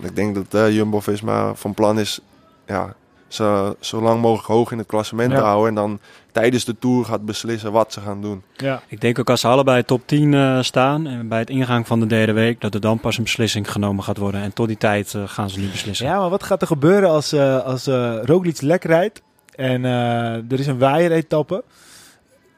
[0.00, 2.20] ik denk dat eh, Jumbo-Visma van plan is
[2.66, 2.94] ja,
[3.28, 5.40] ze zo lang mogelijk hoog in het klassement Ja.
[5.40, 5.68] houden.
[5.68, 5.98] En dan
[6.32, 8.42] tijdens de Tour gaat beslissen wat ze gaan doen.
[8.56, 8.82] Ja.
[8.88, 12.00] Ik denk ook als ze allebei top 10 eh, staan en bij het ingang van
[12.00, 14.40] de derde week, dat er dan pas een beslissing genomen gaat worden.
[14.42, 16.06] En tot die tijd eh, gaan ze niet beslissen.
[16.06, 19.22] ja, maar wat gaat er gebeuren als, eh als eh Roglic lek rijdt
[19.54, 21.64] en eh, er is een waaieretappe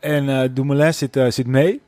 [0.01, 1.81] en eh Dumoulin zit, eh, zit mee?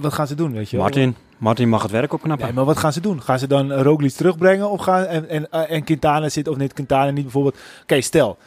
[0.00, 0.84] Wat gaan ze doen, weet je wel?
[0.84, 2.46] Martin, Martin mag het werk opknappen.
[2.46, 3.22] Nee, maar wat gaan ze doen?
[3.22, 6.72] Gaan ze dan Roglic terugbrengen of gaan en, en, eh, en Quintana zit of niet
[6.72, 7.56] Quintana niet bijvoorbeeld?
[7.82, 8.38] Oké, stel.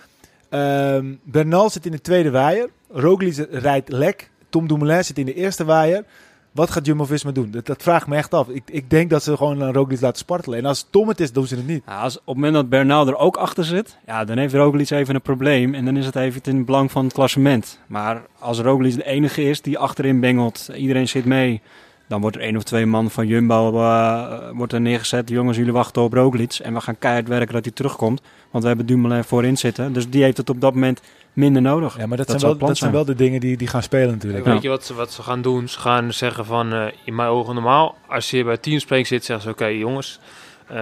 [0.50, 2.70] ehm, Bernal zit in de tweede waaier.
[2.92, 4.30] Roglic rijdt lek.
[4.50, 6.04] Tom Dumoulin zit in de eerste waaier.
[6.52, 7.52] Wat gaat Jumbo-Visma doen?
[7.52, 8.48] Dat, dat vraag ik me echt af.
[8.48, 10.60] Ik, ik denk dat ze gewoon een Roglic laten spartelen.
[10.60, 11.84] En als Tom het is, doen ze het niet.
[11.86, 14.90] Ja, als, op het moment dat Bernal er ook achter zit, ja, dan heeft Roglic
[14.90, 15.74] even een probleem.
[15.74, 17.80] En dan is het even in het belang van het klassement.
[17.88, 21.62] Maar als Roglic de enige is die achterin bengelt, iedereen zit mee...
[22.10, 25.30] dan wordt er één of twee man van Jumbo eh, wordt er neergezet.
[25.30, 26.53] Jongens, jullie wachten op Roglic.
[26.53, 28.22] En we gaan keihard werken dat hij terugkomt.
[28.51, 29.93] Want we hebben Dumoulin voorin zitten.
[29.93, 31.01] Dus die heeft het op dat moment
[31.34, 31.97] minder nodig.
[31.97, 32.91] Ja, maar dat, Dat zijn, wel, dat zijn zijn.
[32.91, 34.45] wel de dingen die, die gaan spelen natuurlijk.
[34.45, 35.68] Weet je wat ze, wat ze gaan doen?
[35.68, 39.45] Ze gaan zeggen van, eh, in mijn ogen normaal, als je bij teamspreek zit, zeggen
[39.45, 40.20] ze, oké jongens,
[40.68, 40.78] eh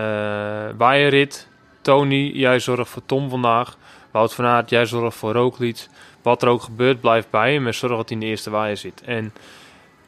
[0.77, 1.47] waaierrit,
[1.81, 3.77] Tony, jij zorgt voor Tom vandaag,
[4.11, 5.87] Wout van Aert, jij zorgt voor Roglic.
[6.21, 8.77] Wat er ook gebeurt, blijf bij hem en zorg dat hij in de eerste waaier
[8.77, 9.01] zit.
[9.05, 9.33] En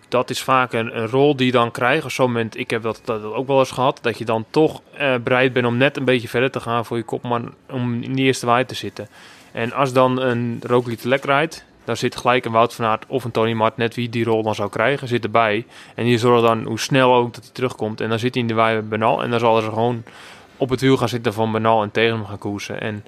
[0.09, 2.03] dat is vaak een, een rol die je dan krijgt.
[2.03, 5.15] Op zo'n moment, ik heb dat, ook wel eens gehad, dat je dan toch eh,
[5.23, 8.25] bereid bent om net een beetje verder te gaan voor je kopman, om in die
[8.25, 9.07] eerste waai te zitten.
[9.51, 13.23] En als dan een Roglic Lek rijdt, dan zit gelijk een Wout van Aert of
[13.23, 15.65] een Tony Mart, net wie die rol dan zou krijgen, zit erbij.
[15.95, 18.01] En die zorgt dan hoe snel ook dat hij terugkomt.
[18.01, 20.03] En dan zit hij in de waai Benal en dan zal er gewoon
[20.57, 22.81] op het wiel gaan zitten van Benal en tegen hem gaan koersen.
[22.81, 23.05] En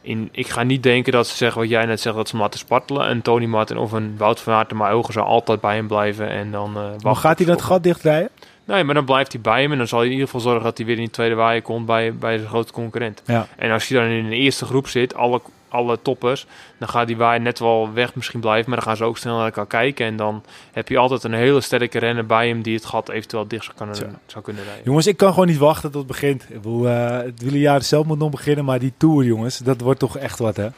[0.00, 2.58] in, ik ga niet denken dat ze zeggen wat jij net zegt, dat ze laten
[2.58, 3.06] spartelen.
[3.06, 6.28] En Tony Martin of een Wout van Aert, maar ogen zal altijd bij hem blijven.
[6.28, 8.30] En dan, uh, Maar wachten gaat hij dat gat dichtrijden?
[8.64, 9.72] Nee, maar dan blijft hij bij hem.
[9.72, 11.62] En dan zal hij in ieder geval zorgen dat hij weer in de tweede waaier
[11.62, 13.22] komt bij, bij zijn grote concurrent.
[13.26, 13.46] Ja.
[13.56, 16.46] En als je dan in de eerste groep zit, alle, alle toppers,
[16.78, 18.70] dan gaat die waaier net wel weg misschien blijven.
[18.70, 20.06] Maar dan gaan ze ook snel naar elkaar kijken.
[20.06, 20.42] En dan
[20.72, 23.76] heb je altijd een hele sterke renner bij hem die het gat eventueel dicht zou
[23.76, 24.04] kunnen, Zo.
[24.26, 24.84] zou kunnen rijden.
[24.84, 26.42] Jongens, ik kan gewoon niet wachten tot het begint.
[26.42, 30.00] Ik bedoel, eh, het wielerjaar zelf moet nog beginnen, maar die Tour, jongens, dat wordt
[30.00, 30.68] toch echt wat, hè?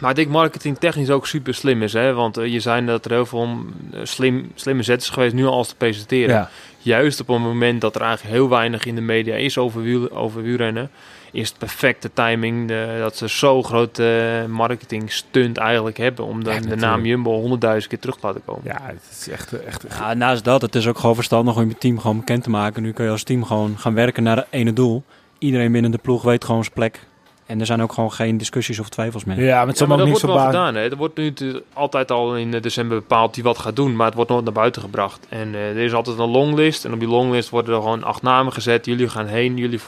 [0.00, 1.92] Maar ik denk marketing technisch ook super slim is.
[1.92, 2.12] Hè?
[2.12, 3.48] Want eh, je zei dat er heel veel
[3.92, 6.34] eh, slim, slimme zet is geweest nu al als te presenteren.
[6.34, 6.50] Ja.
[6.78, 10.10] Juist op een moment dat er eigenlijk heel weinig in de media is over, wiel,
[10.10, 10.90] over wielrennen.
[11.34, 16.24] Is het perfecte timing de, dat ze zo grote marketing stunt eigenlijk hebben.
[16.24, 18.62] Om dan Ja, de naam Jumbo honderdduizend keer terug te laten komen.
[18.64, 21.78] Ja, het is echt, echt Ja, naast dat, het is ook gewoon verstandig om je
[21.78, 22.82] team gewoon bekend te maken.
[22.82, 25.02] Nu kun je als team gewoon gaan werken naar het ene doel.
[25.38, 27.00] Iedereen binnen de ploeg weet gewoon zijn plek.
[27.46, 29.40] En er zijn ook gewoon geen discussies of twijfels meer.
[29.40, 30.74] Ja, maar het Ja, maar ook niks wordt wel gedaan.
[30.74, 30.90] Hè?
[30.90, 31.32] Er wordt nu
[31.72, 34.52] altijd al in eh, december bepaald wie wat gaat doen, maar het wordt nooit naar
[34.52, 35.26] buiten gebracht.
[35.28, 36.84] En eh, er is altijd een longlist.
[36.84, 38.86] En op die longlist worden er gewoon acht namen gezet.
[38.86, 39.80] Jullie gaan heen, jullie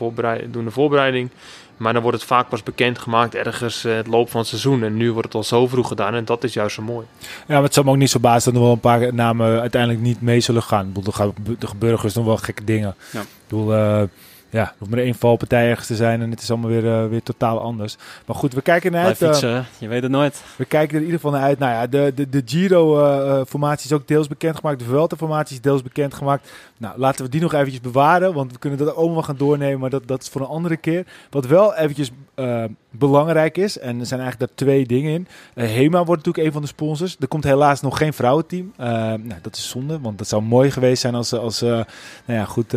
[0.50, 1.30] doen de voorbereiding.
[1.76, 4.82] Maar dan wordt het vaak pas bekendgemaakt ergens eh, het loop van het seizoen.
[4.82, 7.06] En nu wordt het al zo vroeg gedaan en dat is juist zo mooi.
[7.20, 10.02] Ja, maar het zal me ook niet verbazen dat er wel een paar namen uiteindelijk
[10.02, 10.86] niet mee zullen gaan.
[10.86, 12.94] Ik bedoel, er, gaan, gebeuren dus nog wel gekke dingen.
[13.12, 13.20] Ja.
[13.20, 14.02] Ik bedoel, eh,
[14.50, 17.08] ja, er hoeft maar één valpartij ergens te zijn en het is allemaal weer, eh,
[17.08, 17.96] weer totaal anders.
[18.26, 19.22] Maar goed, we kijken naar uit.
[19.22, 20.42] eh, fietsen, je weet het nooit.
[20.56, 21.58] we kijken er in ieder geval naar uit.
[21.58, 24.78] Nou ja, de, de, de Giro-formatie is ook deels bekendgemaakt.
[24.78, 26.50] De Vuelta-formatie is deels bekendgemaakt.
[26.78, 28.34] Nou, laten we die nog eventjes bewaren.
[28.34, 29.80] Want we kunnen dat ook allemaal gaan doornemen.
[29.80, 31.06] Maar dat, dat is voor een andere keer.
[31.30, 33.78] Wat wel eventjes eh, belangrijk is.
[33.78, 35.28] En er zijn eigenlijk daar twee dingen in.
[35.54, 37.16] Eh, HEMA wordt natuurlijk een van de sponsors.
[37.20, 38.72] Er komt helaas nog geen vrouwenteam.
[38.76, 40.00] Eh, nou, dat is zonde.
[40.00, 41.84] Want dat zou mooi geweest zijn als, als nou
[42.26, 42.72] ja, goed,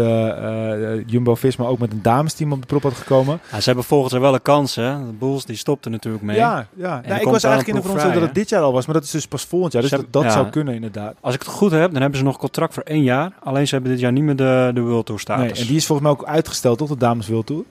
[1.06, 3.40] Jumbo-Visma ook met een damesteam op de prop had gekomen.
[3.52, 5.06] Ja, ze hebben volgens haar wel een kans, hè.
[5.06, 6.36] De Bulls die stopten natuurlijk mee.
[6.36, 7.02] Ja, ja.
[7.08, 8.86] Nou, ik was eigenlijk in de veronderstelling dat het dit jaar al was.
[8.86, 9.82] Maar dat is dus pas volgend jaar.
[9.82, 10.32] Dus dat, dat ja.
[10.32, 11.16] zou kunnen inderdaad.
[11.22, 13.32] Als ik het goed heb, dan hebben ze nog contract voor één jaar.
[13.44, 15.52] Alleen ze hebben dit jaar niet meer de, de World Tour status.
[15.52, 17.64] Nee, en die is volgens mij ook uitgesteld tot de Dames World Tour.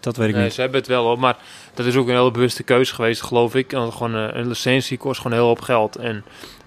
[0.00, 0.52] Dat weet ik Nee, niet.
[0.52, 1.36] ze hebben het wel, hoor, maar
[1.74, 3.70] dat is ook een hele bewuste keuze geweest, geloof ik.
[3.70, 5.96] Want gewoon, eh, een licentie kost gewoon heel hoop geld.
[5.96, 6.24] En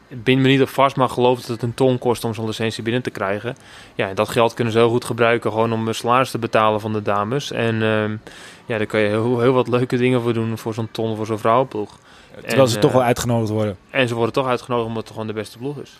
[0.08, 2.46] ik ben me niet op vast, maar geloof dat het een ton kost om zo'n
[2.46, 3.56] licentie binnen te krijgen.
[3.96, 6.82] Ja, en dat geld kunnen ze heel goed gebruiken gewoon om een salaris te betalen
[6.82, 7.52] van de dames.
[7.52, 8.16] En ehm,
[8.66, 11.26] ja, daar kan je heel, heel wat leuke dingen voor doen voor zo'n ton voor
[11.26, 11.98] zo'n vrouwenploeg.
[12.40, 13.78] Terwijl En, ze toch eh, wel uitgenodigd worden.
[13.90, 15.98] En ze worden toch uitgenodigd omdat het gewoon de beste ploeg is.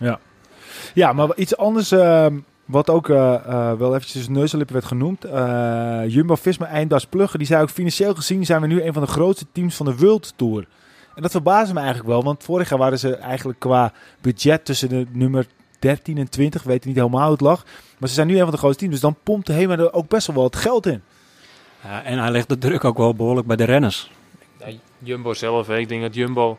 [0.94, 2.36] Ja, maar iets anders ehm,
[2.66, 5.24] wat ook eh, eh, wel eventjes tussen neus en lippen werd genoemd.
[5.24, 9.08] eh, Jumbo-Visma Einddas Pluggen, die zei ook financieel gezien zijn we nu een van de
[9.08, 10.66] grootste teams van de World Tour.
[11.14, 14.88] En dat verbaasde me eigenlijk wel, want vorig jaar waren ze eigenlijk qua budget tussen
[14.88, 15.46] de nummer
[15.78, 16.62] 13 en 20.
[16.62, 17.64] We weten niet helemaal hoe het lag.
[17.98, 19.92] Maar ze zijn nu een van de grootste teams, dus dan pompt de HEMA er
[19.92, 21.02] ook best wel wat geld in.
[21.82, 24.10] Ja, en hij legt de druk ook wel behoorlijk bij de renners.
[24.58, 24.66] Ja,
[24.98, 25.78] Jumbo zelf, hè.
[25.78, 26.58] ik denk dat Jumbo...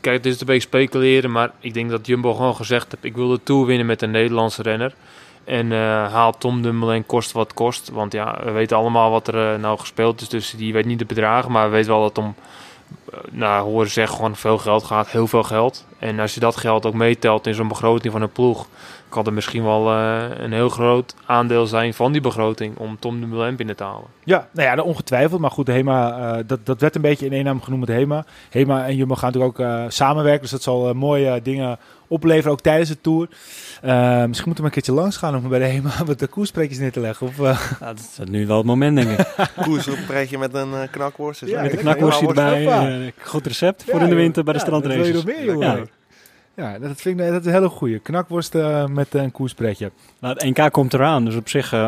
[0.00, 3.04] Kijk, het is een beetje speculeren, maar ik denk dat Jumbo gewoon gezegd heeft...
[3.04, 4.94] ik wil de Tour winnen met een Nederlandse renner.
[5.44, 7.90] En eh haalt Tom Dumoulin kost wat kost.
[7.90, 10.28] Want ja, we weten allemaal wat er eh, nou gespeeld is.
[10.28, 12.34] Dus die weet niet de bedragen, maar we weten wel dat om...
[13.12, 15.08] eh, nou, horen zeggen gewoon veel geld gaat.
[15.08, 15.86] Heel veel geld.
[15.98, 18.66] En als je dat geld ook meetelt in zo'n begroting van een ploeg...
[19.14, 22.76] kan er misschien wel eh, een heel groot aandeel zijn van die begroting...
[22.76, 24.06] om Tom Dumoulin binnen te halen.
[24.24, 25.40] Ja, nou ja, ongetwijfeld.
[25.40, 27.96] Maar goed, de HEMA, eh, dat, dat werd een beetje in één naam genoemd met
[27.96, 28.24] HEMA.
[28.50, 30.42] HEMA en Jumbo gaan natuurlijk ook eh, samenwerken.
[30.42, 33.28] Dus dat zal mooie dingen opleveren, ook tijdens de Tour.
[33.82, 36.78] Misschien moeten we maar een keertje langs gaan om bij de HEMA wat de koerspreekjes
[36.78, 37.26] neer te leggen.
[37.26, 39.26] Of, eh, Ja, dat is nu wel het moment, denk ik.
[39.64, 41.46] Koers op een breidje met een knakworst.
[41.46, 41.62] Ja.
[41.62, 43.12] Met een knakworstje Ja, erbij.
[43.22, 44.60] goed recept voor in de winter bij de
[45.58, 45.76] ja,
[46.56, 46.78] Ja.
[46.78, 47.98] Dat vind ik dat is een hele goeie.
[47.98, 49.90] Knakworst eh, met een koerspreekje.
[50.20, 51.80] Nou, het NK komt eraan, dus op zich eh,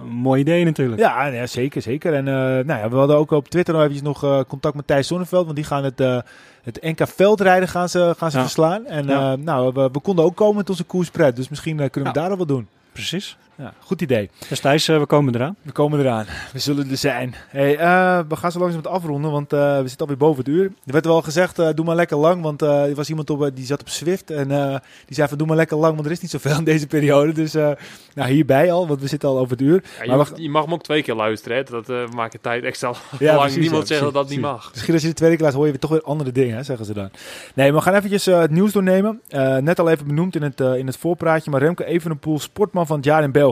[0.00, 1.00] een mooi idee natuurlijk.
[1.00, 2.14] Ja, ja, zeker, zeker.
[2.14, 4.86] En eh, nou ja, we hadden ook op Twitter nog eventjes nog eh, contact met
[4.86, 5.44] Thijs Zonneveld.
[5.44, 6.18] Want die gaan het, eh,
[6.62, 8.42] het NK veldrijden gaan ze, gaan ze Ja.
[8.42, 8.86] verslaan.
[8.86, 9.32] En Ja.
[9.32, 11.36] eh, nou, we, we konden ook komen met onze koerspret.
[11.36, 12.66] Dus misschien eh, kunnen we daar al wat doen.
[12.92, 13.36] Precies.
[13.58, 14.30] Ja, goed idee.
[14.48, 15.56] Dus Thijs, eh, we komen eraan.
[15.62, 16.26] We komen eraan.
[16.52, 17.34] We zullen er zijn.
[17.48, 20.48] Hey, eh, we gaan zo langzaam het afronden, want eh, we zitten alweer boven het
[20.52, 20.64] uur.
[20.64, 23.50] Er werd wel gezegd, eh, doe maar lekker lang, want eh, er was iemand op,
[23.54, 24.68] die zat op Swift en eh,
[25.06, 27.32] die zei van doe maar lekker lang, want er is niet zoveel in deze periode.
[27.32, 27.70] Dus eh,
[28.14, 29.82] nou, hierbij al, want we zitten al over het uur.
[29.84, 31.56] Ja, je, Maar mag, wacht- je mag hem ook twee keer luisteren.
[31.56, 31.62] Hè?
[31.62, 32.88] Dat eh, maakt de tijd extra
[33.18, 33.40] Ja, lang.
[33.40, 34.70] precies, Niemand ja, zegt dat dat niet mag.
[34.72, 36.62] Misschien als je de tweede keer laat, hoor je weer toch weer andere dingen, hè,
[36.62, 37.10] zeggen ze dan.
[37.54, 39.20] Nee, we gaan eventjes het nieuws doornemen.
[39.28, 42.96] Eh, net al even benoemd in het, in het voorpraatje, maar Remco Evenepoel, sportman van
[42.96, 43.46] het jaar in België.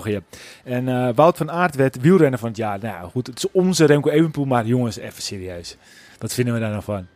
[0.64, 2.78] En eh, Wout van Aert werd wielrenner van het jaar.
[2.82, 5.76] Nou goed, het is onze Remco Evenepoel, maar jongens, even serieus.
[6.18, 7.06] Wat vinden we daar nou van?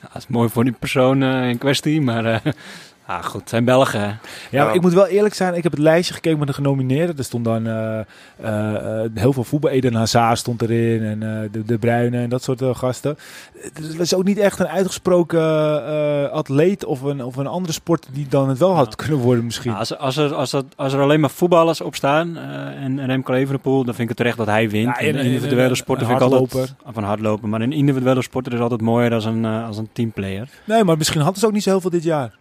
[0.00, 2.52] Ja, dat is mooi voor die persoon eh, in kwestie, maar eh,
[3.16, 4.00] ah, goed, het zijn Belgen.
[4.00, 4.06] hè.
[4.06, 4.16] Ja,
[4.50, 4.64] Ja.
[4.64, 5.54] maar ik moet wel eerlijk zijn.
[5.54, 7.16] Ik heb het lijstje gekeken met de genomineerden.
[7.18, 8.04] Er stond dan eh, eh,
[9.04, 9.70] eh, heel veel voetbal.
[9.70, 11.02] Eden Hazard stond erin.
[11.02, 13.16] En eh, de, de Bruyne en dat soort gasten.
[13.72, 18.06] Het was ook niet echt een uitgesproken eh, atleet of een, of een andere sport
[18.12, 19.04] die dan het wel had Ja.
[19.06, 19.74] kunnen worden misschien.
[19.74, 22.42] Als, als, er, als, er, als er alleen maar voetballers op staan eh,
[22.84, 24.86] en, en Remco Evenepoel, dan vind ik het terecht dat hij wint.
[24.86, 26.74] Ja, in individuele en- sporten een vind ik altijd...
[26.92, 30.48] Van hardlopen, maar een individuele sporter is altijd mooier dan een, als een teamplayer.
[30.64, 32.38] Nee, maar misschien hadden ze ook niet zo heel veel dit jaar.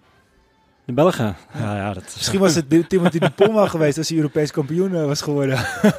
[0.90, 4.18] De Belgen, ja, ja dat is, Misschien was het Timothy Dupont wel geweest als hij
[4.18, 5.58] Europees kampioen eh, was geworden.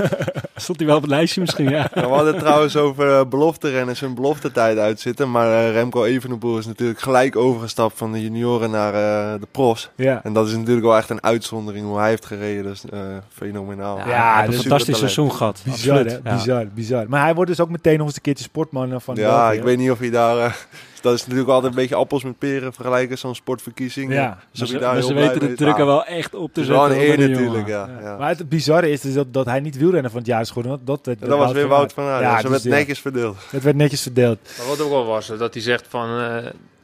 [0.57, 1.91] stond hij wel op het lijstje misschien, ja.
[1.95, 5.31] Ja, we hadden het trouwens over eh, belofte-renners hun beloftetijd uitzitten.
[5.31, 9.91] Maar eh, Remco Evenepoel is natuurlijk gelijk overgestapt van de junioren naar eh, de profs.
[9.97, 10.21] ja.
[10.25, 12.63] En dat is natuurlijk wel echt een uitzondering hoe hij heeft gereden.
[12.63, 13.99] Dus eh, fenomenaal.
[13.99, 15.63] Ja, een is fantastisch seizoen gehad.
[15.65, 16.21] Bizar, absoluut.
[16.23, 16.31] hè?
[16.31, 16.37] Ja.
[16.37, 17.05] Bizar, bizar.
[17.09, 19.57] Maar hij wordt dus ook meteen nog eens een keertje sportman van Ja, België.
[19.57, 20.67] ik weet niet of hij daar...
[21.01, 24.13] dat is natuurlijk altijd een beetje appels met peren vergelijken, zo'n sportverkiezing.
[24.13, 24.39] Ja.
[24.51, 26.55] Dus Maar ze, daar maar heel ze blij weten de druk er wel echt op
[26.55, 26.83] te zetten.
[26.83, 27.89] wel een eer natuurlijk, ja.
[28.03, 28.17] ja.
[28.17, 30.81] Maar het bizarre is dus dat, dat hij niet wielrenner van het jaar is geworden.
[30.85, 32.23] Dat, dat, was weer Wout van Aert.
[32.23, 32.71] Ja, Ja, ze dus werd ja.
[32.71, 33.37] netjes verdeeld.
[33.51, 34.39] Het werd netjes verdeeld.
[34.59, 36.19] Maar wat ook wel was, dat hij zegt van...
[36.21, 36.37] eh,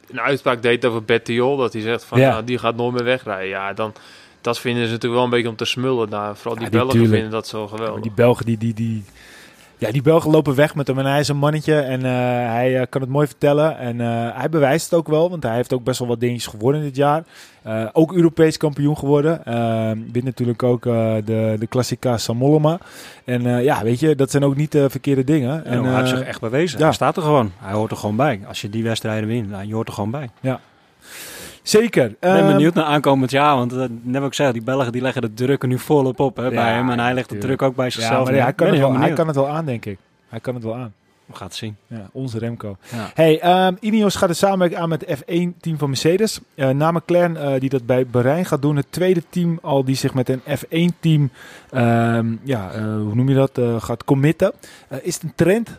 [0.09, 1.57] een uitspraak deed over Bettiol.
[1.57, 2.29] Dat hij zegt van, Ja.
[2.29, 3.47] nou, die gaat nooit meer wegrijden.
[3.47, 3.93] Ja, dan...
[4.41, 6.09] Dat vinden ze natuurlijk wel een beetje om te smullen.
[6.09, 7.13] Nou, vooral die Ja, die Belgen tuurlijk.
[7.13, 8.01] vinden dat zo geweldig.
[8.01, 9.03] die Belgen, die, die, die,
[9.77, 12.11] ja, die Belgen lopen weg met hem en hij is een mannetje en eh,
[12.51, 13.77] hij eh, kan het mooi vertellen.
[13.77, 16.47] En eh, hij bewijst het ook wel, want hij heeft ook best wel wat dingetjes
[16.47, 17.23] geworden dit jaar.
[17.93, 19.45] Ook Europees kampioen geworden.
[19.45, 22.77] Eh wint natuurlijk ook de, de Classica Samoloma.
[23.25, 25.65] En ja, weet je, dat zijn ook niet de verkeerde dingen.
[25.65, 26.79] En, hij heeft zich echt bewezen.
[26.79, 26.85] ja.
[26.85, 27.51] Hij staat er gewoon.
[27.57, 28.41] Hij hoort er gewoon bij.
[28.47, 30.29] Als je die wedstrijden wint, nou, je hoort er gewoon bij.
[31.67, 32.05] Zeker.
[32.05, 34.91] Ik ben Ehm, benieuwd naar aankomend jaar, want uh, net wat ik zei, die Belgen
[34.91, 36.89] die leggen de druk er nu volop op hè, bij hem.
[36.89, 38.23] En hij legt de druk ook bij Ja, zichzelf.
[38.25, 38.53] maar hij neer.
[38.53, 39.97] kan, het wel, hij kan het wel aan, denk ik.
[40.29, 40.93] Hij kan het wel aan.
[41.25, 41.75] We gaan het zien.
[41.87, 42.77] Ja, onze Remco.
[42.91, 43.11] Ja.
[43.13, 46.39] Hey, Ineos gaat de samenwerking aan met het F1-team van Mercedes.
[46.55, 48.75] Eh na McLaren, eh, die dat bij Bahrein gaat doen.
[48.75, 51.29] Het tweede team al die zich met een F1-team,
[51.71, 54.51] ehm, ja, eh, hoe noem je dat, eh, gaat committen.
[54.87, 55.69] Eh, is het een trend?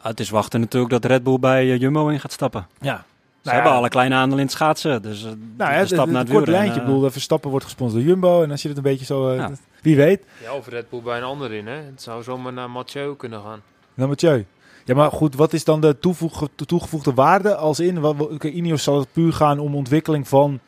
[0.00, 2.66] Ah, het is wachten natuurlijk dat Red Bull bij eh, Jumbo in gaat stappen.
[2.80, 3.04] Ja.
[3.42, 5.02] Ze hebben alle kleine aandeel in het schaatsen.
[5.02, 6.80] Dus uh, Nou, de ja, het, stap het, naar het het kort lijntje.
[6.80, 8.42] Ik bedoel, eh, Verstappen wordt gesponsord door Jumbo.
[8.42, 9.28] En als je het een beetje zo...
[9.30, 9.50] eh, Ja.
[9.82, 10.24] wie weet.
[10.42, 11.74] Ja, of Red Bull bij een ander in, hè.
[11.76, 13.60] Het zou zomaar naar Mathieu kunnen gaan.
[13.94, 14.46] Dan Mathieu.
[14.84, 18.00] Ja, maar goed, wat is dan de toevoeg- toegevoegde waarde als in?
[18.00, 20.60] Wat, wat- Ineos zal het puur gaan om ontwikkeling van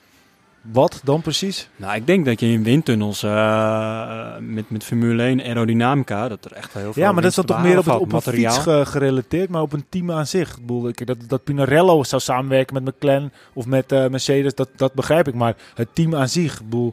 [0.63, 1.69] wat dan precies?
[1.77, 6.53] Nou, ik denk dat je in windtunnels eh, met, met Formule 1 aerodynamica, dat er
[6.53, 8.35] echt heel veel Ja, maar dat is dan toch meer op, het, op een valt,
[8.37, 10.59] fiets ge- gerelateerd, maar op een team aan zich.
[10.89, 15.29] Ik dat, dat Pinarello zou samenwerken met McLaren of met eh, Mercedes, dat, dat begrijp
[15.29, 15.35] ik.
[15.35, 16.93] Maar het team aan zich, ik bedoel,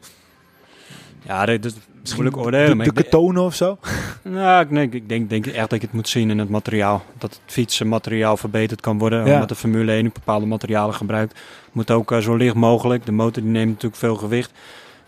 [1.25, 1.73] Ja, dat
[2.13, 2.77] moeilijk de, oordelen.
[2.77, 3.77] de, de ik denk- ketonen of zo.
[4.23, 7.03] Nou, ik denk, ik denk, denk echt dat je het moet zien in het materiaal.
[7.17, 9.25] Dat het fietsenmateriaal verbeterd kan worden.
[9.25, 9.33] Ja.
[9.33, 11.39] Omdat de Formule 1 ook bepaalde materialen gebruikt.
[11.71, 13.05] Moet ook eh, zo licht mogelijk.
[13.05, 14.51] De motor die neemt natuurlijk veel gewicht.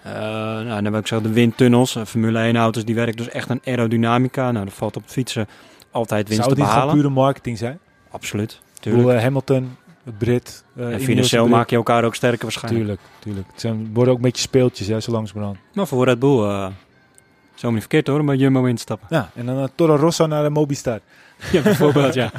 [0.03, 1.95] Eh, nou, dan heb ik gezegd de windtunnels.
[1.95, 4.51] Eh, Formule 1 auto's die werken dus echt aan aerodynamica.
[4.51, 5.47] Nou, dat valt op het fietsen
[5.91, 7.01] altijd winst Zou te die gewoon behalen.
[7.03, 7.79] pure marketing zijn?
[8.11, 8.51] Absoluut.
[8.51, 9.05] Ik Tuurlijk.
[9.05, 9.77] bedoel, Hamilton,
[10.17, 11.55] Brit, eh, en financieel Brit.
[11.55, 12.83] maak je elkaar ook sterker waarschijnlijk.
[12.83, 13.47] Tuurlijk, tuurlijk.
[13.51, 15.57] Het zijn, worden ook een beetje speeltjes, hè, zo langzamerhand.
[15.73, 16.67] Maar voor Red Bull, eh
[17.61, 19.07] zo niet verkeerd hoor, bij Jumbo in te stappen.
[19.09, 20.99] Ja, en dan uh, Toro Rosso naar de Mobistar.
[21.51, 22.31] Ja, bijvoorbeeld, ja.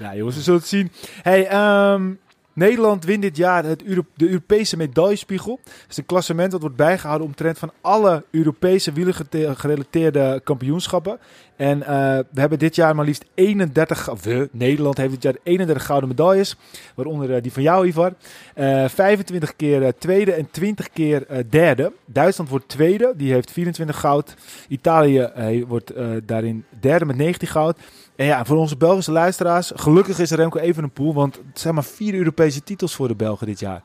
[0.00, 0.92] Ja, jongens, we zullen het zien.
[1.22, 2.10] Hey, ehm,
[2.52, 3.78] Nederland wint dit jaar het
[4.16, 5.60] de Europese medaillespiegel.
[5.64, 11.18] Dat is een klassement dat wordt bijgehouden omtrent van alle Europese wielergerelateerde kampioenschappen.
[11.56, 15.36] En eh, we hebben dit jaar maar liefst 31, of we, Nederland heeft dit jaar
[15.42, 16.56] 31 gouden medailles.
[16.94, 18.12] Waaronder eh, die van jou, Ivar.
[18.54, 21.92] Eh 25 keer eh, tweede en 20 keer derde.
[22.06, 24.34] Duitsland wordt tweede, die heeft 24 goud.
[24.68, 25.30] Italië
[25.68, 25.92] wordt
[26.24, 27.78] daarin derde met 19 goud.
[28.22, 32.14] En ja, voor onze Belgische luisteraars, gelukkig is Remco Evenepoel, want het zijn maar vier
[32.14, 33.82] Europese titels voor de Belgen dit jaar.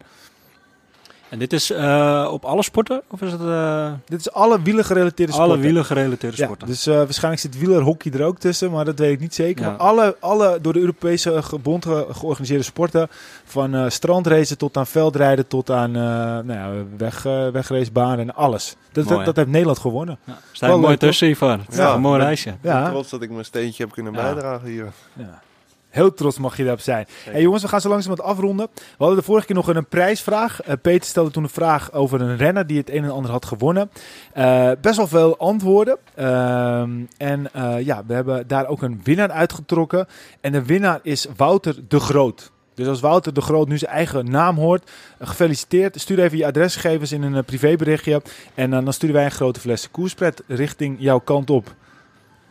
[1.30, 3.01] En dit is eh, op alle sporten?
[3.09, 5.53] Of is het uh, Dit is alle wielen gerelateerde sporten.
[5.53, 6.67] alle wielen gerelateerde Ja, sporten?
[6.67, 9.63] dus eh, waarschijnlijk zit wielerhockey er ook tussen, maar dat weet ik niet zeker.
[9.65, 9.69] Ja.
[9.71, 13.07] Maar alle, alle door de Europese gebond ge- georganiseerde sporten,
[13.45, 18.36] van eh strandracen tot aan veldrijden tot aan eh nou ja, weg, eh, wegracebaan en
[18.36, 18.75] alles.
[18.91, 20.17] Dat, Mooi, dat, dat heeft Nederland gewonnen.
[20.23, 21.28] Ja, staat mooi leuk, tussen.
[21.28, 21.93] Het is Ja.
[21.93, 22.49] een mooi reisje.
[22.49, 22.89] Ik ben Ja.
[22.89, 24.21] trots dat ik mijn steentje heb kunnen Ja.
[24.21, 24.91] bijdragen hier.
[25.13, 25.41] Ja.
[25.90, 27.08] Heel trots mag je daarop zijn.
[27.24, 28.68] Hey jongens, we gaan zo langzaam wat afronden.
[28.74, 30.62] We hadden de vorige keer nog een prijsvraag.
[30.62, 33.46] Eh, Peter stelde toen een vraag over een renner die het een en ander had
[33.46, 33.90] gewonnen.
[34.34, 35.97] Eh, best wel veel antwoorden.
[36.16, 40.08] Ehm, en eh, ja, we hebben daar ook een winnaar uitgetrokken.
[40.42, 42.51] En de winnaar is Wouter de Groot.
[42.74, 46.01] Dus als Wouter de Groot nu zijn eigen naam hoort, gefeliciteerd.
[46.01, 48.22] Stuur even je adresgegevens in een privéberichtje.
[48.54, 51.76] En dan sturen wij een grote fles koerspret richting jouw kant op.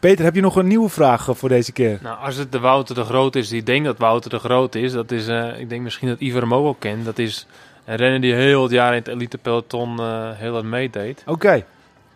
[0.07, 1.99] Peter, heb je nog een nieuwe vraag eh, voor deze keer?
[2.03, 4.93] Nou, als het de Wouter de Groot is, die denkt dat Wouter de Groot is,
[4.93, 7.05] dat is, eh, ik denk misschien dat Ivar ook wel kent.
[7.05, 7.47] Dat is
[7.85, 11.23] een renner die heel het jaar in het elite peloton eh, heel wat meedeed.
[11.27, 11.65] Oké.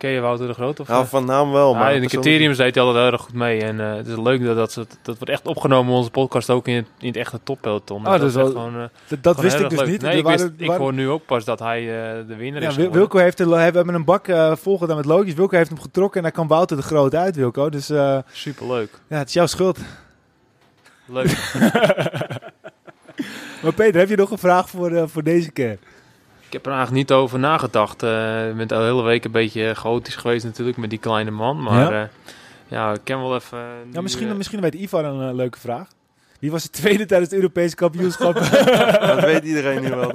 [0.01, 0.81] Ken je Wouter de Groot?
[0.81, 1.05] Of, Ja, eh?
[1.07, 1.95] van naam wel, Ja, maar...
[1.95, 3.61] in de criteriums deed hij altijd heel erg goed mee.
[3.63, 6.69] En eh, het is leuk dat, dat, dat wordt echt opgenomen in onze podcast ook
[6.69, 8.07] in het, in het echte toppeloton.
[8.07, 9.89] Oh, dat is echt wel- gewoon, eh, Dat, dat wist ik dus leuk.
[9.89, 10.03] niet.
[10.03, 12.69] Nee, ik, waren- ik waren- hoor nu ook pas dat hij eh, de winnaar ja,
[12.69, 12.99] is geworden.
[13.01, 15.35] Wilco heeft, er- we hebben een bak uh, volgedaan met logisch.
[15.35, 17.69] Wilco heeft hem getrokken en daar kwam Wouter de Groot uit, Wilco.
[17.71, 18.91] Dus eh, Superleuk.
[19.09, 19.79] ja, het is jouw schuld.
[21.07, 21.39] Leuk.
[23.63, 25.79] Maar Peter, heb je nog een vraag voor, eh, voor deze keer?
[26.51, 28.03] Ik heb er eigenlijk niet over nagedacht.
[28.03, 31.63] Eh, ik ben de hele week een beetje chaotisch geweest natuurlijk met die kleine man.
[31.63, 31.99] Maar Ja?
[32.01, 32.09] ja,
[32.69, 33.59] ja ik ken wel even...
[33.59, 35.89] eh, Ja, nu, misschien, eh, misschien weet Ivan een eh, leuke vraag.
[36.41, 38.35] Wie was de tweede tijdens het Europese kampioenschap?
[39.01, 40.13] Dat weet iedereen nu wel?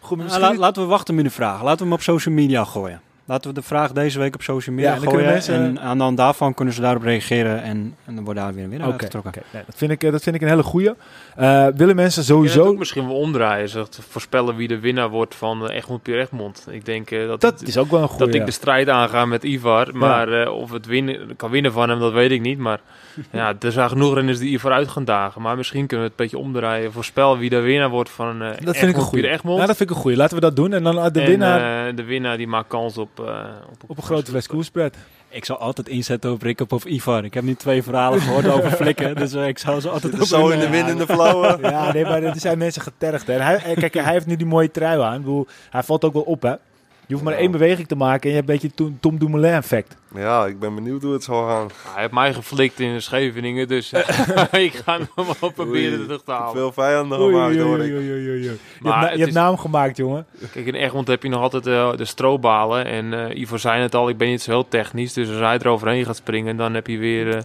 [0.00, 1.62] Goed, maar Nou, la- laten we wachten met de vraag.
[1.62, 3.00] Laten we hem op social media gooien.
[3.26, 5.28] Laten we de vraag deze week op social media Ja, en dan gooien.
[5.28, 7.62] mensen- En aan de hand daarvan kunnen ze daarop reageren.
[7.62, 9.32] En, en dan wordt daar weer een winnaar uitgetrokken.
[9.52, 10.90] Nee, dat, vind ik, eh, dat vind ik een hele goeie.
[11.36, 12.64] Eh, willen mensen Ik sowieso...
[12.64, 13.68] ook misschien wel omdraaien.
[14.08, 16.66] Voorspellen wie de winnaar wordt van uh, Egmond Pierre Egmond.
[16.70, 18.24] Ik denk eh, dat, Dat het- is ook wel een goeie.
[18.24, 18.46] dat ik ja.
[18.46, 19.88] de strijd aanga met Ivar.
[19.96, 22.58] Maar eh, of het winnen, kan winnen van hem, dat weet ik niet.
[22.58, 22.80] Maar
[23.32, 25.42] ja, er zijn genoeg renners die Ivar uit gaan dagen.
[25.42, 26.92] Maar misschien kunnen we het een beetje omdraaien.
[26.92, 29.56] Voorspel wie de winnaar wordt van eh Dat vind ik een Egmond.
[29.56, 30.16] Nou, dat vind ik een goeie.
[30.16, 30.72] Laten we dat doen.
[30.72, 33.20] En dan eh, de En, winnaar eh, de winnaar die maakt kans op...
[33.20, 34.94] eh, op, op een grote fles koerspread.
[35.28, 37.24] Ik zal altijd inzetten op Rick of Ivar.
[37.24, 39.14] Ik heb nu twee verhalen gehoord over flikken.
[39.16, 41.58] Dus ik zou ze altijd op zo in de wind eh, in de.
[41.60, 43.26] Ja, nee, maar er zijn mensen getergd.
[43.26, 43.32] Hè.
[43.32, 45.14] En hij, kijk, hij heeft nu die mooie trui aan.
[45.14, 46.54] Ik bedoel, hij valt ook wel op, hè.
[47.14, 47.48] Je hoeft maar Ja.
[47.48, 49.96] één beweging te maken en je hebt een beetje Tom, Tom Dumoulin effect.
[50.14, 51.68] Ja, ik ben benieuwd hoe het zal gaan.
[51.92, 54.02] Hij heeft mij geflikt in Scheveningen, dus eh,
[54.64, 55.08] ik ga hem
[55.40, 56.52] wel proberen terug te halen.
[56.52, 57.92] Veel vijanden Oei, gemaakt, hoor ik.
[57.92, 58.42] oei, oei, oei.
[58.42, 60.26] Je, Maar hebt, na- het je hebt is- naam gemaakt, jongen.
[60.52, 62.84] Kijk, in Egmond heb je nog altijd eh, de strobalen.
[62.84, 65.12] En eh Ivo zei het al, ik ben niet zo heel technisch.
[65.12, 67.44] Dus als hij eroverheen gaat springen, dan heb je weer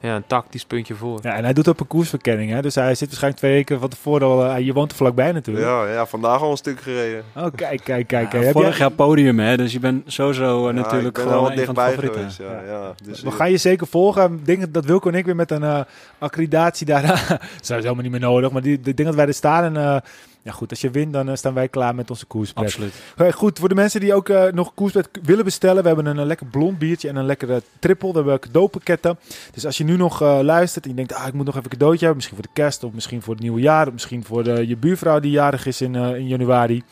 [0.00, 1.18] ja, een tactisch puntje voor.
[1.22, 2.62] Ja, en hij doet ook parcoursverkenning, hè.
[2.62, 4.44] Dus hij zit waarschijnlijk twee weken van tevoren al...
[4.44, 5.66] eh, je woont er vlakbij natuurlijk.
[5.66, 7.22] Ja, ja, vandaag al een stuk gereden.
[7.36, 8.32] Oh, kijk, kijk, kijk.
[8.32, 9.56] ja, Heb vorig jaar podium, hè.
[9.56, 12.20] Dus je bent sowieso Ja, natuurlijk ik ben gewoon een van de dichtbij favorieten.
[12.20, 12.38] geweest.
[12.38, 12.94] Ja, ja.
[13.04, 14.32] Dus, We eh, gaan je zeker volgen.
[14.32, 15.84] Ik denk dat Wilco en ik weer met een
[16.18, 17.02] accreditatie daar...
[17.28, 18.50] dat is helemaal niet meer nodig.
[18.50, 19.64] Maar die, ik denk dat wij er staan.
[19.64, 19.96] En eh,
[20.42, 22.64] ja, goed, als je wint, dan eh, staan wij klaar met onze koerspret.
[22.64, 22.94] Absoluut.
[23.18, 25.82] Oké, goed, voor de mensen die ook eh, nog koerspret willen bestellen.
[25.82, 28.08] We hebben een, eh, lekker blond biertje en een lekkere triple.
[28.08, 29.18] We hebben cadeaupakketten.
[29.52, 31.14] Dus als je nu nog eh, luistert en je denkt...
[31.14, 32.16] Ah, ik moet nog even een cadeautje hebben.
[32.16, 33.86] Misschien voor de kerst of misschien voor het nieuwe jaar.
[33.86, 36.82] Of misschien voor de, je buurvrouw die jarig is in, eh, in januari.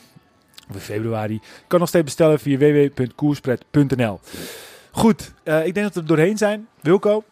[0.69, 1.41] Of in februari.
[1.66, 4.20] Kan nog steeds bestellen via www.koerspret.nl
[4.91, 6.69] Goed, eh, ik denk dat we er doorheen zijn.
[6.81, 7.25] Wilco?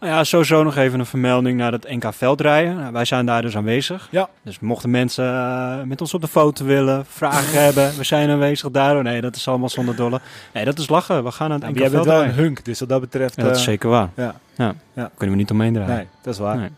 [0.00, 2.76] Nou ja, sowieso nog even een vermelding naar het NK Veldrijden.
[2.76, 4.08] Nou, wij zijn daar dus aanwezig.
[4.10, 4.28] Ja.
[4.42, 8.70] Dus mochten mensen eh, met ons op de foto willen, vragen hebben, we zijn aanwezig
[8.70, 8.96] daar.
[8.96, 10.20] Oh, nee, dat is allemaal zonder dolle.
[10.52, 11.24] Nee, dat is lachen.
[11.24, 12.44] We gaan naar het NK jij bent wel een Veldrijden.
[12.44, 13.36] hunk, dus wat dat betreft...
[13.36, 14.08] Ja, dat is eh, zeker waar.
[14.16, 14.34] ja.
[14.56, 14.74] Ja.
[14.92, 15.10] Ja.
[15.16, 15.94] Kunnen we niet omheen draaien.
[15.94, 16.56] Nee, dat is waar.
[16.56, 16.70] Nee.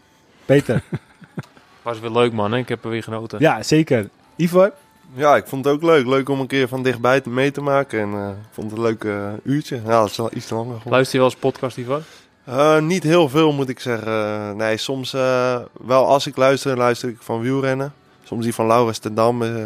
[0.45, 0.83] Peter?
[1.83, 2.59] Was weer leuk man, hè?
[2.59, 3.39] ik heb er weer genoten.
[3.41, 4.09] ja, zeker.
[4.37, 4.73] Ivor?
[5.15, 6.07] Ja, ik vond het ook leuk.
[6.07, 8.01] Leuk om een keer van dichtbij te mee te maken.
[8.01, 9.81] En eh, ik vond het een leuk eh, uurtje.
[9.87, 10.93] Ja, het is wel iets te langer geworden.
[10.93, 12.03] Luister je wel eens podcast, Ivar?
[12.49, 14.57] Eh, niet heel veel moet ik zeggen.
[14.57, 17.93] Nee, soms eh, wel als ik luister, luister ik van wielrennen.
[18.25, 19.43] Soms die van Laurens ten Dam.
[19.43, 19.65] eh,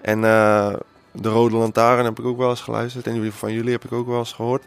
[0.00, 0.72] en eh,
[1.12, 3.06] de Rode Lantaarn heb ik ook wel eens geluisterd.
[3.06, 4.62] En die van jullie heb ik ook wel eens gehoord.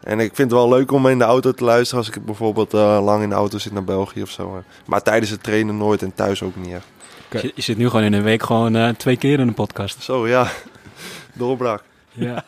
[0.00, 2.74] En ik vind het wel leuk om in de auto te luisteren als ik bijvoorbeeld
[2.74, 4.62] eh, lang in de auto zit naar België of zo.
[4.86, 6.86] Maar tijdens het trainen nooit en thuis ook niet echt.
[7.42, 10.02] Je, je zit nu gewoon in een week gewoon eh, twee keer in een podcast.
[10.02, 10.46] Zo ja,
[11.32, 11.82] doorbraak.
[12.12, 12.44] Ja.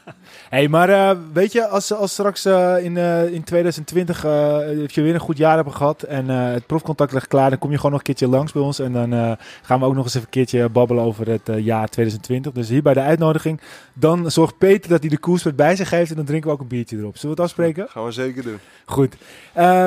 [0.55, 5.15] Hey, maar uh, weet je, als, als straks uh, in, uh, in 2020 je weer
[5.15, 8.01] een goed jaar hebben gehad en het profcontact ligt klaar, dan kom je gewoon nog
[8.01, 10.69] een keertje langs bij ons en dan gaan we ook nog eens even een keertje
[10.69, 12.53] babbelen over het jaar 2020.
[12.53, 13.61] Dus hier bij de uitnodiging,
[13.93, 16.63] dan zorgt Peter dat hij de koers bij zich heeft en dan drinken we ook
[16.63, 17.17] een biertje erop.
[17.17, 17.89] Zullen we het afspreken?
[17.89, 18.59] Gaan we zeker doen.
[18.85, 19.17] Goed.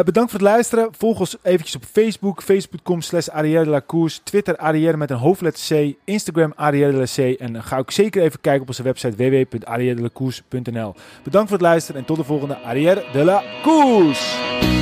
[0.05, 0.89] bedankt voor het luisteren.
[0.97, 3.83] Volg ons eventjes op Facebook, facebook.com slash Arrière
[4.23, 8.61] Twitter Arrière met een hoofdletter C, Instagram Arrière C en ga ook zeker even kijken
[8.61, 10.56] op onze website www arrièredelacours.nl.
[11.23, 14.76] Bedankt voor het luisteren en tot de volgende Arrière de la Course.